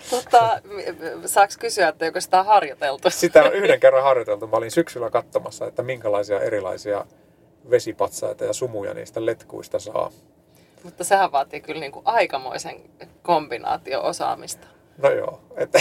Tota, 0.09 0.61
m- 0.63 1.27
saaks 1.27 1.57
kysyä, 1.57 1.87
että 1.87 2.05
onko 2.05 2.21
sitä 2.21 2.43
harjoiteltu? 2.43 3.09
Sitä 3.09 3.43
on 3.43 3.53
yhden 3.53 3.79
kerran 3.79 4.03
harjoiteltu. 4.03 4.47
Mä 4.47 4.57
olin 4.57 4.71
syksyllä 4.71 5.09
katsomassa, 5.09 5.67
että 5.67 5.83
minkälaisia 5.83 6.39
erilaisia 6.39 7.05
vesipatsaita 7.69 8.45
ja 8.45 8.53
sumuja 8.53 8.93
niistä 8.93 9.25
letkuista 9.25 9.79
saa. 9.79 10.11
Mutta 10.83 11.03
sehän 11.03 11.31
vaatii 11.31 11.61
kyllä 11.61 11.79
niin 11.79 11.91
kuin 11.91 12.07
aikamoisen 12.07 12.81
kombinaatio-osaamista. 13.21 14.67
No 14.97 15.09
joo, 15.11 15.41
että 15.55 15.79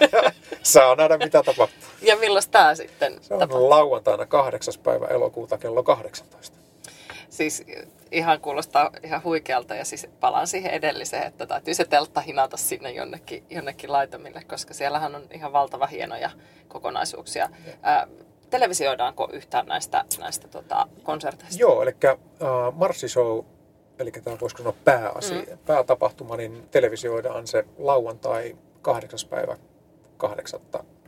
saa 0.62 0.94
nähdä 0.96 1.18
mitä 1.18 1.42
tapahtuu. 1.42 1.88
Ja 2.02 2.16
milloin 2.16 2.44
tämä 2.50 2.74
sitten 2.74 3.18
Se 3.20 3.34
on 3.34 3.40
tapahtuu? 3.40 3.70
lauantaina 3.70 4.26
8. 4.26 4.74
päivä 4.82 5.06
elokuuta 5.06 5.58
kello 5.58 5.82
18. 5.82 6.56
Siis 7.30 7.64
ihan 8.12 8.40
kuulostaa 8.40 8.90
ihan 9.04 9.24
huikealta 9.24 9.74
ja 9.74 9.84
siis 9.84 10.06
palaan 10.20 10.46
siihen 10.46 10.70
edelliseen, 10.72 11.26
että 11.26 11.46
täytyy 11.46 11.74
se 11.74 11.84
teltta 11.84 12.20
hinata 12.20 12.56
sinne 12.56 12.90
jonnekin, 12.90 13.44
jonnekin 13.50 13.92
laitamille, 13.92 14.42
koska 14.48 14.74
siellähän 14.74 15.14
on 15.14 15.22
ihan 15.32 15.52
valtava 15.52 15.86
hienoja 15.86 16.30
kokonaisuuksia. 16.68 17.48
Ää, 17.82 18.06
televisioidaanko 18.50 19.28
yhtään 19.32 19.66
näistä, 19.66 20.04
näistä 20.18 20.48
tota, 20.48 20.88
konserteista? 21.02 21.56
Joo, 21.60 21.82
eli 21.82 21.90
uh, 21.90 22.74
Marssishow, 22.74 23.44
eli 23.98 24.10
tämä 24.10 24.36
voisiko 24.40 24.58
sanoa 24.58 24.76
pääasia, 24.84 25.40
mm. 25.40 25.58
päätapahtuma, 25.66 26.36
niin 26.36 26.68
televisioidaan 26.70 27.46
se 27.46 27.64
lauantai 27.78 28.56
8. 28.82 29.28
päivä 29.30 29.56
8. 30.16 30.60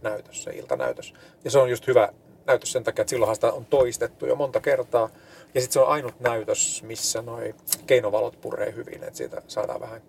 näytös, 0.03 0.45
se 0.45 0.51
iltanäytös. 0.51 1.15
Ja 1.45 1.51
se 1.51 1.59
on 1.59 1.71
just 1.71 1.87
hyvä 1.87 2.09
näytös 2.47 2.73
sen 2.73 2.85
takia, 2.85 3.03
että 3.03 3.11
silloinhan 3.11 3.35
sitä 3.35 3.53
on 3.53 3.67
toistettu 3.67 4.27
jo 4.27 4.37
monta 4.37 4.61
kertaa. 4.61 5.11
Ja 5.55 5.61
sitten 5.61 5.73
se 5.73 5.81
on 5.81 5.89
ainut 5.89 6.21
näytös, 6.21 6.83
missä 6.83 7.23
noi 7.23 7.55
keinovalot 7.87 8.41
puree 8.41 8.75
hyvin, 8.75 9.05
että 9.05 9.17
siitä 9.17 9.43
saadaan 9.47 9.81
vähän 9.81 10.03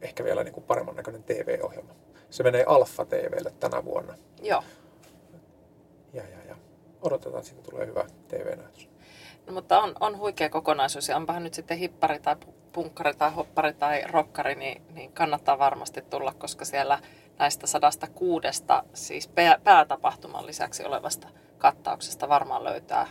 ehkä 0.00 0.24
vielä 0.24 0.44
niin 0.44 0.54
kuin 0.54 0.64
paremman 0.64 0.96
näköinen 0.96 1.24
TV-ohjelma. 1.24 1.94
Se 2.30 2.42
menee 2.42 2.64
Alfa 2.66 3.04
TVlle 3.04 3.52
tänä 3.60 3.84
vuonna. 3.84 4.14
Joo. 4.42 4.62
Ja, 6.12 6.22
ja, 6.22 6.44
ja. 6.48 6.56
Odotetaan, 7.02 7.38
että 7.38 7.48
siitä 7.48 7.70
tulee 7.70 7.86
hyvä 7.86 8.04
TV-näytös. 8.28 8.89
No, 9.50 9.54
mutta 9.54 9.80
on, 9.82 9.94
on 10.00 10.18
huikea 10.18 10.48
kokonaisuus 10.50 11.08
ja 11.08 11.16
onpahan 11.16 11.44
nyt 11.44 11.54
sitten 11.54 11.78
hippari 11.78 12.18
tai 12.20 12.34
pu- 12.44 12.52
punkkari 12.72 13.14
tai 13.14 13.30
hoppari 13.32 13.72
tai 13.72 14.02
rokkari, 14.12 14.54
niin, 14.54 14.82
niin 14.94 15.12
kannattaa 15.12 15.58
varmasti 15.58 16.02
tulla, 16.02 16.34
koska 16.38 16.64
siellä 16.64 16.98
näistä 17.38 17.66
106, 17.66 18.48
siis 18.94 19.28
pää, 19.28 19.58
päätapahtuman 19.64 20.46
lisäksi 20.46 20.84
olevasta 20.84 21.28
kattauksesta 21.58 22.28
varmaan 22.28 22.64
löytää 22.64 23.06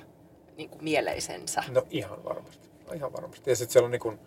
niin 0.58 0.70
kuin 0.70 0.84
mieleisensä. 0.84 1.64
No 1.72 1.84
ihan 1.90 2.24
varmasti. 2.24 2.70
Ihan 2.96 3.14
varmasti. 3.14 3.50
Ja 3.50 3.56
sitten 3.56 3.74
siellä 3.74 3.86
on 3.86 3.92
niin 3.92 4.02
kuin, 4.02 4.20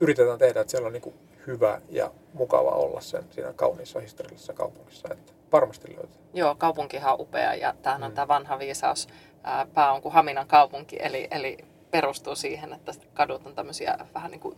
yritetään 0.00 0.38
tehdä, 0.38 0.60
että 0.60 0.70
siellä 0.70 0.86
on 0.86 0.92
niin 0.92 1.02
kuin 1.02 1.14
hyvä 1.46 1.80
ja 1.88 2.10
mukava 2.32 2.70
olla 2.70 3.00
sen 3.00 3.24
siinä 3.30 3.52
kauniissa 3.52 4.00
historiallisessa 4.00 4.52
kaupungissa. 4.52 5.08
Että 5.12 5.32
varmasti 5.52 5.96
löytyy. 5.96 6.20
Joo, 6.34 6.54
kaupunkihan 6.54 7.12
on 7.12 7.20
upea 7.20 7.54
ja 7.54 7.74
tämähän 7.82 8.02
on 8.04 8.10
Mm. 8.10 8.14
tämä 8.14 8.28
vanha 8.28 8.58
viisaus. 8.58 9.08
Ää, 9.44 9.66
Pää 9.74 9.92
on 9.92 10.02
kuin 10.02 10.12
Haminan 10.14 10.46
kaupunki, 10.46 10.96
eli, 11.00 11.28
eli 11.30 11.58
perustuu 11.90 12.34
siihen, 12.34 12.72
että 12.72 12.92
kadut 13.14 13.46
on 13.46 13.54
tämmöisiä 13.54 13.98
vähän 14.14 14.30
niin 14.30 14.40
kuin, 14.40 14.56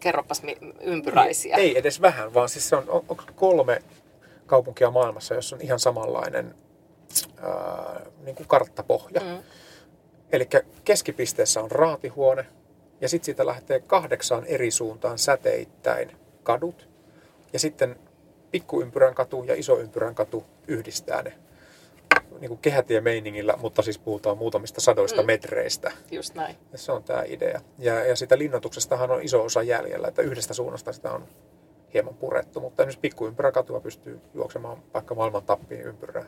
kerropas 0.00 0.42
mi- 0.42 0.58
ympyräisiä. 0.80 1.56
Ei, 1.56 1.68
ei 1.68 1.78
edes 1.78 2.00
vähän, 2.00 2.34
vaan 2.34 2.48
siis 2.48 2.68
se 2.68 2.76
on, 2.76 2.84
on, 2.88 3.04
on 3.08 3.16
kolme 3.34 3.82
kaupunkia 4.46 4.90
maailmassa, 4.90 5.34
jossa 5.34 5.56
on 5.56 5.62
ihan 5.62 5.78
samanlainen 5.78 6.54
ää, 7.42 8.00
niin 8.24 8.36
kuin 8.36 8.48
karttapohja. 8.48 9.20
Mm. 9.20 9.38
Eli 10.32 10.48
keskipisteessä 10.84 11.60
on 11.60 11.70
raatihuone 11.70 12.46
ja 13.00 13.08
sitten 13.08 13.24
siitä 13.24 13.46
lähtee 13.46 13.80
kahdeksaan 13.80 14.44
eri 14.44 14.70
suuntaan 14.70 15.18
säteittäin 15.18 16.16
kadut. 16.42 16.88
Ja 17.52 17.58
sitten 17.58 17.98
pikkuympyrän 18.50 19.14
katu 19.14 19.44
ja 19.44 19.54
isoympyrän 19.54 20.14
katu 20.14 20.44
yhdistää 20.68 21.22
ne 21.22 21.32
niin 22.40 22.48
kuin 22.48 22.58
kehätiemeiningillä, 22.58 23.54
mutta 23.56 23.82
siis 23.82 23.98
puhutaan 23.98 24.38
muutamista 24.38 24.80
sadoista 24.80 25.22
mm. 25.22 25.26
metreistä. 25.26 25.92
Just 26.10 26.34
näin. 26.34 26.56
Ja 26.72 26.78
se 26.78 26.92
on 26.92 27.02
tämä 27.02 27.22
idea. 27.26 27.60
Ja, 27.78 28.04
ja 28.04 28.16
sitä 28.16 28.38
linnoituksestahan 28.38 29.10
on 29.10 29.22
iso 29.22 29.44
osa 29.44 29.62
jäljellä, 29.62 30.08
että 30.08 30.22
yhdestä 30.22 30.54
suunnasta 30.54 30.92
sitä 30.92 31.12
on 31.12 31.26
hieman 31.94 32.14
purettu, 32.14 32.60
mutta 32.60 32.82
esimerkiksi 32.82 33.00
pikkuympyräkatua 33.00 33.80
pystyy 33.80 34.20
juoksemaan 34.34 34.82
vaikka 34.94 35.14
maailman 35.14 35.42
tappiin 35.42 35.80
ympyrää. 35.80 36.24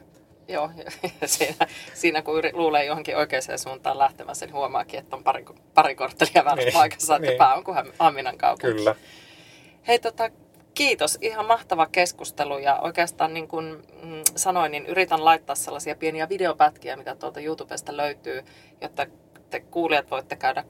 Joo, 0.49 0.71
siinä, 1.25 1.67
siinä 1.95 2.23
kun 2.23 2.43
luulee 2.53 2.85
johonkin 2.85 3.17
oikeaan 3.17 3.59
suuntaan 3.59 3.99
lähtemässä, 3.99 4.47
niin 4.47 4.55
huomaakin, 4.55 5.01
että 5.01 5.17
on 5.17 5.25
pari, 5.25 5.45
pari 5.75 5.95
korttelia 5.95 6.45
väärässä 6.45 6.69
niin, 6.69 6.73
paikassa, 6.73 7.17
että 7.17 7.29
niin. 7.29 7.39
pää 7.39 7.55
on 7.55 7.65
kuin 7.65 7.77
Haminan 7.99 8.39
kaupunki. 8.39 8.77
Kyllä. 8.77 8.95
Hei, 9.89 9.99
tota, 9.99 10.31
kiitos. 10.75 11.19
Ihan 11.21 11.47
mahtava 11.47 11.87
keskustelu 11.87 12.59
ja 12.59 12.79
oikeastaan 12.81 13.35
niin 13.35 13.49
kuin 13.49 13.65
mm, 14.03 14.23
sanoin, 14.37 14.73
niin 14.73 14.87
yritän 14.87 15.25
laittaa 15.25 15.57
sellaisia 15.57 15.97
pieniä 15.97 16.29
videopätkiä, 16.29 16.97
mitä 16.97 17.15
tuolta 17.15 17.41
YouTubesta 17.41 17.97
löytyy, 17.97 18.45
jotta 18.81 19.07
te 19.51 19.61
kuulijat 19.61 20.11
voitte 20.11 20.37
käydä 20.37 20.65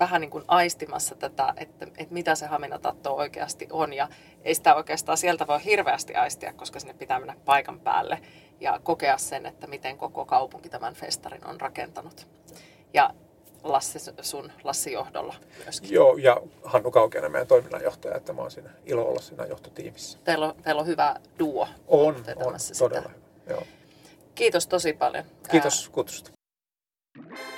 vähän 0.00 0.20
niin 0.20 0.30
kuin 0.30 0.44
aistimassa 0.48 1.14
tätä, 1.14 1.54
että, 1.56 1.86
että 1.98 2.14
mitä 2.14 2.34
se 2.34 2.46
haminatatto 2.46 3.16
oikeasti 3.16 3.68
on. 3.70 3.92
Ja 3.92 4.08
ei 4.42 4.54
sitä 4.54 4.74
oikeastaan 4.74 5.18
sieltä 5.18 5.46
voi 5.46 5.64
hirveästi 5.64 6.14
aistia, 6.14 6.52
koska 6.52 6.80
sinne 6.80 6.94
pitää 6.94 7.18
mennä 7.18 7.36
paikan 7.44 7.80
päälle 7.80 8.20
ja 8.60 8.80
kokea 8.82 9.18
sen, 9.18 9.46
että 9.46 9.66
miten 9.66 9.98
koko 9.98 10.24
kaupunki 10.24 10.68
tämän 10.68 10.94
festarin 10.94 11.46
on 11.46 11.60
rakentanut. 11.60 12.28
Ja 12.94 13.14
Lassi, 13.62 13.98
sun 14.22 14.52
Lassi 14.64 14.92
johdolla 14.92 15.34
myöskin. 15.64 15.92
Joo, 15.92 16.16
ja 16.16 16.40
Hannu 16.64 16.90
Kaukenen 16.90 17.32
meidän 17.32 17.46
toiminnanjohtaja, 17.46 18.16
että 18.16 18.32
mä 18.32 18.40
oon 18.40 18.50
siinä 18.50 18.70
ilo 18.86 19.02
olla 19.08 19.20
siinä 19.20 19.46
johtotiimissä. 19.46 20.18
Teillä 20.24 20.46
on, 20.46 20.54
teillä 20.62 20.80
on 20.80 20.86
hyvä 20.86 21.16
duo. 21.38 21.68
On, 21.88 22.14
on 22.36 22.54
todella 22.78 23.08
hyvä. 23.08 23.20
Joo. 23.48 23.62
Kiitos 24.34 24.66
tosi 24.66 24.92
paljon. 24.92 25.24
Kiitos 25.50 25.88
kutsusta. 25.88 26.30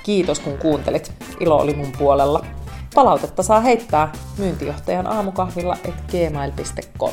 Kiitos 0.03 0.40
kun 0.40 0.59
kuuntelit. 0.59 1.12
Ilo 1.40 1.57
oli 1.57 1.74
mun 1.74 1.92
puolella. 1.98 2.46
Palautetta 2.94 3.42
saa 3.42 3.61
heittää 3.61 4.12
myyntijohtajan 4.38 5.07
aamukahvilla 5.07 5.76
et 5.84 5.94
gmail.com. 6.11 7.12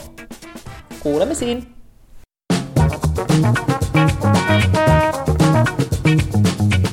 Kuulemisiin! 1.00 1.80
Thank 6.02 6.84
you. 6.84 6.89